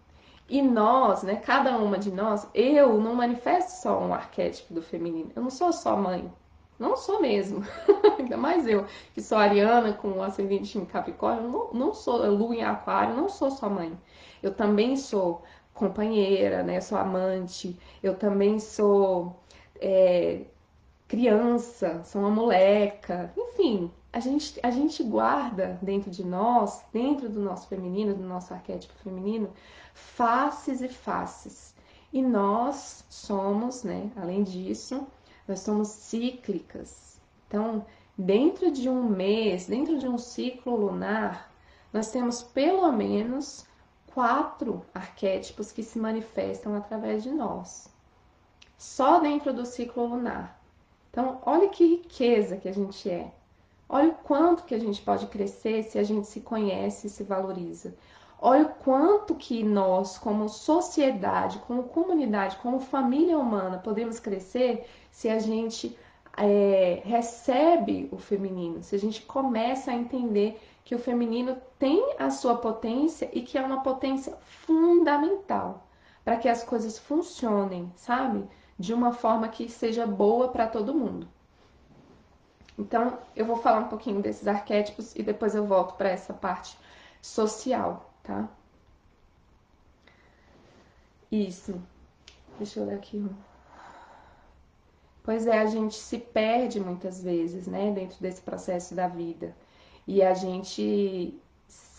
E 0.50 0.62
nós, 0.62 1.24
né, 1.24 1.38
cada 1.38 1.78
uma 1.78 1.98
de 1.98 2.12
nós, 2.12 2.46
eu 2.54 3.00
não 3.00 3.16
manifesto 3.16 3.82
só 3.82 3.98
um 3.98 4.14
arquétipo 4.14 4.74
do 4.74 4.82
feminino. 4.82 5.32
Eu 5.34 5.44
não 5.44 5.50
sou 5.50 5.72
só 5.72 5.96
mãe. 5.96 6.30
Não 6.84 6.98
sou 6.98 7.22
mesmo. 7.22 7.64
Ainda 8.20 8.36
mais 8.36 8.68
eu, 8.68 8.86
que 9.14 9.22
sou 9.22 9.38
ariana 9.38 9.94
com 9.94 10.22
ascendente 10.22 10.78
em 10.78 10.84
Capricórnio, 10.84 11.50
não, 11.50 11.74
não 11.74 11.94
sou 11.94 12.18
lua 12.30 12.54
em 12.54 12.62
aquário, 12.62 13.16
não 13.16 13.30
sou 13.30 13.50
só 13.50 13.70
mãe. 13.70 13.98
Eu 14.42 14.54
também 14.54 14.98
sou 14.98 15.44
companheira, 15.74 16.62
né? 16.62 16.82
Sou 16.82 16.98
amante, 16.98 17.80
eu 18.04 18.16
também 18.16 18.60
sou 18.60 19.34
é, 19.80 20.42
criança, 21.08 22.04
sou 22.04 22.20
uma 22.20 22.30
moleca, 22.30 23.32
enfim, 23.38 23.90
a 24.12 24.20
gente, 24.20 24.60
a 24.62 24.70
gente 24.70 25.02
guarda 25.04 25.80
dentro 25.82 26.12
de 26.12 26.26
nós, 26.26 26.84
dentro 26.92 27.30
do 27.30 27.40
nosso 27.40 27.70
feminino, 27.70 28.14
do 28.14 28.24
nosso 28.24 28.54
arquétipo 28.54 28.94
feminino, 28.96 29.50
faces 29.94 30.82
e 30.82 30.90
faces. 30.90 31.74
E 32.12 32.22
nós 32.22 33.06
somos, 33.10 33.84
né, 33.84 34.12
além 34.18 34.44
disso, 34.44 35.08
nós 35.48 35.60
somos 35.60 35.90
cíclicas. 35.90 37.20
Então, 37.48 37.86
dentro 38.18 38.72
de 38.72 38.90
um 38.90 39.04
mês, 39.04 39.68
dentro 39.68 39.98
de 39.98 40.08
um 40.08 40.18
ciclo 40.18 40.76
lunar, 40.76 41.52
nós 41.92 42.12
temos 42.12 42.42
pelo 42.42 42.92
menos 42.92 43.66
quatro 44.14 44.86
arquétipos 44.94 45.72
que 45.72 45.84
se 45.84 46.00
manifestam 46.00 46.76
através 46.76 47.24
de 47.24 47.32
nós. 47.32 47.90
Só 48.78 49.20
dentro 49.20 49.54
do 49.54 49.66
ciclo 49.66 50.06
lunar. 50.06 50.60
Então, 51.10 51.40
olha 51.46 51.70
que 51.70 51.86
riqueza 51.86 52.58
que 52.58 52.68
a 52.68 52.74
gente 52.74 53.10
é. 53.10 53.32
Olha 53.88 54.10
o 54.10 54.16
quanto 54.16 54.64
que 54.64 54.74
a 54.74 54.80
gente 54.80 55.02
pode 55.02 55.28
crescer 55.28 55.84
se 55.84 56.00
a 56.00 56.04
gente 56.04 56.28
se 56.28 56.42
conhece 56.42 57.08
e 57.08 57.10
se 57.10 57.24
valoriza. 57.24 57.96
Olha 58.42 58.64
o 58.64 58.70
quanto 58.84 59.36
que 59.36 59.64
nós, 59.64 60.18
como 60.18 60.50
sociedade, 60.50 61.60
como 61.60 61.84
comunidade, 61.84 62.58
como 62.58 62.80
família 62.80 63.38
humana, 63.38 63.78
podemos 63.78 64.20
crescer 64.20 64.86
se 65.14 65.30
a 65.30 65.38
gente 65.38 65.96
é, 66.36 67.04
recebe 67.06 68.10
o 68.12 68.18
feminino, 68.18 68.82
se 68.82 68.96
a 68.96 69.00
gente 69.00 69.22
começa 69.22 69.92
a 69.92 69.94
entender 69.94 70.60
que 70.84 70.96
o 70.96 71.00
feminino 71.00 71.56
tem 71.78 72.16
a 72.18 72.32
sua 72.32 72.58
potência 72.58 73.30
e 73.32 73.44
que 73.44 73.58
é 73.58 73.62
uma 73.62 73.84
potência 73.84 74.36
fundamental 74.66 75.88
para 76.26 76.36
que 76.38 76.50
as 76.50 76.64
coisas 76.64 76.98
funcionem, 76.98 77.94
sabe? 77.96 78.44
De 78.78 78.92
uma 78.92 79.14
forma 79.14 79.48
que 79.48 79.70
seja 79.70 80.06
boa 80.08 80.48
para 80.48 80.68
todo 80.68 80.96
mundo. 80.96 81.28
Então, 82.78 83.20
eu 83.36 83.46
vou 83.46 83.58
falar 83.58 83.82
um 83.82 83.88
pouquinho 83.88 84.20
desses 84.20 84.48
arquétipos 84.48 85.16
e 85.16 85.22
depois 85.22 85.54
eu 85.54 85.66
volto 85.68 85.96
para 85.96 86.10
essa 86.10 86.34
parte 86.34 86.76
social, 87.22 88.12
tá? 88.24 88.50
Isso. 91.32 91.80
Deixa 92.58 92.80
eu 92.80 92.88
ler 92.88 92.96
aqui. 92.96 93.24
Pois 95.24 95.48
é, 95.48 95.60
a 95.60 95.66
gente 95.66 95.96
se 95.96 96.18
perde 96.20 96.80
muitas 96.80 97.24
vezes, 97.24 97.66
né, 97.66 97.92
dentro 97.92 98.22
desse 98.22 98.42
processo 98.42 98.94
da 98.94 99.08
vida. 99.08 99.56
E 100.06 100.22
a 100.22 100.34
gente 100.34 101.40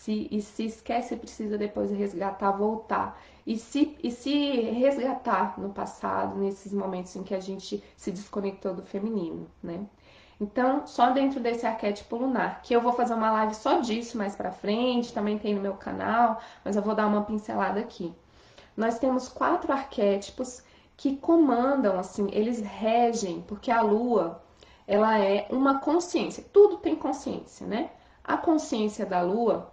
se, 0.05 0.27
e 0.31 0.41
se 0.41 0.65
esquece 0.65 1.15
precisa 1.15 1.57
depois 1.57 1.89
resgatar, 1.91 2.51
voltar. 2.51 3.19
E 3.45 3.57
se, 3.57 3.97
e 4.03 4.11
se 4.11 4.61
resgatar 4.71 5.59
no 5.59 5.69
passado, 5.69 6.37
nesses 6.37 6.71
momentos 6.71 7.15
em 7.15 7.23
que 7.23 7.33
a 7.33 7.39
gente 7.39 7.83
se 7.97 8.11
desconectou 8.11 8.73
do 8.75 8.83
feminino, 8.83 9.47
né? 9.63 9.85
Então, 10.39 10.85
só 10.85 11.11
dentro 11.11 11.39
desse 11.39 11.65
arquétipo 11.65 12.17
lunar, 12.17 12.61
que 12.61 12.75
eu 12.75 12.81
vou 12.81 12.93
fazer 12.93 13.13
uma 13.13 13.31
live 13.31 13.55
só 13.55 13.79
disso 13.79 14.17
mais 14.17 14.35
pra 14.35 14.51
frente, 14.51 15.13
também 15.13 15.39
tem 15.39 15.55
no 15.55 15.61
meu 15.61 15.73
canal, 15.73 16.41
mas 16.63 16.75
eu 16.75 16.81
vou 16.81 16.93
dar 16.93 17.07
uma 17.07 17.23
pincelada 17.23 17.79
aqui. 17.79 18.13
Nós 18.75 18.99
temos 18.99 19.29
quatro 19.29 19.71
arquétipos 19.71 20.61
que 20.97 21.17
comandam, 21.17 21.99
assim, 21.99 22.27
eles 22.31 22.61
regem, 22.61 23.41
porque 23.41 23.71
a 23.71 23.81
lua, 23.81 24.41
ela 24.87 25.19
é 25.19 25.47
uma 25.49 25.79
consciência, 25.79 26.43
tudo 26.53 26.77
tem 26.77 26.95
consciência, 26.95 27.67
né? 27.67 27.91
A 28.23 28.37
consciência 28.37 29.05
da 29.05 29.21
lua, 29.21 29.71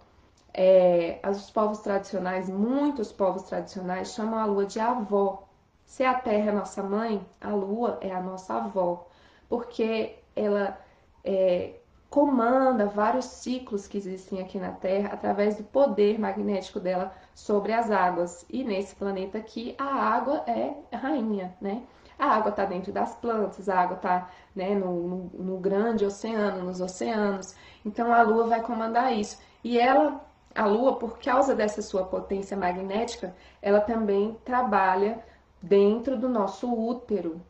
é, 0.53 1.19
os 1.29 1.49
povos 1.49 1.79
tradicionais, 1.79 2.49
muitos 2.49 3.11
povos 3.11 3.43
tradicionais 3.43 4.13
chamam 4.13 4.39
a 4.39 4.45
lua 4.45 4.65
de 4.65 4.79
avó. 4.79 5.47
Se 5.85 6.03
a 6.03 6.13
terra 6.15 6.51
é 6.51 6.53
nossa 6.53 6.83
mãe, 6.83 7.25
a 7.41 7.49
lua 7.49 7.97
é 8.01 8.11
a 8.11 8.21
nossa 8.21 8.55
avó, 8.55 9.07
porque 9.49 10.17
ela 10.35 10.77
é, 11.23 11.75
comanda 12.13 12.85
vários 12.85 13.25
ciclos 13.25 13.87
que 13.87 13.97
existem 13.97 14.39
aqui 14.39 14.59
na 14.59 14.69
Terra 14.69 15.09
através 15.13 15.57
do 15.57 15.63
poder 15.63 16.19
magnético 16.19 16.79
dela 16.79 17.11
sobre 17.33 17.73
as 17.73 17.89
águas. 17.89 18.45
E 18.51 18.63
nesse 18.63 18.95
planeta 18.95 19.39
aqui, 19.39 19.73
a 19.79 19.85
água 19.85 20.43
é 20.45 20.75
rainha, 20.95 21.57
né? 21.59 21.81
A 22.19 22.27
água 22.35 22.51
está 22.51 22.65
dentro 22.65 22.93
das 22.93 23.15
plantas, 23.15 23.67
a 23.67 23.79
água 23.79 23.95
está 23.95 24.29
né, 24.55 24.75
no, 24.75 25.07
no, 25.07 25.17
no 25.33 25.57
grande 25.57 26.05
oceano, 26.05 26.65
nos 26.65 26.81
oceanos. 26.81 27.55
Então 27.83 28.13
a 28.13 28.21
Lua 28.21 28.45
vai 28.45 28.61
comandar 28.61 29.11
isso. 29.11 29.41
E 29.63 29.79
ela, 29.79 30.23
a 30.53 30.67
Lua, 30.67 30.97
por 30.97 31.17
causa 31.17 31.55
dessa 31.55 31.81
sua 31.81 32.05
potência 32.05 32.55
magnética, 32.55 33.35
ela 33.59 33.81
também 33.81 34.37
trabalha 34.45 35.17
dentro 35.59 36.15
do 36.15 36.29
nosso 36.29 36.71
útero, 36.71 37.41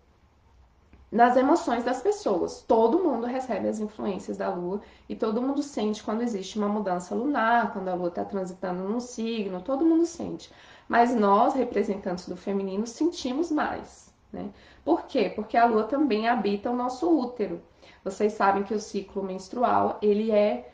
nas 1.13 1.37
emoções 1.37 1.83
das 1.83 2.01
pessoas. 2.01 2.63
Todo 2.67 2.97
mundo 2.97 3.27
recebe 3.27 3.67
as 3.67 3.79
influências 3.79 4.35
da 4.35 4.49
Lua 4.49 4.81
e 5.07 5.15
todo 5.15 5.43
mundo 5.43 5.61
sente 5.61 6.01
quando 6.01 6.23
existe 6.23 6.57
uma 6.57 6.67
mudança 6.67 7.13
lunar, 7.13 7.71
quando 7.71 7.87
a 7.87 7.93
Lua 7.93 8.07
está 8.07 8.25
transitando 8.25 8.81
num 8.89 8.99
signo, 8.99 9.61
todo 9.61 9.85
mundo 9.85 10.07
sente. 10.07 10.51
Mas 10.89 11.13
nós, 11.13 11.53
representantes 11.53 12.27
do 12.27 12.35
feminino, 12.35 12.87
sentimos 12.87 13.51
mais. 13.51 14.11
Né? 14.31 14.49
Por 14.83 15.03
quê? 15.03 15.31
Porque 15.35 15.55
a 15.55 15.65
Lua 15.65 15.83
também 15.83 16.27
habita 16.27 16.71
o 16.71 16.75
nosso 16.75 17.07
útero. 17.07 17.61
Vocês 18.03 18.33
sabem 18.33 18.63
que 18.63 18.73
o 18.73 18.79
ciclo 18.79 19.21
menstrual 19.21 19.99
ele 20.01 20.31
é 20.31 20.73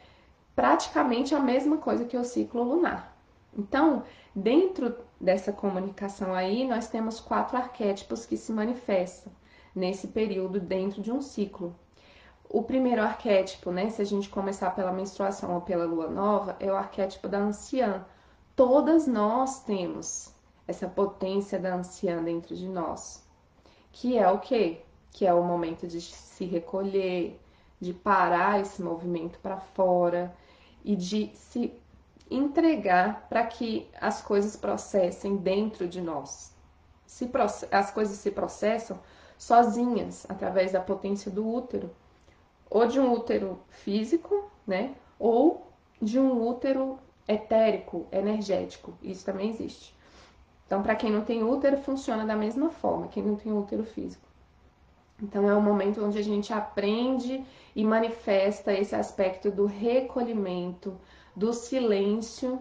praticamente 0.55 1.35
a 1.35 1.39
mesma 1.41 1.79
coisa 1.79 2.05
que 2.05 2.15
o 2.15 2.23
ciclo 2.23 2.63
lunar. 2.63 3.13
Então, 3.57 4.03
dentro 4.33 4.95
dessa 5.19 5.51
comunicação 5.51 6.33
aí, 6.33 6.65
nós 6.65 6.87
temos 6.87 7.19
quatro 7.19 7.57
arquétipos 7.57 8.25
que 8.25 8.37
se 8.37 8.53
manifestam 8.53 9.33
nesse 9.79 10.09
período 10.09 10.59
dentro 10.59 11.01
de 11.01 11.11
um 11.11 11.21
ciclo. 11.21 11.73
O 12.47 12.61
primeiro 12.61 13.01
arquétipo, 13.01 13.71
né, 13.71 13.89
se 13.89 14.01
a 14.01 14.05
gente 14.05 14.29
começar 14.29 14.71
pela 14.71 14.91
menstruação 14.91 15.55
ou 15.55 15.61
pela 15.61 15.85
lua 15.85 16.07
nova, 16.09 16.55
é 16.59 16.71
o 16.71 16.75
arquétipo 16.75 17.27
da 17.27 17.37
anciã. 17.37 18.05
Todas 18.55 19.07
nós 19.07 19.63
temos 19.63 20.33
essa 20.67 20.87
potência 20.87 21.57
da 21.57 21.75
anciã 21.75 22.21
dentro 22.21 22.55
de 22.55 22.67
nós. 22.67 23.25
Que 23.91 24.17
é 24.17 24.29
o 24.29 24.39
quê? 24.39 24.81
Que 25.11 25.25
é 25.25 25.33
o 25.33 25.43
momento 25.43 25.87
de 25.87 26.01
se 26.01 26.45
recolher, 26.45 27.39
de 27.79 27.93
parar 27.93 28.59
esse 28.59 28.81
movimento 28.81 29.39
para 29.39 29.57
fora 29.57 30.35
e 30.83 30.95
de 30.95 31.31
se 31.35 31.73
entregar 32.29 33.27
para 33.29 33.45
que 33.45 33.89
as 33.99 34.21
coisas 34.21 34.55
processem 34.55 35.37
dentro 35.37 35.87
de 35.87 36.01
nós. 36.01 36.53
Se 37.05 37.29
as 37.71 37.91
coisas 37.91 38.17
se 38.17 38.29
processam 38.29 38.99
sozinhas, 39.39 40.25
através 40.29 40.73
da 40.73 40.81
potência 40.81 41.31
do 41.31 41.47
útero, 41.47 41.89
ou 42.69 42.85
de 42.85 42.99
um 42.99 43.13
útero 43.13 43.57
físico, 43.69 44.51
né? 44.67 44.93
Ou 45.17 45.65
de 45.99 46.19
um 46.19 46.45
útero 46.45 46.99
etérico, 47.27 48.05
energético. 48.11 48.93
Isso 49.01 49.25
também 49.25 49.49
existe. 49.49 49.95
Então, 50.67 50.83
para 50.83 50.95
quem 50.95 51.09
não 51.09 51.21
tem 51.21 51.41
útero, 51.41 51.77
funciona 51.77 52.25
da 52.25 52.35
mesma 52.35 52.69
forma, 52.69 53.07
quem 53.07 53.23
não 53.23 53.37
tem 53.37 53.51
útero 53.51 53.85
físico. 53.85 54.27
Então, 55.23 55.49
é 55.49 55.55
um 55.55 55.61
momento 55.61 56.03
onde 56.03 56.19
a 56.19 56.23
gente 56.23 56.53
aprende 56.53 57.43
e 57.75 57.83
manifesta 57.83 58.73
esse 58.73 58.93
aspecto 58.93 59.49
do 59.49 59.65
recolhimento, 59.65 60.95
do 61.35 61.53
silêncio 61.53 62.59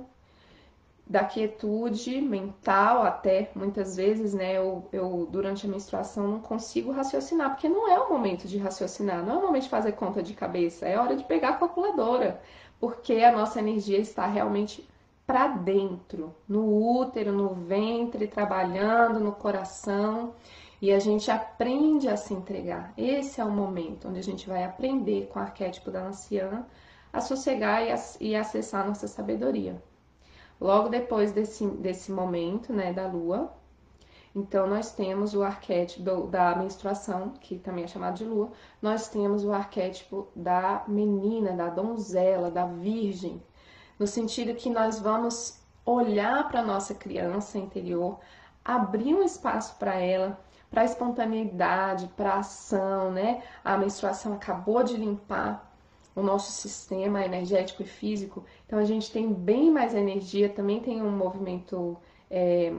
da 1.08 1.24
quietude 1.24 2.20
mental 2.20 3.02
até 3.02 3.50
muitas 3.54 3.96
vezes, 3.96 4.34
né? 4.34 4.58
Eu, 4.58 4.86
eu, 4.92 5.26
durante 5.30 5.66
a 5.66 5.68
menstruação 5.68 6.28
não 6.28 6.40
consigo 6.40 6.92
raciocinar, 6.92 7.50
porque 7.50 7.68
não 7.68 7.90
é 7.90 7.98
o 7.98 8.10
momento 8.10 8.46
de 8.46 8.58
raciocinar, 8.58 9.24
não 9.24 9.36
é 9.36 9.38
o 9.38 9.42
momento 9.42 9.62
de 9.62 9.68
fazer 9.70 9.92
conta 9.92 10.22
de 10.22 10.34
cabeça, 10.34 10.86
é 10.86 10.98
hora 10.98 11.16
de 11.16 11.24
pegar 11.24 11.50
a 11.50 11.56
calculadora, 11.56 12.40
porque 12.78 13.14
a 13.24 13.32
nossa 13.32 13.58
energia 13.58 13.98
está 13.98 14.26
realmente 14.26 14.86
para 15.26 15.48
dentro, 15.48 16.34
no 16.46 17.00
útero, 17.00 17.32
no 17.32 17.54
ventre, 17.54 18.26
trabalhando 18.26 19.18
no 19.20 19.32
coração, 19.32 20.34
e 20.80 20.92
a 20.92 20.98
gente 20.98 21.30
aprende 21.30 22.08
a 22.08 22.16
se 22.16 22.34
entregar. 22.34 22.92
Esse 22.96 23.40
é 23.40 23.44
o 23.44 23.50
momento 23.50 24.08
onde 24.08 24.18
a 24.18 24.22
gente 24.22 24.46
vai 24.48 24.62
aprender 24.64 25.28
com 25.28 25.38
o 25.38 25.42
arquétipo 25.42 25.90
da 25.90 26.02
anciã 26.02 26.66
a 27.12 27.20
sossegar 27.20 27.82
e, 27.86 27.92
a, 27.92 27.96
e 28.20 28.36
acessar 28.36 28.84
a 28.84 28.88
nossa 28.88 29.08
sabedoria. 29.08 29.82
Logo 30.60 30.88
depois 30.88 31.32
desse, 31.32 31.66
desse 31.66 32.10
momento, 32.10 32.72
né, 32.72 32.92
da 32.92 33.06
lua, 33.06 33.52
então 34.34 34.66
nós 34.66 34.92
temos 34.92 35.34
o 35.34 35.42
arquétipo 35.42 36.26
da 36.26 36.54
menstruação, 36.56 37.30
que 37.40 37.58
também 37.58 37.84
é 37.84 37.88
chamado 37.88 38.16
de 38.16 38.24
lua, 38.24 38.50
nós 38.80 39.08
temos 39.08 39.44
o 39.44 39.52
arquétipo 39.52 40.28
da 40.34 40.84
menina, 40.86 41.52
da 41.52 41.68
donzela, 41.68 42.50
da 42.50 42.66
virgem, 42.66 43.42
no 43.98 44.06
sentido 44.06 44.54
que 44.54 44.70
nós 44.70 44.98
vamos 44.98 45.60
olhar 45.84 46.48
para 46.48 46.62
nossa 46.62 46.94
criança 46.94 47.58
interior, 47.58 48.18
abrir 48.64 49.14
um 49.14 49.22
espaço 49.22 49.76
para 49.78 49.94
ela, 49.94 50.38
para 50.70 50.84
espontaneidade, 50.84 52.08
para 52.16 52.34
ação, 52.34 53.10
né? 53.10 53.42
A 53.64 53.76
menstruação 53.78 54.34
acabou 54.34 54.82
de 54.82 54.96
limpar 54.96 55.67
o 56.18 56.22
nosso 56.22 56.50
sistema 56.50 57.24
energético 57.24 57.82
e 57.82 57.86
físico. 57.86 58.44
Então 58.66 58.78
a 58.78 58.84
gente 58.84 59.10
tem 59.10 59.32
bem 59.32 59.70
mais 59.70 59.94
energia, 59.94 60.48
também 60.48 60.80
tem 60.80 61.00
um 61.00 61.10
movimento 61.10 61.96
é, 62.28 62.72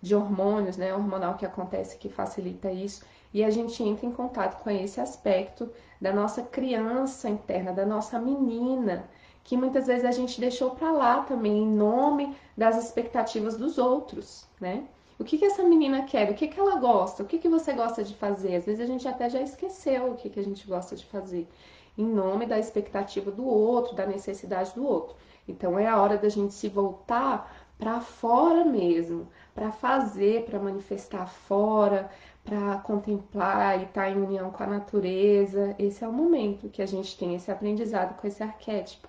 de 0.00 0.14
hormônios, 0.14 0.78
né, 0.78 0.94
hormonal 0.94 1.34
que 1.36 1.44
acontece 1.44 1.98
que 1.98 2.08
facilita 2.08 2.72
isso. 2.72 3.04
E 3.34 3.44
a 3.44 3.50
gente 3.50 3.82
entra 3.82 4.06
em 4.06 4.12
contato 4.12 4.62
com 4.62 4.70
esse 4.70 4.98
aspecto 5.00 5.70
da 6.00 6.12
nossa 6.12 6.42
criança 6.42 7.28
interna, 7.28 7.72
da 7.72 7.84
nossa 7.84 8.18
menina, 8.18 9.04
que 9.44 9.54
muitas 9.54 9.86
vezes 9.86 10.06
a 10.06 10.10
gente 10.10 10.40
deixou 10.40 10.70
para 10.70 10.90
lá 10.90 11.22
também 11.24 11.58
em 11.58 11.66
nome 11.66 12.34
das 12.56 12.82
expectativas 12.82 13.56
dos 13.58 13.76
outros, 13.76 14.46
né? 14.58 14.84
O 15.18 15.24
que, 15.24 15.38
que 15.38 15.44
essa 15.44 15.62
menina 15.62 16.04
quer? 16.04 16.30
O 16.30 16.34
que, 16.34 16.48
que 16.48 16.60
ela 16.60 16.76
gosta? 16.76 17.22
O 17.22 17.26
que, 17.26 17.38
que 17.38 17.48
você 17.48 17.72
gosta 17.72 18.04
de 18.04 18.14
fazer? 18.14 18.56
Às 18.56 18.66
vezes 18.66 18.80
a 18.80 18.86
gente 18.86 19.06
até 19.08 19.30
já 19.30 19.40
esqueceu 19.40 20.12
o 20.12 20.16
que, 20.16 20.28
que 20.28 20.40
a 20.40 20.44
gente 20.44 20.66
gosta 20.66 20.94
de 20.94 21.06
fazer 21.06 21.46
em 21.96 22.06
nome 22.06 22.46
da 22.46 22.58
expectativa 22.58 23.30
do 23.30 23.46
outro, 23.46 23.94
da 23.94 24.06
necessidade 24.06 24.74
do 24.74 24.86
outro. 24.86 25.16
Então 25.48 25.78
é 25.78 25.86
a 25.86 26.00
hora 26.00 26.18
da 26.18 26.28
gente 26.28 26.54
se 26.54 26.68
voltar 26.68 27.54
para 27.78 28.00
fora 28.00 28.64
mesmo, 28.64 29.28
para 29.54 29.70
fazer, 29.70 30.44
para 30.44 30.58
manifestar 30.58 31.26
fora, 31.26 32.10
para 32.44 32.78
contemplar 32.78 33.78
e 33.80 33.84
estar 33.84 34.02
tá 34.02 34.10
em 34.10 34.22
união 34.22 34.50
com 34.50 34.62
a 34.62 34.66
natureza. 34.66 35.74
Esse 35.78 36.04
é 36.04 36.08
o 36.08 36.12
momento 36.12 36.68
que 36.68 36.82
a 36.82 36.86
gente 36.86 37.16
tem 37.18 37.34
esse 37.34 37.50
aprendizado 37.50 38.16
com 38.18 38.26
esse 38.26 38.42
arquétipo. 38.42 39.08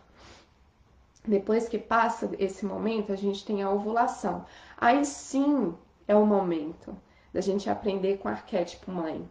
Depois 1.26 1.68
que 1.68 1.78
passa 1.78 2.32
esse 2.40 2.66
momento, 2.66 3.12
a 3.12 3.16
gente 3.16 3.46
tem 3.46 3.62
a 3.62 3.70
ovulação. 3.70 4.46
Aí 4.78 5.06
sim 5.06 5.76
é 6.08 6.16
o 6.16 6.26
momento 6.26 6.96
da 7.34 7.42
gente 7.42 7.70
aprender 7.70 8.18
com 8.18 8.30
o 8.30 8.32
arquétipo 8.32 8.92
mãe. 8.92 9.30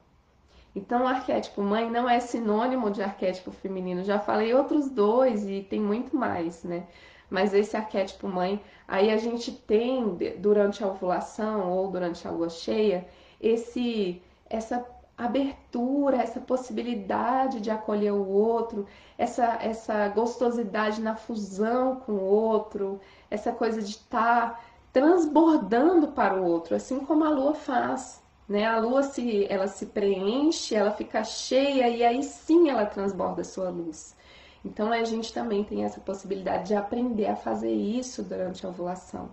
Então, 0.77 1.05
o 1.05 1.07
arquétipo 1.07 1.63
mãe 1.63 1.91
não 1.91 2.07
é 2.07 2.21
sinônimo 2.21 2.91
de 2.91 3.03
arquétipo 3.03 3.51
feminino. 3.51 4.05
Já 4.05 4.19
falei 4.19 4.53
outros 4.53 4.91
dois 4.91 5.49
e 5.49 5.63
tem 5.63 5.81
muito 5.81 6.15
mais, 6.15 6.63
né? 6.65 6.87
Mas 7.31 7.55
esse 7.55 7.75
arquétipo 7.75 8.29
mãe, 8.29 8.63
aí 8.87 9.11
a 9.11 9.17
gente 9.17 9.51
tem 9.51 10.19
durante 10.39 10.85
a 10.85 10.89
ovulação 10.89 11.73
ou 11.73 11.91
durante 11.91 12.29
a 12.29 12.31
lua 12.31 12.51
cheia, 12.51 13.07
esse 13.41 14.23
essa 14.51 14.87
abertura, 15.17 16.19
essa 16.19 16.41
possibilidade 16.41 17.61
de 17.61 17.71
acolher 17.71 18.13
o 18.13 18.29
outro, 18.29 18.87
essa 19.17 19.59
essa 19.63 20.09
gostosidade 20.09 21.01
na 21.01 21.17
fusão 21.17 21.97
com 21.97 22.13
o 22.13 22.25
outro, 22.25 23.01
essa 23.31 23.51
coisa 23.51 23.81
de 23.81 23.93
estar 23.93 24.51
tá 24.51 24.61
transbordando 24.93 26.09
para 26.09 26.35
o 26.35 26.45
outro, 26.45 26.77
assim 26.77 27.01
como 27.01 27.25
a 27.25 27.31
lua 27.31 27.55
faz. 27.55 28.26
Né? 28.49 28.65
A 28.65 28.79
lua 28.79 29.03
se, 29.03 29.47
ela 29.51 29.67
se 29.67 29.87
preenche, 29.87 30.75
ela 30.75 30.91
fica 30.91 31.25
cheia 31.25 31.89
e 31.89 32.05
aí 32.05 32.23
sim 32.23 32.69
ela 32.69 32.87
transborda 32.87 33.41
a 33.41 33.45
sua 33.45 33.71
luz. 33.71 34.17
Então 34.65 34.93
a 34.93 35.05
gente 35.05 35.33
também 35.33 35.65
tem 35.65 35.85
essa 35.85 36.01
possibilidade 36.01 36.69
de 36.69 36.75
aprender 36.75 37.27
a 37.27 37.37
fazer 37.37 37.73
isso 37.73 38.23
durante 38.23 38.65
a 38.65 38.69
ovulação. 38.69 39.31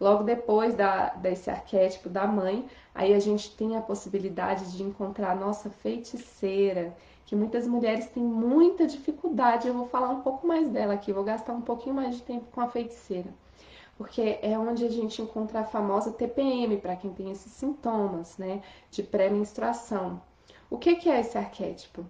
Logo 0.00 0.22
depois 0.22 0.74
da, 0.74 1.10
desse 1.10 1.50
arquétipo 1.50 2.08
da 2.08 2.26
mãe, 2.26 2.66
aí 2.94 3.12
a 3.12 3.18
gente 3.18 3.54
tem 3.54 3.76
a 3.76 3.82
possibilidade 3.82 4.74
de 4.74 4.82
encontrar 4.82 5.32
a 5.32 5.34
nossa 5.34 5.68
feiticeira, 5.68 6.96
que 7.26 7.36
muitas 7.36 7.66
mulheres 7.66 8.06
têm 8.06 8.22
muita 8.22 8.86
dificuldade. 8.86 9.68
Eu 9.68 9.74
vou 9.74 9.86
falar 9.86 10.08
um 10.08 10.22
pouco 10.22 10.46
mais 10.46 10.68
dela 10.70 10.94
aqui, 10.94 11.12
vou 11.12 11.22
gastar 11.22 11.52
um 11.52 11.60
pouquinho 11.60 11.94
mais 11.94 12.16
de 12.16 12.22
tempo 12.22 12.46
com 12.50 12.60
a 12.60 12.68
feiticeira. 12.68 13.28
Porque 14.00 14.38
é 14.40 14.58
onde 14.58 14.82
a 14.86 14.88
gente 14.88 15.20
encontra 15.20 15.60
a 15.60 15.64
famosa 15.64 16.10
TPM, 16.10 16.78
para 16.78 16.96
quem 16.96 17.12
tem 17.12 17.30
esses 17.30 17.52
sintomas, 17.52 18.38
né, 18.38 18.62
de 18.90 19.02
pré-menstruação. 19.02 20.22
O 20.70 20.78
que, 20.78 20.96
que 20.96 21.10
é 21.10 21.20
esse 21.20 21.36
arquétipo? 21.36 22.06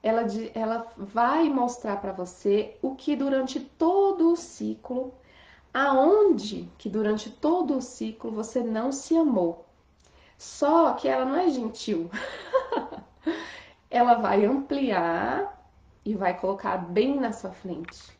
Ela, 0.00 0.22
ela 0.54 0.86
vai 0.96 1.48
mostrar 1.48 1.96
para 1.96 2.12
você 2.12 2.76
o 2.80 2.94
que 2.94 3.16
durante 3.16 3.58
todo 3.58 4.34
o 4.34 4.36
ciclo 4.36 5.12
aonde 5.74 6.70
que 6.78 6.88
durante 6.88 7.28
todo 7.28 7.76
o 7.76 7.82
ciclo 7.82 8.30
você 8.30 8.62
não 8.62 8.92
se 8.92 9.16
amou. 9.16 9.66
Só 10.38 10.92
que 10.92 11.08
ela 11.08 11.24
não 11.24 11.34
é 11.34 11.50
gentil. 11.50 12.08
ela 13.90 14.14
vai 14.14 14.46
ampliar 14.46 15.60
e 16.04 16.14
vai 16.14 16.38
colocar 16.38 16.76
bem 16.76 17.18
na 17.18 17.32
sua 17.32 17.50
frente. 17.50 18.16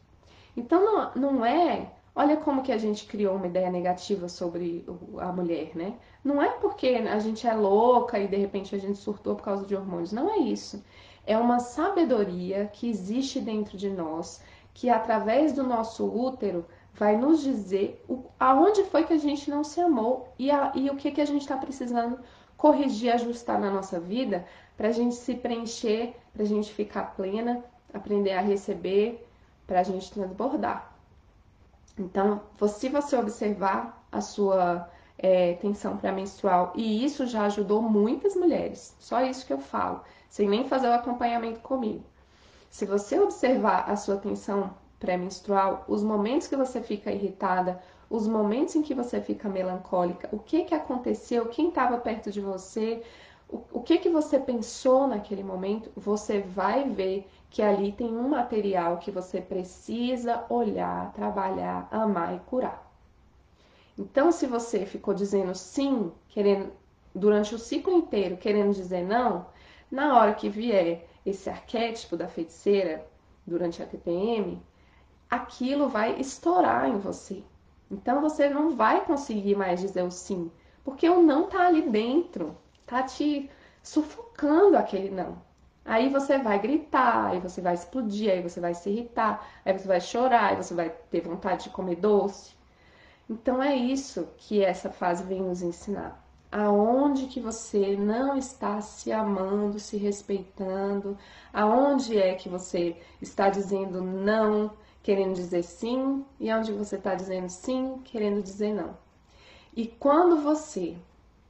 Então 0.57 0.85
não, 0.85 1.14
não 1.14 1.45
é, 1.47 1.92
olha 2.16 2.38
como 2.38 2.62
que 2.62 2.72
a 2.72 2.79
gente 2.79 3.05
criou 3.07 3.37
uma 3.37 3.46
ideia 3.46 3.70
negativa 3.70 4.26
sobre 4.26 4.87
a 5.18 5.31
mulher, 5.31 5.72
né? 5.76 5.94
Não 6.24 6.42
é 6.42 6.48
porque 6.48 6.88
a 6.88 7.18
gente 7.18 7.46
é 7.46 7.55
louca 7.55 8.18
e 8.18 8.26
de 8.26 8.37
repente 8.37 8.74
a 8.74 8.79
gente 8.79 8.98
surtou 8.98 9.37
por 9.37 9.44
causa 9.44 9.66
de 9.66 9.76
hormônios, 9.76 10.12
não 10.12 10.31
é 10.31 10.38
isso. 10.38 10.83
É 11.26 11.37
uma 11.37 11.61
sabedoria 11.61 12.70
que 12.72 12.88
existe 12.88 13.38
dentro 13.38 13.76
de 13.76 13.90
nós, 13.90 14.42
que 14.72 14.88
através 14.88 15.52
do 15.52 15.62
nosso 15.62 16.07
útero 16.07 16.64
vai 16.94 17.18
nos 17.18 17.42
dizer 17.42 18.02
o, 18.09 18.24
aonde 18.40 18.83
foi 18.85 19.05
que 19.05 19.12
a 19.12 19.18
gente 19.18 19.50
não 19.50 19.62
se 19.62 19.79
amou 19.81 20.33
e, 20.38 20.50
a, 20.50 20.72
e 20.74 20.88
o 20.88 20.96
que, 20.96 21.11
que 21.11 21.20
a 21.20 21.26
gente 21.26 21.42
está 21.42 21.57
precisando 21.59 22.18
corrigir, 22.57 23.12
ajustar 23.12 23.61
na 23.61 23.70
nossa 23.70 24.00
vida 24.00 24.46
para 24.74 24.88
a 24.88 24.92
gente 24.92 25.14
se 25.14 25.35
preencher, 25.35 26.14
para 26.33 26.42
a 26.42 26.46
gente 26.46 26.72
ficar 26.72 27.14
plena, 27.14 27.62
aprender 27.92 28.33
a 28.33 28.40
receber, 28.40 29.26
para 29.66 29.81
a 29.81 29.83
gente 29.83 30.11
transbordar. 30.11 30.96
Então, 31.99 32.43
se 32.69 32.89
você 32.89 33.17
observar 33.17 34.07
a 34.13 34.21
sua 34.21 34.89
é, 35.19 35.55
tensão 35.55 35.97
pré-menstrual, 35.97 36.73
e 36.75 37.05
isso 37.05 37.27
já 37.27 37.45
ajudou 37.47 37.81
muitas 37.81 38.35
mulheres, 38.37 38.95
só 38.99 39.23
isso 39.23 39.47
que 39.47 39.53
eu 39.53 39.59
falo, 39.59 40.03
sem 40.29 40.49
nem 40.49 40.69
fazer 40.69 40.89
o 40.89 40.93
acompanhamento 40.93 41.61
comigo. 41.61 42.05
Se 42.69 42.85
você 42.85 43.19
observar 43.19 43.91
a 43.91 43.97
sua 43.97 44.17
tensão 44.17 44.75
pré-menstrual, 44.99 45.85
os 45.89 46.03
momentos 46.03 46.47
que 46.47 46.57
você 46.57 46.81
fica 46.81 47.11
irritada, 47.11 47.81
os 48.11 48.29
momentos 48.29 48.77
em 48.77 48.83
que 48.83 48.95
você 48.95 49.21
fica 49.21 49.49
melancólica, 49.49 50.29
o 50.33 50.39
que 50.39 50.65
que 50.65 50.75
aconteceu, 50.75 51.47
quem 51.47 51.69
estava 51.69 51.99
perto 51.99 52.31
de 52.31 52.41
você, 52.41 53.03
o, 53.49 53.63
o 53.73 53.83
que 53.83 53.99
que 53.99 54.11
você 54.11 54.39
pensou 54.39 55.07
naquele 55.07 55.43
momento, 55.43 55.91
você 55.97 56.41
vai 56.41 56.85
ver 56.89 57.29
que 57.57 57.62
ali 57.62 57.90
tem 57.90 58.14
um 58.14 58.29
material 58.29 58.99
que 58.99 59.11
você 59.11 59.40
precisa 59.40 60.45
olhar, 60.51 61.11
trabalhar, 61.14 61.88
amar 61.90 62.37
e 62.37 62.40
curar. 62.40 62.87
Então, 63.99 64.31
se 64.31 64.47
você 64.47 64.85
ficou 64.85 65.14
dizendo 65.14 65.55
sim, 65.55 66.12
querendo 66.29 66.71
durante 67.14 67.55
o 67.55 67.59
ciclo 67.59 67.95
inteiro, 67.95 68.37
querendo 68.37 68.75
dizer 68.75 69.03
não, 69.03 69.47
na 69.90 70.19
hora 70.19 70.35
que 70.35 70.51
vier 70.51 71.09
esse 71.25 71.49
arquétipo 71.49 72.14
da 72.14 72.29
feiticeira 72.29 73.09
durante 73.47 73.83
a 73.83 73.87
TPM, 73.87 74.62
aquilo 75.31 75.88
vai 75.88 76.21
estourar 76.21 76.87
em 76.90 76.99
você. 76.99 77.42
Então 77.90 78.21
você 78.21 78.51
não 78.51 78.77
vai 78.77 79.03
conseguir 79.07 79.57
mais 79.57 79.81
dizer 79.81 80.03
o 80.03 80.11
sim, 80.11 80.53
porque 80.85 81.09
o 81.09 81.23
não 81.23 81.49
tá 81.49 81.69
ali 81.69 81.88
dentro, 81.88 82.55
tá 82.85 83.03
te 83.03 83.49
sufocando 83.83 84.77
aquele 84.77 85.09
não. 85.09 85.38
Aí 85.87 86.09
você 86.09 86.38
vai 86.38 86.59
gritar, 86.59 87.27
aí 87.27 87.40
você 87.40 87.61
vai 87.61 87.75
explodir, 87.75 88.31
aí 88.31 88.42
você 88.42 88.61
vai 88.61 88.75
se 88.75 88.90
irritar, 88.90 89.46
aí 89.64 89.72
você 89.79 89.87
vai 89.87 90.01
chorar, 90.01 90.51
aí 90.51 90.57
você 90.57 90.75
vai 90.75 90.90
ter 90.90 91.20
vontade 91.20 91.64
de 91.64 91.70
comer 91.70 91.96
doce. 91.96 92.55
Então 93.31 93.62
é 93.62 93.75
isso 93.75 94.29
que 94.37 94.64
essa 94.64 94.90
fase 94.90 95.22
vem 95.25 95.42
nos 95.42 95.62
ensinar. 95.62 96.22
Aonde 96.51 97.27
que 97.27 97.40
você 97.40 97.96
não 97.96 98.37
está 98.37 98.81
se 98.81 99.12
amando, 99.12 99.79
se 99.79 99.96
respeitando? 99.96 101.16
Aonde 101.53 102.18
é 102.18 102.35
que 102.35 102.49
você 102.49 102.96
está 103.20 103.49
dizendo 103.49 104.01
não? 104.03 104.72
querendo 105.07 105.35
dizer 105.35 105.62
sim 105.62 106.25
e 106.40 106.53
onde 106.53 106.72
você 106.72 106.96
está 106.96 107.14
dizendo 107.14 107.49
sim, 107.49 108.01
querendo 108.03 108.42
dizer 108.42 108.75
não. 108.75 108.99
E 109.72 109.87
quando 109.87 110.42
você, 110.42 110.96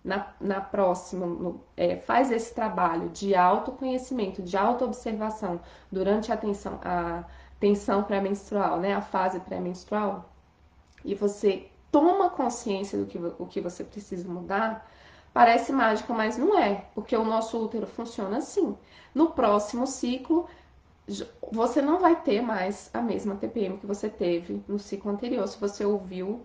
na, 0.06 0.32
na 0.40 0.60
próxima, 0.60 1.26
no, 1.26 1.60
é, 1.76 1.96
faz 1.96 2.30
esse 2.30 2.54
trabalho 2.54 3.08
de 3.08 3.34
autoconhecimento, 3.34 4.40
de 4.40 4.56
autoobservação 4.56 5.60
durante 5.90 6.30
a 6.32 6.36
tensão, 6.36 6.78
a 6.84 7.24
tensão 7.58 8.04
pré-menstrual, 8.04 8.78
né, 8.78 8.94
a 8.94 9.00
fase 9.00 9.40
pré-menstrual, 9.40 10.30
e 11.04 11.12
você 11.14 11.68
toma 11.90 12.30
consciência 12.30 12.96
do 12.96 13.06
que, 13.06 13.18
o 13.18 13.46
que 13.46 13.60
você 13.60 13.82
precisa 13.82 14.28
mudar, 14.28 14.88
parece 15.34 15.72
mágico, 15.72 16.14
mas 16.14 16.38
não 16.38 16.56
é, 16.56 16.86
porque 16.94 17.16
o 17.16 17.24
nosso 17.24 17.60
útero 17.62 17.86
funciona 17.86 18.38
assim. 18.38 18.76
No 19.12 19.30
próximo 19.30 19.88
ciclo, 19.88 20.46
você 21.50 21.82
não 21.82 21.98
vai 21.98 22.14
ter 22.22 22.40
mais 22.40 22.90
a 22.94 23.00
mesma 23.02 23.34
TPM 23.34 23.78
que 23.78 23.86
você 23.86 24.08
teve 24.08 24.62
no 24.68 24.78
ciclo 24.78 25.10
anterior, 25.10 25.46
se 25.48 25.58
você 25.58 25.84
ouviu 25.84 26.42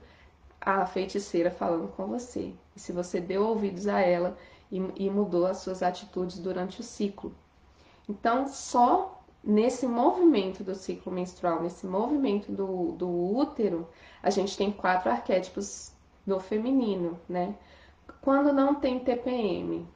a 0.61 0.85
feiticeira 0.85 1.49
falando 1.49 1.87
com 1.89 2.05
você, 2.05 2.53
e 2.75 2.79
se 2.79 2.91
você 2.91 3.19
deu 3.19 3.47
ouvidos 3.47 3.87
a 3.87 3.99
ela 3.99 4.37
e, 4.71 4.77
e 4.95 5.09
mudou 5.09 5.47
as 5.47 5.57
suas 5.57 5.81
atitudes 5.81 6.37
durante 6.37 6.79
o 6.79 6.83
ciclo. 6.83 7.33
Então, 8.07 8.47
só 8.47 9.23
nesse 9.43 9.87
movimento 9.87 10.63
do 10.63 10.75
ciclo 10.75 11.11
menstrual, 11.11 11.63
nesse 11.63 11.87
movimento 11.87 12.51
do, 12.51 12.91
do 12.91 13.09
útero, 13.09 13.87
a 14.21 14.29
gente 14.29 14.55
tem 14.55 14.71
quatro 14.71 15.09
arquétipos 15.09 15.91
do 16.25 16.39
feminino, 16.39 17.19
né? 17.27 17.55
Quando 18.21 18.53
não 18.53 18.75
tem 18.75 18.99
TPM, 18.99 19.87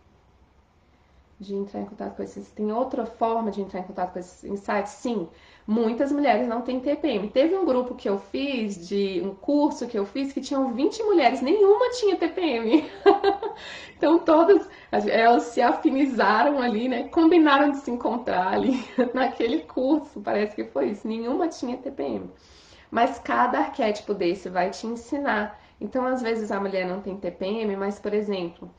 de 1.39 1.53
entrar 1.53 1.81
em 1.81 1.85
contato 1.85 2.15
com 2.15 2.23
esses. 2.23 2.49
Tem 2.51 2.71
outra 2.71 3.05
forma 3.05 3.51
de 3.51 3.61
entrar 3.61 3.81
em 3.81 3.83
contato 3.83 4.13
com 4.13 4.19
esses 4.19 4.43
insights? 4.43 4.91
Sim, 4.93 5.27
muitas 5.67 6.11
mulheres 6.11 6.47
não 6.47 6.61
têm 6.61 6.79
TPM. 6.79 7.29
Teve 7.29 7.55
um 7.55 7.65
grupo 7.65 7.95
que 7.95 8.07
eu 8.07 8.17
fiz, 8.17 8.87
de 8.87 9.21
um 9.23 9.35
curso 9.35 9.87
que 9.87 9.97
eu 9.99 10.05
fiz, 10.05 10.31
que 10.31 10.39
tinham 10.39 10.73
20 10.73 11.03
mulheres, 11.03 11.41
nenhuma 11.41 11.89
tinha 11.91 12.15
TPM. 12.15 12.89
então 13.97 14.19
todas 14.19 14.67
elas 14.91 15.43
se 15.43 15.61
afinizaram 15.61 16.61
ali, 16.61 16.87
né? 16.87 17.09
Combinaram 17.09 17.71
de 17.71 17.77
se 17.77 17.91
encontrar 17.91 18.53
ali 18.53 18.83
naquele 19.13 19.59
curso. 19.61 20.21
Parece 20.21 20.55
que 20.55 20.63
foi 20.63 20.91
isso. 20.91 21.07
Nenhuma 21.07 21.49
tinha 21.49 21.77
TPM. 21.77 22.29
Mas 22.89 23.19
cada 23.19 23.59
arquétipo 23.59 24.13
desse 24.13 24.47
vai 24.47 24.69
te 24.69 24.87
ensinar. 24.87 25.59
Então, 25.81 26.05
às 26.05 26.21
vezes 26.21 26.51
a 26.51 26.59
mulher 26.59 26.87
não 26.87 27.01
tem 27.01 27.17
TPM, 27.17 27.75
mas, 27.75 27.99
por 27.99 28.13
exemplo, 28.13 28.71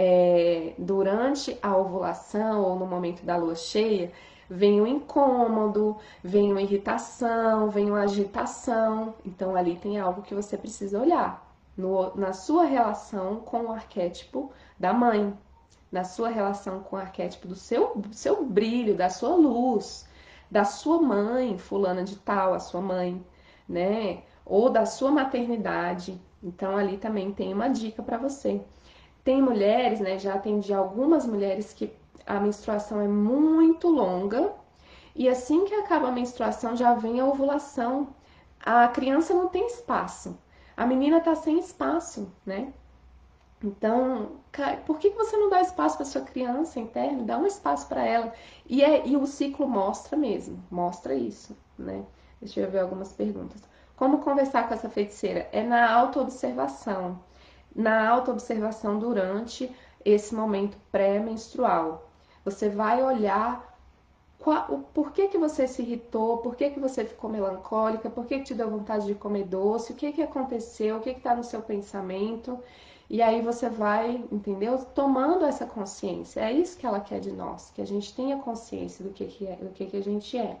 é, 0.00 0.74
durante 0.78 1.58
a 1.60 1.76
ovulação 1.76 2.62
ou 2.62 2.76
no 2.76 2.86
momento 2.86 3.24
da 3.26 3.36
lua 3.36 3.56
cheia, 3.56 4.12
vem 4.48 4.80
o 4.80 4.86
incômodo, 4.86 5.96
vem 6.22 6.52
uma 6.52 6.62
irritação, 6.62 7.68
vem 7.68 7.90
uma 7.90 8.02
agitação. 8.02 9.16
Então 9.26 9.56
ali 9.56 9.74
tem 9.74 9.98
algo 9.98 10.22
que 10.22 10.36
você 10.36 10.56
precisa 10.56 11.00
olhar 11.00 11.44
no, 11.76 12.14
na 12.14 12.32
sua 12.32 12.64
relação 12.64 13.40
com 13.40 13.64
o 13.64 13.72
arquétipo 13.72 14.52
da 14.78 14.92
mãe, 14.92 15.36
na 15.90 16.04
sua 16.04 16.28
relação 16.28 16.78
com 16.78 16.94
o 16.94 16.98
arquétipo 17.00 17.48
do 17.48 17.56
seu, 17.56 18.00
seu 18.12 18.44
brilho, 18.44 18.94
da 18.94 19.10
sua 19.10 19.34
luz, 19.34 20.08
da 20.48 20.64
sua 20.64 21.02
mãe, 21.02 21.58
fulana 21.58 22.04
de 22.04 22.14
tal, 22.14 22.54
a 22.54 22.60
sua 22.60 22.80
mãe, 22.80 23.20
né? 23.68 24.22
Ou 24.46 24.70
da 24.70 24.86
sua 24.86 25.10
maternidade. 25.10 26.20
Então 26.40 26.76
ali 26.76 26.96
também 26.98 27.32
tem 27.32 27.52
uma 27.52 27.68
dica 27.68 28.00
para 28.00 28.16
você. 28.16 28.62
Tem 29.28 29.42
mulheres, 29.42 30.00
né, 30.00 30.18
já 30.18 30.36
atendi 30.36 30.72
algumas 30.72 31.26
mulheres 31.26 31.74
que 31.74 31.92
a 32.26 32.40
menstruação 32.40 32.98
é 32.98 33.06
muito 33.06 33.86
longa 33.86 34.54
e 35.14 35.28
assim 35.28 35.66
que 35.66 35.74
acaba 35.74 36.08
a 36.08 36.12
menstruação 36.12 36.74
já 36.74 36.94
vem 36.94 37.20
a 37.20 37.26
ovulação. 37.26 38.08
A 38.58 38.88
criança 38.88 39.34
não 39.34 39.48
tem 39.48 39.66
espaço. 39.66 40.34
A 40.74 40.86
menina 40.86 41.20
tá 41.20 41.34
sem 41.34 41.58
espaço, 41.58 42.32
né? 42.46 42.72
Então, 43.62 44.40
por 44.86 44.98
que 44.98 45.10
você 45.10 45.36
não 45.36 45.50
dá 45.50 45.60
espaço 45.60 45.98
para 45.98 46.06
sua 46.06 46.22
criança 46.22 46.80
interna? 46.80 47.22
Dá 47.22 47.36
um 47.36 47.44
espaço 47.44 47.86
para 47.86 48.02
ela. 48.02 48.32
E, 48.66 48.82
é, 48.82 49.06
e 49.06 49.14
o 49.14 49.26
ciclo 49.26 49.68
mostra 49.68 50.16
mesmo, 50.16 50.64
mostra 50.70 51.14
isso, 51.14 51.54
né? 51.78 52.02
Deixa 52.40 52.60
eu 52.60 52.70
ver 52.70 52.78
algumas 52.78 53.12
perguntas. 53.12 53.60
Como 53.94 54.20
conversar 54.20 54.66
com 54.66 54.72
essa 54.72 54.88
feiticeira? 54.88 55.50
É 55.52 55.62
na 55.62 55.92
autoobservação 55.92 57.20
na 57.74 58.08
autoobservação 58.08 58.98
durante 58.98 59.70
esse 60.04 60.34
momento 60.34 60.76
pré-menstrual. 60.90 62.08
Você 62.44 62.68
vai 62.68 63.02
olhar 63.02 63.68
qual, 64.38 64.66
o, 64.72 64.78
por 64.78 65.12
que, 65.12 65.28
que 65.28 65.38
você 65.38 65.66
se 65.66 65.82
irritou, 65.82 66.38
por 66.38 66.56
que, 66.56 66.70
que 66.70 66.80
você 66.80 67.04
ficou 67.04 67.28
melancólica, 67.28 68.08
por 68.08 68.24
que, 68.24 68.38
que 68.38 68.44
te 68.44 68.54
deu 68.54 68.70
vontade 68.70 69.06
de 69.06 69.14
comer 69.14 69.44
doce, 69.44 69.92
o 69.92 69.96
que, 69.96 70.12
que 70.12 70.22
aconteceu, 70.22 70.96
o 70.96 71.00
que 71.00 71.10
está 71.10 71.34
no 71.34 71.44
seu 71.44 71.60
pensamento. 71.60 72.58
E 73.10 73.22
aí 73.22 73.40
você 73.40 73.68
vai, 73.68 74.24
entendeu? 74.30 74.78
Tomando 74.94 75.44
essa 75.44 75.66
consciência. 75.66 76.40
É 76.40 76.52
isso 76.52 76.76
que 76.76 76.86
ela 76.86 77.00
quer 77.00 77.20
de 77.20 77.32
nós, 77.32 77.70
que 77.74 77.82
a 77.82 77.86
gente 77.86 78.14
tenha 78.14 78.36
consciência 78.36 79.04
do 79.04 79.10
que, 79.10 79.26
que 79.26 79.46
é, 79.46 79.56
do 79.56 79.70
que, 79.70 79.86
que 79.86 79.96
a 79.96 80.02
gente 80.02 80.36
é. 80.38 80.58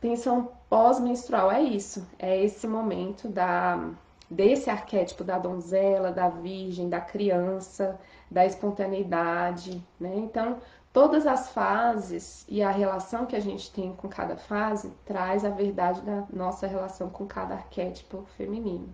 Tensão 0.00 0.50
pós-menstrual 0.68 1.50
é 1.50 1.62
isso, 1.62 2.06
é 2.18 2.42
esse 2.44 2.66
momento 2.66 3.28
da 3.28 3.90
desse 4.34 4.68
arquétipo 4.68 5.22
da 5.22 5.38
donzela, 5.38 6.10
da 6.10 6.28
virgem, 6.28 6.88
da 6.88 7.00
criança, 7.00 7.98
da 8.30 8.44
espontaneidade, 8.44 9.82
né? 9.98 10.12
Então, 10.16 10.58
todas 10.92 11.26
as 11.26 11.50
fases 11.50 12.44
e 12.48 12.62
a 12.62 12.70
relação 12.70 13.26
que 13.26 13.36
a 13.36 13.40
gente 13.40 13.72
tem 13.72 13.94
com 13.94 14.08
cada 14.08 14.36
fase 14.36 14.92
traz 15.04 15.44
a 15.44 15.50
verdade 15.50 16.02
da 16.02 16.24
nossa 16.32 16.66
relação 16.66 17.08
com 17.10 17.26
cada 17.26 17.54
arquétipo 17.54 18.24
feminino. 18.36 18.88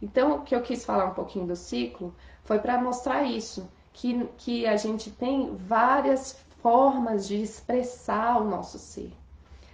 Então, 0.00 0.36
o 0.36 0.42
que 0.42 0.54
eu 0.54 0.62
quis 0.62 0.84
falar 0.84 1.06
um 1.06 1.14
pouquinho 1.14 1.46
do 1.46 1.54
ciclo 1.54 2.12
foi 2.42 2.58
para 2.58 2.80
mostrar 2.80 3.22
isso, 3.22 3.70
que, 3.92 4.28
que 4.36 4.66
a 4.66 4.76
gente 4.76 5.10
tem 5.12 5.54
várias 5.54 6.44
formas 6.60 7.28
de 7.28 7.40
expressar 7.40 8.40
o 8.40 8.44
nosso 8.44 8.78
ser. 8.78 9.12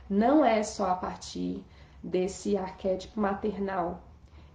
Não 0.08 0.44
é 0.44 0.62
só 0.62 0.90
a 0.90 0.94
partir 0.94 1.64
desse 2.02 2.56
arquétipo 2.56 3.20
maternal. 3.20 4.00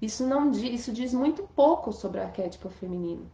Isso 0.04 0.28
não 0.28 0.52
diz, 0.52 0.82
isso 0.82 0.92
diz 0.92 1.14
muito 1.14 1.44
pouco 1.56 1.94
sobre 1.94 2.20
o 2.20 2.24
arquétipo 2.24 2.68
feminino. 2.68 3.26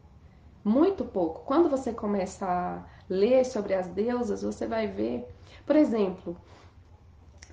Muito 0.64 1.04
pouco. 1.04 1.42
Quando 1.44 1.68
você 1.68 1.92
começa 1.92 2.46
a 2.46 2.84
ler 3.10 3.44
sobre 3.44 3.74
as 3.74 3.88
deusas, 3.88 4.44
você 4.44 4.68
vai 4.68 4.86
ver, 4.86 5.28
por 5.66 5.76
exemplo, 5.76 6.38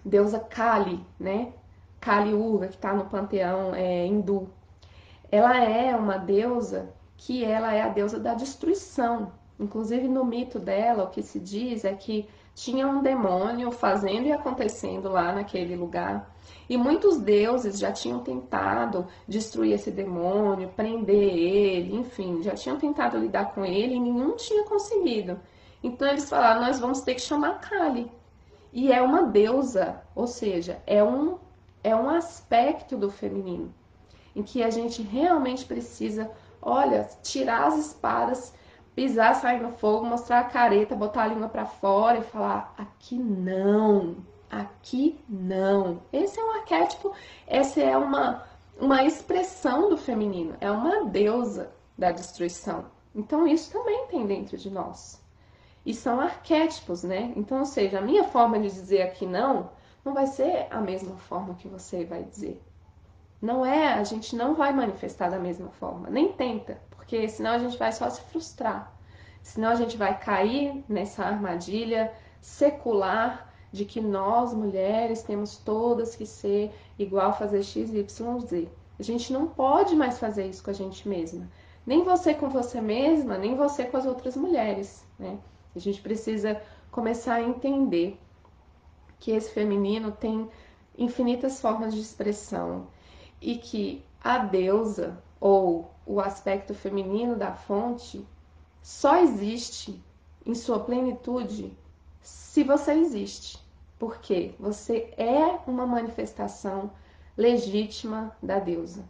deusa 0.04 0.38
Kali, 0.38 1.02
né? 1.18 1.54
Kali 1.98 2.34
Urga, 2.34 2.68
que 2.68 2.74
está 2.74 2.92
no 2.92 3.06
panteão 3.06 3.74
é, 3.74 4.04
hindu. 4.04 4.50
Ela 5.32 5.64
é 5.64 5.96
uma 5.96 6.18
deusa 6.18 6.92
que 7.16 7.42
ela 7.42 7.72
é 7.72 7.80
a 7.80 7.88
deusa 7.88 8.20
da 8.20 8.34
destruição. 8.34 9.32
Inclusive 9.58 10.06
no 10.08 10.26
mito 10.26 10.58
dela, 10.58 11.04
o 11.04 11.10
que 11.10 11.22
se 11.22 11.40
diz 11.40 11.86
é 11.86 11.94
que 11.94 12.28
tinha 12.56 12.88
um 12.88 13.02
demônio 13.02 13.70
fazendo 13.70 14.26
e 14.26 14.32
acontecendo 14.32 15.10
lá 15.10 15.30
naquele 15.30 15.76
lugar. 15.76 16.34
E 16.70 16.76
muitos 16.78 17.18
deuses 17.18 17.78
já 17.78 17.92
tinham 17.92 18.20
tentado 18.20 19.06
destruir 19.28 19.74
esse 19.74 19.90
demônio, 19.90 20.72
prender 20.74 21.14
ele, 21.14 21.94
enfim, 21.94 22.42
já 22.42 22.54
tinham 22.54 22.78
tentado 22.78 23.18
lidar 23.18 23.52
com 23.52 23.62
ele 23.62 23.94
e 23.94 24.00
nenhum 24.00 24.34
tinha 24.36 24.64
conseguido. 24.64 25.38
Então 25.82 26.08
eles 26.08 26.30
falaram: 26.30 26.62
nós 26.62 26.80
vamos 26.80 27.02
ter 27.02 27.14
que 27.14 27.20
chamar 27.20 27.60
Kali. 27.60 28.10
E 28.72 28.90
é 28.90 29.02
uma 29.02 29.24
deusa, 29.24 30.00
ou 30.14 30.26
seja, 30.26 30.82
é 30.86 31.04
um, 31.04 31.38
é 31.84 31.94
um 31.94 32.08
aspecto 32.08 32.96
do 32.96 33.10
feminino, 33.10 33.72
em 34.34 34.42
que 34.42 34.62
a 34.62 34.70
gente 34.70 35.02
realmente 35.02 35.66
precisa, 35.66 36.30
olha, 36.60 37.06
tirar 37.22 37.66
as 37.66 37.78
espadas 37.86 38.54
pisar, 38.96 39.34
sair 39.34 39.60
no 39.60 39.72
fogo, 39.72 40.06
mostrar 40.06 40.40
a 40.40 40.44
careta, 40.44 40.96
botar 40.96 41.24
a 41.24 41.26
língua 41.26 41.48
para 41.48 41.66
fora 41.66 42.18
e 42.18 42.22
falar: 42.22 42.74
aqui 42.78 43.16
não, 43.16 44.16
aqui 44.50 45.20
não. 45.28 46.00
Esse 46.10 46.40
é 46.40 46.44
um 46.44 46.52
arquétipo, 46.52 47.12
essa 47.46 47.80
é 47.80 47.96
uma, 47.96 48.44
uma 48.80 49.04
expressão 49.04 49.90
do 49.90 49.98
feminino, 49.98 50.56
é 50.62 50.70
uma 50.70 51.04
deusa 51.04 51.70
da 51.96 52.10
destruição. 52.10 52.86
Então, 53.14 53.46
isso 53.46 53.70
também 53.70 54.06
tem 54.08 54.26
dentro 54.26 54.56
de 54.56 54.70
nós. 54.70 55.22
E 55.84 55.94
são 55.94 56.20
arquétipos, 56.20 57.04
né? 57.04 57.32
Então, 57.36 57.60
ou 57.60 57.64
seja, 57.64 57.98
a 57.98 58.02
minha 58.02 58.24
forma 58.24 58.58
de 58.58 58.68
dizer 58.68 59.02
aqui 59.02 59.26
não 59.26 59.70
não 60.04 60.14
vai 60.14 60.26
ser 60.26 60.68
a 60.70 60.80
mesma 60.80 61.16
forma 61.16 61.54
que 61.54 61.66
você 61.66 62.04
vai 62.04 62.22
dizer. 62.22 62.62
Não 63.42 63.66
é, 63.66 63.92
a 63.94 64.04
gente 64.04 64.36
não 64.36 64.54
vai 64.54 64.72
manifestar 64.72 65.28
da 65.28 65.38
mesma 65.38 65.68
forma, 65.68 66.08
nem 66.08 66.32
tenta 66.32 66.80
porque 67.06 67.28
senão 67.28 67.52
a 67.52 67.58
gente 67.60 67.78
vai 67.78 67.92
só 67.92 68.10
se 68.10 68.20
frustrar. 68.22 68.92
Senão 69.40 69.68
a 69.68 69.76
gente 69.76 69.96
vai 69.96 70.18
cair 70.18 70.84
nessa 70.88 71.24
armadilha 71.24 72.12
secular 72.40 73.54
de 73.70 73.84
que 73.84 74.00
nós, 74.00 74.52
mulheres, 74.52 75.22
temos 75.22 75.56
todas 75.56 76.16
que 76.16 76.26
ser 76.26 76.74
igual, 76.98 77.32
fazer 77.38 77.62
X, 77.62 77.94
Y, 77.94 78.40
Z. 78.40 78.68
A 78.98 79.02
gente 79.04 79.32
não 79.32 79.46
pode 79.46 79.94
mais 79.94 80.18
fazer 80.18 80.48
isso 80.48 80.64
com 80.64 80.70
a 80.70 80.74
gente 80.74 81.08
mesma. 81.08 81.48
Nem 81.86 82.02
você 82.02 82.34
com 82.34 82.48
você 82.48 82.80
mesma, 82.80 83.38
nem 83.38 83.54
você 83.54 83.84
com 83.84 83.96
as 83.96 84.04
outras 84.04 84.36
mulheres, 84.36 85.06
né? 85.16 85.38
A 85.76 85.78
gente 85.78 86.00
precisa 86.00 86.60
começar 86.90 87.34
a 87.34 87.42
entender 87.42 88.18
que 89.20 89.30
esse 89.30 89.52
feminino 89.52 90.10
tem 90.10 90.50
infinitas 90.98 91.60
formas 91.60 91.94
de 91.94 92.00
expressão 92.00 92.88
e 93.40 93.58
que 93.58 94.04
a 94.24 94.38
deusa 94.38 95.22
ou 95.38 95.94
o 96.06 96.20
aspecto 96.20 96.72
feminino 96.72 97.34
da 97.34 97.52
fonte 97.52 98.24
só 98.80 99.16
existe 99.16 100.00
em 100.46 100.54
sua 100.54 100.78
plenitude 100.78 101.76
se 102.22 102.62
você 102.62 102.92
existe. 102.92 103.58
Porque 103.98 104.54
você 104.58 105.12
é 105.16 105.58
uma 105.66 105.86
manifestação 105.86 106.90
legítima 107.36 108.36
da 108.42 108.58
deusa. 108.58 109.04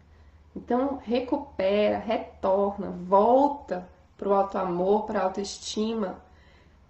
Então, 0.54 0.98
recupera, 1.02 1.98
retorna, 1.98 2.90
volta 2.90 3.86
para 4.16 4.28
o 4.28 4.34
auto-amor, 4.34 5.04
para 5.04 5.20
a 5.20 5.24
autoestima. 5.24 6.22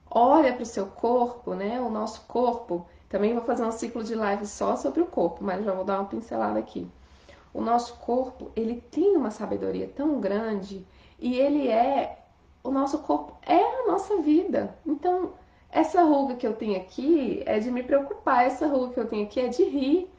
Olha 0.09 0.53
para 0.53 0.63
o 0.63 0.67
seu 0.67 0.87
corpo, 0.87 1.55
né? 1.55 1.81
O 1.81 1.91
nosso 1.91 2.21
corpo. 2.29 2.87
Também 3.09 3.35
vou 3.35 3.43
fazer 3.43 3.65
um 3.65 3.73
ciclo 3.73 4.05
de 4.05 4.15
live 4.15 4.47
só 4.47 4.77
sobre 4.77 5.01
o 5.01 5.07
corpo, 5.07 5.43
mas 5.43 5.65
já 5.65 5.73
vou 5.73 5.85
dar 5.85 5.99
uma 5.99 6.09
pincelada 6.09 6.59
aqui 6.59 6.89
o 7.57 7.63
nosso 7.63 7.95
corpo, 7.97 8.51
ele 8.55 8.83
tem 8.91 9.17
uma 9.17 9.31
sabedoria 9.31 9.89
tão 9.89 10.21
grande 10.21 10.87
e 11.19 11.39
ele 11.39 11.69
é 11.69 12.19
o 12.63 12.71
nosso 12.71 12.99
corpo 12.99 13.33
é 13.47 13.83
a 13.83 13.87
nossa 13.87 14.17
vida. 14.21 14.77
Então, 14.85 15.33
essa 15.71 16.03
ruga 16.03 16.35
que 16.35 16.47
eu 16.47 16.53
tenho 16.55 16.77
aqui 16.77 17.43
é 17.47 17.59
de 17.59 17.71
me 17.71 17.83
preocupar, 17.83 18.45
essa 18.45 18.67
ruga 18.67 18.93
que 18.93 19.01
eu 19.01 19.09
tenho 19.09 19.25
aqui 19.25 19.41
é 19.41 19.49
de 19.49 19.65
rir. 19.65 20.11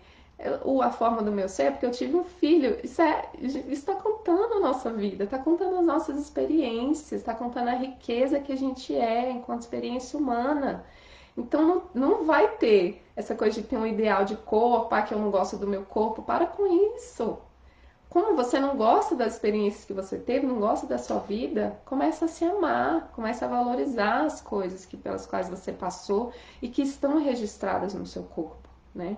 O, 0.63 0.81
a 0.81 0.91
forma 0.91 1.23
do 1.23 1.31
meu 1.31 1.49
ser, 1.49 1.63
é 1.63 1.71
porque 1.71 1.85
eu 1.85 1.91
tive 1.91 2.15
um 2.15 2.23
filho, 2.23 2.79
isso 2.83 3.01
é, 3.01 3.27
está 3.41 3.95
contando 3.95 4.53
a 4.53 4.59
nossa 4.59 4.93
vida, 4.93 5.23
está 5.23 5.39
contando 5.39 5.77
as 5.77 5.83
nossas 5.83 6.19
experiências, 6.19 7.21
está 7.21 7.33
contando 7.33 7.69
a 7.69 7.73
riqueza 7.73 8.39
que 8.39 8.53
a 8.53 8.55
gente 8.55 8.95
é 8.95 9.31
enquanto 9.31 9.61
experiência 9.61 10.17
humana. 10.17 10.85
Então 11.37 11.61
não, 11.61 11.83
não 11.93 12.25
vai 12.25 12.57
ter 12.57 13.05
essa 13.15 13.35
coisa 13.35 13.61
de 13.61 13.67
ter 13.67 13.77
um 13.77 13.85
ideal 13.85 14.25
de 14.25 14.35
corpo, 14.35 14.93
ah, 14.93 15.03
que 15.03 15.13
eu 15.13 15.19
não 15.19 15.29
gosto 15.29 15.55
do 15.55 15.67
meu 15.67 15.85
corpo. 15.85 16.23
Para 16.23 16.47
com 16.47 16.65
isso. 16.95 17.37
Como 18.09 18.35
você 18.35 18.59
não 18.59 18.75
gosta 18.75 19.15
das 19.15 19.33
experiências 19.33 19.85
que 19.85 19.93
você 19.93 20.17
teve, 20.17 20.47
não 20.47 20.59
gosta 20.59 20.87
da 20.87 20.97
sua 20.97 21.19
vida, 21.19 21.79
começa 21.85 22.25
a 22.25 22.27
se 22.27 22.43
amar, 22.43 23.11
começa 23.11 23.45
a 23.45 23.49
valorizar 23.49 24.25
as 24.25 24.41
coisas 24.41 24.85
que, 24.85 24.97
pelas 24.97 25.27
quais 25.27 25.49
você 25.49 25.71
passou 25.71 26.31
e 26.61 26.69
que 26.69 26.81
estão 26.81 27.21
registradas 27.21 27.93
no 27.93 28.05
seu 28.05 28.23
corpo, 28.23 28.67
né? 28.95 29.17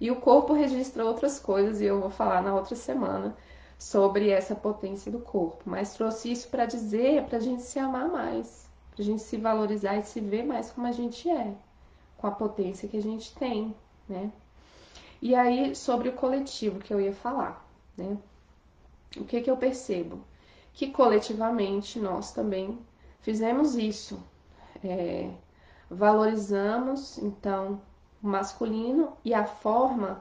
E 0.00 0.10
o 0.10 0.16
corpo 0.16 0.52
registra 0.52 1.04
outras 1.04 1.40
coisas 1.40 1.80
e 1.80 1.86
eu 1.86 2.00
vou 2.00 2.10
falar 2.10 2.40
na 2.40 2.54
outra 2.54 2.76
semana 2.76 3.36
sobre 3.76 4.30
essa 4.30 4.54
potência 4.54 5.10
do 5.10 5.18
corpo. 5.18 5.64
Mas 5.66 5.94
trouxe 5.94 6.30
isso 6.30 6.48
para 6.48 6.64
dizer, 6.64 7.24
para 7.24 7.38
a 7.38 7.40
gente 7.40 7.62
se 7.62 7.78
amar 7.78 8.08
mais 8.08 8.67
pra 8.98 9.04
gente 9.04 9.22
se 9.22 9.36
valorizar 9.36 9.96
e 9.96 10.02
se 10.02 10.18
ver 10.18 10.44
mais 10.44 10.72
como 10.72 10.88
a 10.88 10.90
gente 10.90 11.30
é, 11.30 11.54
com 12.16 12.26
a 12.26 12.32
potência 12.32 12.88
que 12.88 12.96
a 12.96 13.02
gente 13.02 13.32
tem, 13.36 13.72
né? 14.08 14.32
E 15.22 15.36
aí, 15.36 15.76
sobre 15.76 16.08
o 16.08 16.14
coletivo 16.14 16.80
que 16.80 16.92
eu 16.92 17.00
ia 17.00 17.12
falar, 17.12 17.64
né? 17.96 18.18
O 19.16 19.24
que 19.24 19.40
que 19.40 19.48
eu 19.48 19.56
percebo? 19.56 20.20
Que 20.72 20.90
coletivamente 20.90 22.00
nós 22.00 22.32
também 22.32 22.76
fizemos 23.20 23.76
isso. 23.76 24.20
É, 24.82 25.30
valorizamos, 25.88 27.18
então, 27.18 27.80
o 28.20 28.26
masculino 28.26 29.16
e 29.24 29.32
a 29.32 29.44
forma 29.44 30.20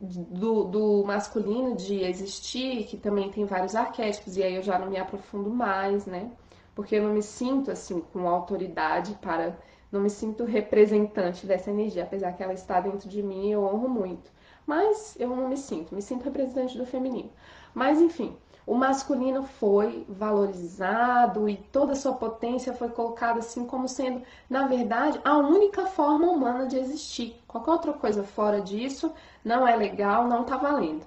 do, 0.00 0.64
do, 0.64 1.04
masculino 1.04 1.76
de 1.76 2.04
existir, 2.04 2.86
que 2.86 2.96
também 2.96 3.30
tem 3.30 3.44
vários 3.44 3.74
arquétipos, 3.74 4.38
e 4.38 4.42
aí 4.42 4.54
eu 4.54 4.62
já 4.62 4.78
não 4.78 4.88
me 4.88 4.98
aprofundo 4.98 5.50
mais, 5.50 6.06
né? 6.06 6.30
Porque 6.74 6.96
eu 6.96 7.02
não 7.02 7.12
me 7.12 7.22
sinto 7.22 7.70
assim 7.70 8.00
com 8.12 8.28
autoridade 8.28 9.18
para, 9.20 9.58
não 9.90 10.00
me 10.00 10.10
sinto 10.10 10.44
representante 10.44 11.46
dessa 11.46 11.70
energia, 11.70 12.04
apesar 12.04 12.32
que 12.32 12.42
ela 12.42 12.52
está 12.52 12.80
dentro 12.80 13.08
de 13.08 13.22
mim, 13.22 13.50
eu 13.50 13.62
honro 13.64 13.88
muito. 13.88 14.30
Mas 14.66 15.16
eu 15.18 15.28
não 15.28 15.48
me 15.48 15.56
sinto, 15.56 15.94
me 15.94 16.02
sinto 16.02 16.24
representante 16.24 16.78
do 16.78 16.86
feminino. 16.86 17.30
Mas 17.74 18.00
enfim, 18.00 18.36
o 18.66 18.74
masculino 18.74 19.42
foi 19.42 20.06
valorizado 20.08 21.48
e 21.48 21.56
toda 21.56 21.92
a 21.92 21.96
sua 21.96 22.12
potência 22.12 22.72
foi 22.72 22.88
colocada 22.88 23.40
assim 23.40 23.66
como 23.66 23.88
sendo, 23.88 24.22
na 24.48 24.66
verdade, 24.68 25.20
a 25.24 25.36
única 25.36 25.86
forma 25.86 26.30
humana 26.30 26.66
de 26.66 26.76
existir. 26.76 27.34
Qualquer 27.48 27.72
outra 27.72 27.92
coisa 27.92 28.22
fora 28.22 28.60
disso 28.60 29.12
não 29.44 29.66
é 29.66 29.74
legal, 29.74 30.28
não 30.28 30.44
tá 30.44 30.56
valendo. 30.56 31.04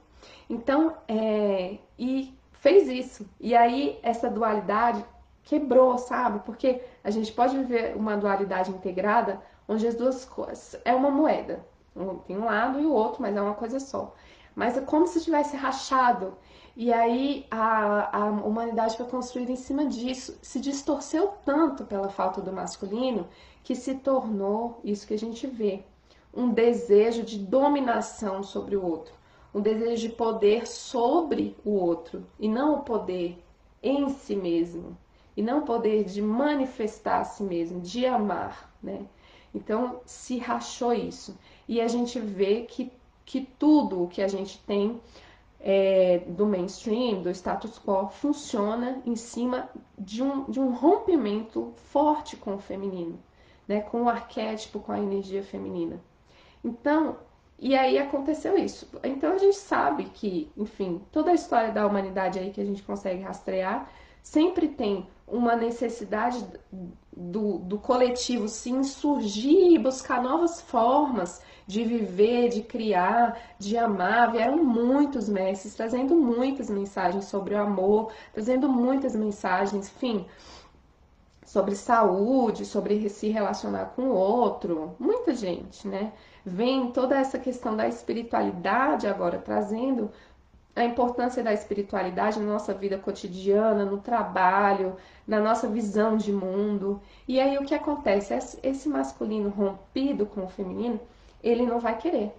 Então, 0.49 0.97
é, 1.07 1.77
e 1.97 2.33
fez 2.51 2.87
isso. 2.89 3.25
E 3.39 3.55
aí 3.55 3.97
essa 4.03 4.29
dualidade 4.29 5.05
quebrou, 5.43 5.97
sabe? 5.97 6.39
Porque 6.45 6.81
a 7.03 7.09
gente 7.09 7.31
pode 7.31 7.57
viver 7.57 7.95
uma 7.95 8.15
dualidade 8.17 8.71
integrada 8.71 9.41
onde 9.67 9.87
as 9.87 9.95
duas 9.95 10.25
coisas 10.25 10.79
é 10.83 10.93
uma 10.93 11.11
moeda. 11.11 11.65
Tem 12.25 12.37
um 12.37 12.45
lado 12.45 12.79
e 12.79 12.85
o 12.85 12.91
outro, 12.91 13.21
mas 13.21 13.35
é 13.35 13.41
uma 13.41 13.53
coisa 13.53 13.79
só. 13.79 14.15
Mas 14.55 14.77
é 14.77 14.81
como 14.81 15.05
se 15.07 15.23
tivesse 15.23 15.55
rachado. 15.55 16.35
E 16.75 16.91
aí 16.91 17.45
a, 17.51 18.17
a 18.17 18.25
humanidade 18.25 18.97
foi 18.97 19.05
construída 19.05 19.51
em 19.51 19.55
cima 19.55 19.85
disso. 19.85 20.37
Se 20.41 20.59
distorceu 20.59 21.33
tanto 21.45 21.85
pela 21.85 22.09
falta 22.09 22.41
do 22.41 22.51
masculino 22.51 23.27
que 23.63 23.75
se 23.75 23.95
tornou 23.95 24.79
isso 24.83 25.07
que 25.07 25.13
a 25.13 25.19
gente 25.19 25.45
vê: 25.45 25.83
um 26.33 26.49
desejo 26.49 27.23
de 27.23 27.37
dominação 27.37 28.41
sobre 28.41 28.75
o 28.75 28.83
outro, 28.83 29.13
um 29.53 29.61
desejo 29.61 30.07
de 30.07 30.15
poder 30.15 30.67
sobre 30.67 31.55
o 31.63 31.71
outro 31.71 32.25
e 32.39 32.47
não 32.47 32.75
o 32.75 32.83
poder 32.83 33.43
em 33.81 34.09
si 34.09 34.35
mesmo 34.35 34.97
e 35.35 35.41
não 35.41 35.59
o 35.59 35.63
poder 35.63 36.03
de 36.03 36.21
manifestar 36.21 37.21
a 37.21 37.23
si 37.23 37.43
mesmo, 37.43 37.81
de 37.81 38.05
amar, 38.05 38.71
né? 38.81 39.05
Então 39.53 40.01
se 40.05 40.37
rachou 40.37 40.93
isso 40.93 41.37
e 41.67 41.79
a 41.79 41.87
gente 41.87 42.19
vê 42.19 42.61
que, 42.61 42.91
que 43.25 43.41
tudo 43.57 44.03
o 44.03 44.07
que 44.07 44.21
a 44.21 44.27
gente 44.27 44.59
tem 44.59 44.99
é, 45.59 46.19
do 46.27 46.45
mainstream, 46.45 47.21
do 47.21 47.29
status 47.29 47.79
quo, 47.79 48.09
funciona 48.09 49.01
em 49.05 49.15
cima 49.15 49.69
de 49.97 50.21
um, 50.21 50.43
de 50.49 50.59
um 50.59 50.73
rompimento 50.73 51.71
forte 51.75 52.35
com 52.35 52.55
o 52.55 52.59
feminino, 52.59 53.17
né? 53.67 53.79
com 53.81 54.03
o 54.03 54.09
arquétipo, 54.09 54.79
com 54.79 54.91
a 54.91 54.99
energia 54.99 55.41
feminina. 55.41 56.01
Então, 56.63 57.17
e 57.57 57.77
aí 57.77 57.97
aconteceu 57.97 58.57
isso. 58.57 58.89
Então 59.03 59.31
a 59.31 59.37
gente 59.37 59.55
sabe 59.55 60.05
que, 60.05 60.51
enfim, 60.57 61.01
toda 61.11 61.31
a 61.31 61.33
história 61.33 61.71
da 61.71 61.87
humanidade 61.87 62.39
aí 62.39 62.51
que 62.51 62.59
a 62.59 62.65
gente 62.65 62.83
consegue 62.83 63.21
rastrear 63.21 63.89
sempre 64.23 64.69
tem 64.69 65.05
uma 65.27 65.55
necessidade 65.55 66.43
do, 67.15 67.59
do 67.59 67.77
coletivo 67.77 68.47
se 68.47 68.71
insurgir 68.71 69.73
e 69.73 69.77
buscar 69.77 70.23
novas 70.23 70.61
formas 70.61 71.41
de 71.67 71.83
viver, 71.83 72.49
de 72.49 72.61
criar, 72.61 73.39
de 73.59 73.77
amar. 73.77 74.31
Vieram 74.31 74.63
muitos 74.63 75.29
mestres 75.29 75.75
trazendo 75.75 76.15
muitas 76.15 76.69
mensagens 76.69 77.25
sobre 77.25 77.53
o 77.53 77.61
amor, 77.61 78.11
trazendo 78.33 78.67
muitas 78.69 79.15
mensagens, 79.15 79.87
enfim, 79.87 80.25
sobre 81.45 81.75
saúde, 81.75 82.65
sobre 82.65 83.09
se 83.09 83.27
relacionar 83.29 83.93
com 83.95 84.03
o 84.03 84.15
outro. 84.15 84.95
Muita 84.97 85.35
gente, 85.35 85.87
né? 85.87 86.13
Vem 86.45 86.91
toda 86.91 87.17
essa 87.17 87.39
questão 87.39 87.75
da 87.75 87.87
espiritualidade 87.87 89.07
agora 89.07 89.37
trazendo 89.37 90.11
a 90.75 90.83
importância 90.83 91.43
da 91.43 91.53
espiritualidade 91.53 92.39
na 92.39 92.51
nossa 92.51 92.73
vida 92.73 92.97
cotidiana, 92.97 93.85
no 93.85 93.99
trabalho, 93.99 94.95
na 95.27 95.39
nossa 95.39 95.67
visão 95.67 96.17
de 96.17 96.31
mundo. 96.31 96.99
E 97.27 97.39
aí 97.39 97.57
o 97.57 97.65
que 97.65 97.75
acontece? 97.75 98.59
Esse 98.63 98.89
masculino 98.89 99.49
rompido 99.49 100.25
com 100.25 100.45
o 100.45 100.49
feminino, 100.49 100.99
ele 101.43 101.65
não 101.65 101.79
vai 101.79 101.97
querer. 101.97 102.33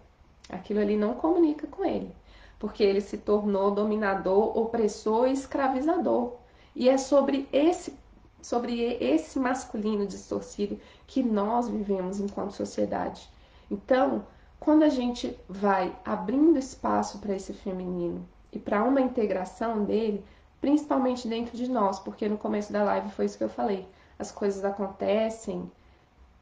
Aquilo 0.49 0.81
ali 0.81 0.97
não 0.97 1.15
comunica 1.15 1.67
com 1.67 1.85
ele, 1.85 2.15
porque 2.59 2.83
ele 2.83 3.01
se 3.01 3.19
tornou 3.19 3.71
dominador, 3.71 4.59
opressor 4.59 5.29
e 5.29 5.33
escravizador. 5.33 6.35
E 6.75 6.89
é 6.89 6.99
sobre 6.99 7.49
esse 7.53 7.95
sobre 8.43 8.83
esse 9.01 9.39
masculino 9.39 10.07
distorcido 10.07 10.79
que 11.07 11.23
nós 11.23 11.67
vivemos 11.67 12.21
enquanto 12.21 12.53
sociedade. 12.53 13.27
Então, 13.71 14.27
quando 14.65 14.83
a 14.83 14.89
gente 14.89 15.39
vai 15.47 15.95
abrindo 16.05 16.59
espaço 16.59 17.19
para 17.19 17.35
esse 17.35 17.53
feminino 17.53 18.27
e 18.51 18.59
para 18.59 18.83
uma 18.83 19.01
integração 19.01 19.85
dele, 19.85 20.25
principalmente 20.59 21.29
dentro 21.29 21.55
de 21.55 21.71
nós, 21.71 21.99
porque 21.99 22.27
no 22.27 22.39
começo 22.39 22.73
da 22.73 22.83
live 22.83 23.11
foi 23.11 23.27
isso 23.27 23.37
que 23.37 23.45
eu 23.45 23.49
falei. 23.51 23.87
As 24.19 24.33
coisas 24.33 24.65
acontecem, 24.65 25.71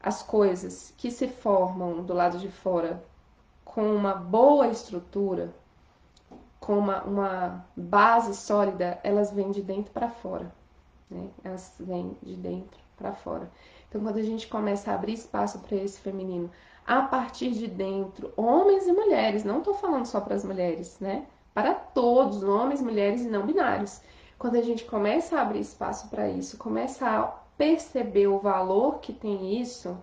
as 0.01 0.23
coisas 0.23 0.93
que 0.97 1.11
se 1.11 1.27
formam 1.27 2.01
do 2.01 2.13
lado 2.13 2.37
de 2.39 2.47
fora 2.47 3.03
com 3.65 3.93
uma 3.93 4.13
boa 4.13 4.69
estrutura, 4.69 5.53
com 6.61 6.77
uma, 6.77 7.03
uma 7.03 7.65
base 7.75 8.33
sólida, 8.35 8.99
elas 9.03 9.31
vêm 9.31 9.51
de 9.51 9.61
dentro 9.61 9.91
para 9.91 10.07
fora. 10.07 10.49
Né? 11.09 11.27
Elas 11.43 11.73
vêm 11.77 12.15
de 12.23 12.37
dentro 12.37 12.79
para 12.95 13.11
fora. 13.11 13.51
Então, 13.89 14.01
quando 14.01 14.17
a 14.17 14.23
gente 14.23 14.47
começa 14.47 14.91
a 14.91 14.95
abrir 14.95 15.13
espaço 15.13 15.59
para 15.59 15.75
esse 15.75 15.99
feminino, 15.99 16.49
a 16.85 17.01
partir 17.01 17.51
de 17.51 17.67
dentro, 17.67 18.33
homens 18.35 18.87
e 18.87 18.91
mulheres, 18.91 19.43
não 19.43 19.59
estou 19.59 19.73
falando 19.73 20.05
só 20.05 20.19
para 20.19 20.35
as 20.35 20.43
mulheres, 20.43 20.97
né? 20.99 21.25
Para 21.53 21.73
todos, 21.73 22.43
homens, 22.43 22.81
mulheres 22.81 23.21
e 23.21 23.29
não 23.29 23.45
binários. 23.45 24.01
Quando 24.37 24.57
a 24.57 24.61
gente 24.61 24.83
começa 24.83 25.37
a 25.37 25.41
abrir 25.41 25.61
espaço 25.61 26.09
para 26.09 26.27
isso, 26.27 26.57
começa 26.57 27.07
a 27.07 27.23
perceber 27.57 28.27
o 28.27 28.39
valor 28.39 28.99
que 28.99 29.13
tem 29.13 29.61
isso, 29.61 29.97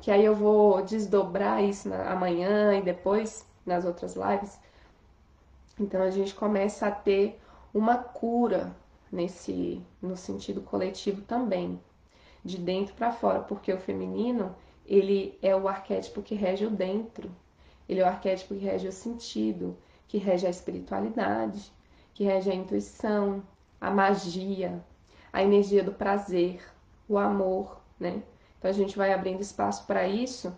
que 0.00 0.10
aí 0.10 0.24
eu 0.24 0.34
vou 0.34 0.82
desdobrar 0.82 1.62
isso 1.62 1.88
na, 1.88 2.10
amanhã 2.10 2.74
e 2.74 2.82
depois 2.82 3.46
nas 3.66 3.84
outras 3.84 4.14
lives. 4.14 4.58
Então 5.78 6.00
a 6.00 6.10
gente 6.10 6.34
começa 6.34 6.86
a 6.86 6.90
ter 6.90 7.38
uma 7.74 7.98
cura 7.98 8.74
nesse 9.10 9.82
no 10.00 10.16
sentido 10.16 10.60
coletivo 10.62 11.22
também, 11.22 11.80
de 12.44 12.58
dentro 12.58 12.94
para 12.94 13.12
fora, 13.12 13.40
porque 13.40 13.72
o 13.72 13.78
feminino 13.78 14.54
ele 14.86 15.38
é 15.42 15.54
o 15.54 15.68
arquétipo 15.68 16.22
que 16.22 16.34
rege 16.34 16.66
o 16.66 16.70
dentro, 16.70 17.30
ele 17.88 18.00
é 18.00 18.04
o 18.04 18.08
arquétipo 18.08 18.54
que 18.54 18.64
rege 18.64 18.88
o 18.88 18.92
sentido, 18.92 19.76
que 20.08 20.18
rege 20.18 20.46
a 20.46 20.50
espiritualidade, 20.50 21.72
que 22.12 22.24
rege 22.24 22.50
a 22.50 22.54
intuição, 22.54 23.42
a 23.80 23.90
magia, 23.90 24.82
a 25.32 25.42
energia 25.42 25.82
do 25.82 25.92
prazer, 25.92 26.60
o 27.08 27.18
amor, 27.18 27.80
né? 27.98 28.22
Então 28.58 28.70
a 28.70 28.74
gente 28.74 28.96
vai 28.96 29.12
abrindo 29.12 29.40
espaço 29.40 29.86
para 29.86 30.06
isso 30.06 30.56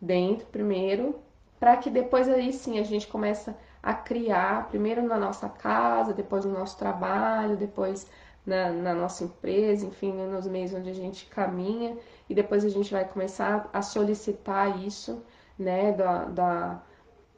dentro 0.00 0.46
primeiro, 0.46 1.18
para 1.58 1.76
que 1.76 1.90
depois 1.90 2.28
aí 2.28 2.52
sim 2.52 2.78
a 2.78 2.82
gente 2.82 3.06
começa 3.06 3.56
a 3.82 3.92
criar, 3.92 4.68
primeiro 4.68 5.02
na 5.02 5.18
nossa 5.18 5.48
casa, 5.48 6.14
depois 6.14 6.44
no 6.44 6.52
nosso 6.52 6.78
trabalho, 6.78 7.56
depois 7.56 8.06
na, 8.46 8.70
na 8.70 8.94
nossa 8.94 9.24
empresa, 9.24 9.86
enfim, 9.86 10.12
nos 10.12 10.46
meios 10.46 10.72
onde 10.72 10.90
a 10.90 10.94
gente 10.94 11.26
caminha, 11.26 11.96
e 12.28 12.34
depois 12.34 12.64
a 12.64 12.68
gente 12.68 12.92
vai 12.92 13.06
começar 13.06 13.68
a 13.72 13.82
solicitar 13.82 14.82
isso, 14.82 15.22
né, 15.58 15.92
da, 15.92 16.24
da 16.24 16.82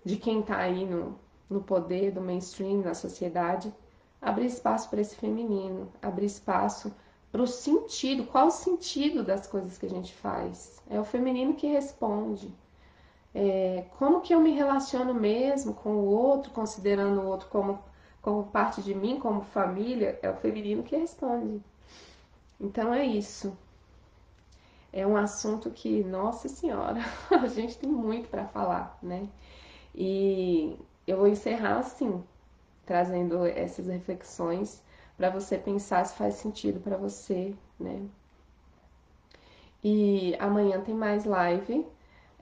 de 0.05 0.17
quem 0.17 0.41
está 0.41 0.59
aí 0.59 0.85
no, 0.87 1.19
no 1.51 1.61
poder 1.61 2.13
do 2.13 2.21
mainstream, 2.21 2.83
na 2.83 2.95
sociedade, 2.95 3.75
abrir 4.23 4.47
espaço 4.47 4.89
para 4.89 5.01
esse 5.01 5.17
feminino, 5.17 5.93
abrir 6.01 6.27
espaço 6.27 6.95
para 7.33 7.43
o 7.43 7.47
sentido, 7.47 8.25
qual 8.25 8.47
o 8.47 8.51
sentido 8.51 9.23
das 9.25 9.47
coisas 9.47 9.77
que 9.77 9.87
a 9.87 9.91
gente 9.91 10.15
faz? 10.15 10.81
É 10.89 10.99
o 10.99 11.05
feminino 11.05 11.55
que 11.55 11.67
responde. 11.67 12.55
É, 13.35 13.85
como 13.99 14.21
que 14.21 14.33
eu 14.33 14.41
me 14.41 14.53
relaciono 14.53 15.13
mesmo 15.13 15.75
com 15.75 15.91
o 15.91 16.07
outro, 16.07 16.53
considerando 16.53 17.21
o 17.21 17.27
outro 17.27 17.49
como, 17.49 17.81
como 18.23 18.45
parte 18.45 18.81
de 18.81 18.95
mim, 18.95 19.19
como 19.19 19.43
família? 19.43 20.19
É 20.23 20.31
o 20.31 20.37
feminino 20.37 20.83
que 20.83 20.97
responde. 20.97 21.61
Então 22.59 22.95
é 22.95 23.05
isso 23.05 23.57
é 24.97 25.07
um 25.07 25.15
assunto 25.15 25.71
que, 25.71 26.03
nossa 26.03 26.49
senhora, 26.49 27.01
a 27.31 27.47
gente 27.49 27.77
tem 27.77 27.91
muito 27.91 28.31
para 28.31 28.47
falar, 28.47 28.99
né? 29.03 29.29
E 29.95 30.75
eu 31.07 31.19
vou 31.19 31.27
encerrar 31.27 31.81
assim, 31.81 32.25
trazendo 32.87 33.45
essas 33.45 33.89
reflexões 33.89 34.83
para 35.19 35.29
você 35.29 35.59
pensar 35.59 36.07
se 36.07 36.17
faz 36.17 36.37
sentido 36.37 36.81
para 36.81 36.97
você, 36.97 37.55
né? 37.79 38.07
E 39.85 40.35
amanhã 40.39 40.81
tem 40.81 40.95
mais 40.95 41.27
live, 41.27 41.87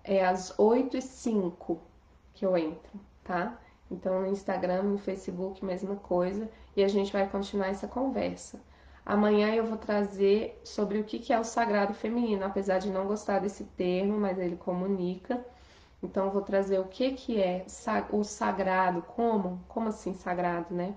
é 0.04 0.24
às 0.24 0.56
8 0.56 0.96
e 0.96 1.02
05 1.02 1.80
que 2.34 2.46
eu 2.46 2.56
entro, 2.56 3.00
tá? 3.24 3.58
Então 3.90 4.20
no 4.20 4.28
Instagram, 4.28 4.84
no 4.84 4.98
Facebook, 4.98 5.64
mesma 5.64 5.96
coisa, 5.96 6.48
e 6.76 6.84
a 6.84 6.88
gente 6.88 7.12
vai 7.12 7.28
continuar 7.28 7.66
essa 7.66 7.88
conversa. 7.88 8.60
Amanhã 9.06 9.54
eu 9.54 9.66
vou 9.66 9.76
trazer 9.76 10.60
sobre 10.64 10.98
o 10.98 11.04
que 11.04 11.32
é 11.32 11.38
o 11.38 11.44
sagrado 11.44 11.92
feminino, 11.92 12.44
apesar 12.44 12.78
de 12.78 12.90
não 12.90 13.06
gostar 13.06 13.38
desse 13.38 13.64
termo, 13.64 14.18
mas 14.18 14.38
ele 14.38 14.56
comunica. 14.56 15.44
Então, 16.02 16.30
vou 16.30 16.42
trazer 16.42 16.78
o 16.78 16.84
que, 16.84 17.12
que 17.12 17.40
é 17.40 17.64
o 18.10 18.24
sagrado, 18.24 19.02
como? 19.02 19.60
Como 19.68 19.88
assim 19.88 20.14
sagrado, 20.14 20.74
né? 20.74 20.96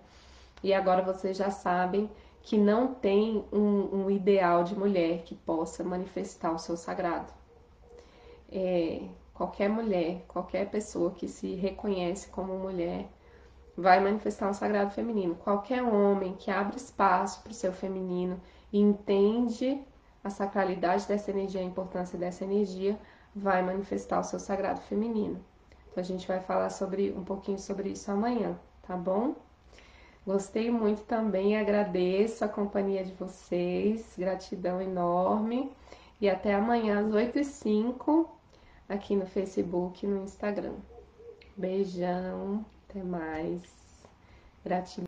E 0.63 0.73
agora 0.73 1.01
vocês 1.01 1.37
já 1.37 1.51
sabem 1.51 2.09
que 2.41 2.57
não 2.57 2.93
tem 2.93 3.43
um, 3.51 4.03
um 4.05 4.09
ideal 4.09 4.63
de 4.63 4.77
mulher 4.77 5.23
que 5.23 5.35
possa 5.35 5.83
manifestar 5.83 6.51
o 6.51 6.57
seu 6.57 6.77
sagrado. 6.77 7.33
É, 8.49 9.01
qualquer 9.33 9.69
mulher, 9.69 10.23
qualquer 10.27 10.69
pessoa 10.69 11.11
que 11.11 11.27
se 11.27 11.55
reconhece 11.55 12.29
como 12.29 12.57
mulher, 12.57 13.09
vai 13.77 13.99
manifestar 13.99 14.49
um 14.49 14.53
sagrado 14.53 14.91
feminino. 14.91 15.35
Qualquer 15.35 15.83
homem 15.83 16.33
que 16.33 16.49
abre 16.49 16.77
espaço 16.77 17.43
para 17.43 17.51
o 17.51 17.55
seu 17.55 17.71
feminino 17.71 18.41
e 18.73 18.79
entende 18.79 19.79
a 20.23 20.29
sacralidade 20.31 21.07
dessa 21.07 21.29
energia, 21.29 21.61
a 21.61 21.63
importância 21.63 22.17
dessa 22.17 22.43
energia, 22.43 22.99
vai 23.35 23.61
manifestar 23.61 24.19
o 24.19 24.23
seu 24.23 24.39
sagrado 24.39 24.81
feminino. 24.81 25.39
Então 25.91 26.01
a 26.01 26.05
gente 26.05 26.27
vai 26.27 26.39
falar 26.39 26.71
sobre 26.71 27.11
um 27.11 27.23
pouquinho 27.23 27.59
sobre 27.59 27.89
isso 27.89 28.11
amanhã, 28.11 28.59
tá 28.81 28.97
bom? 28.97 29.35
Gostei 30.25 30.69
muito 30.69 31.03
também, 31.03 31.57
agradeço 31.57 32.43
a 32.43 32.49
companhia 32.49 33.05
de 33.05 33.13
vocês, 33.13 34.13
gratidão 34.17 34.81
enorme. 34.81 35.71
E 36.19 36.27
até 36.27 36.53
amanhã 36.53 36.99
às 36.99 37.13
8 37.13 37.39
e 37.39 37.45
05 37.45 38.29
aqui 38.89 39.15
no 39.15 39.25
Facebook 39.27 40.05
e 40.05 40.09
no 40.09 40.23
Instagram. 40.23 40.73
Beijão, 41.55 42.65
até 42.97 43.03
mais. 43.03 43.61
Gratidão. 44.65 45.05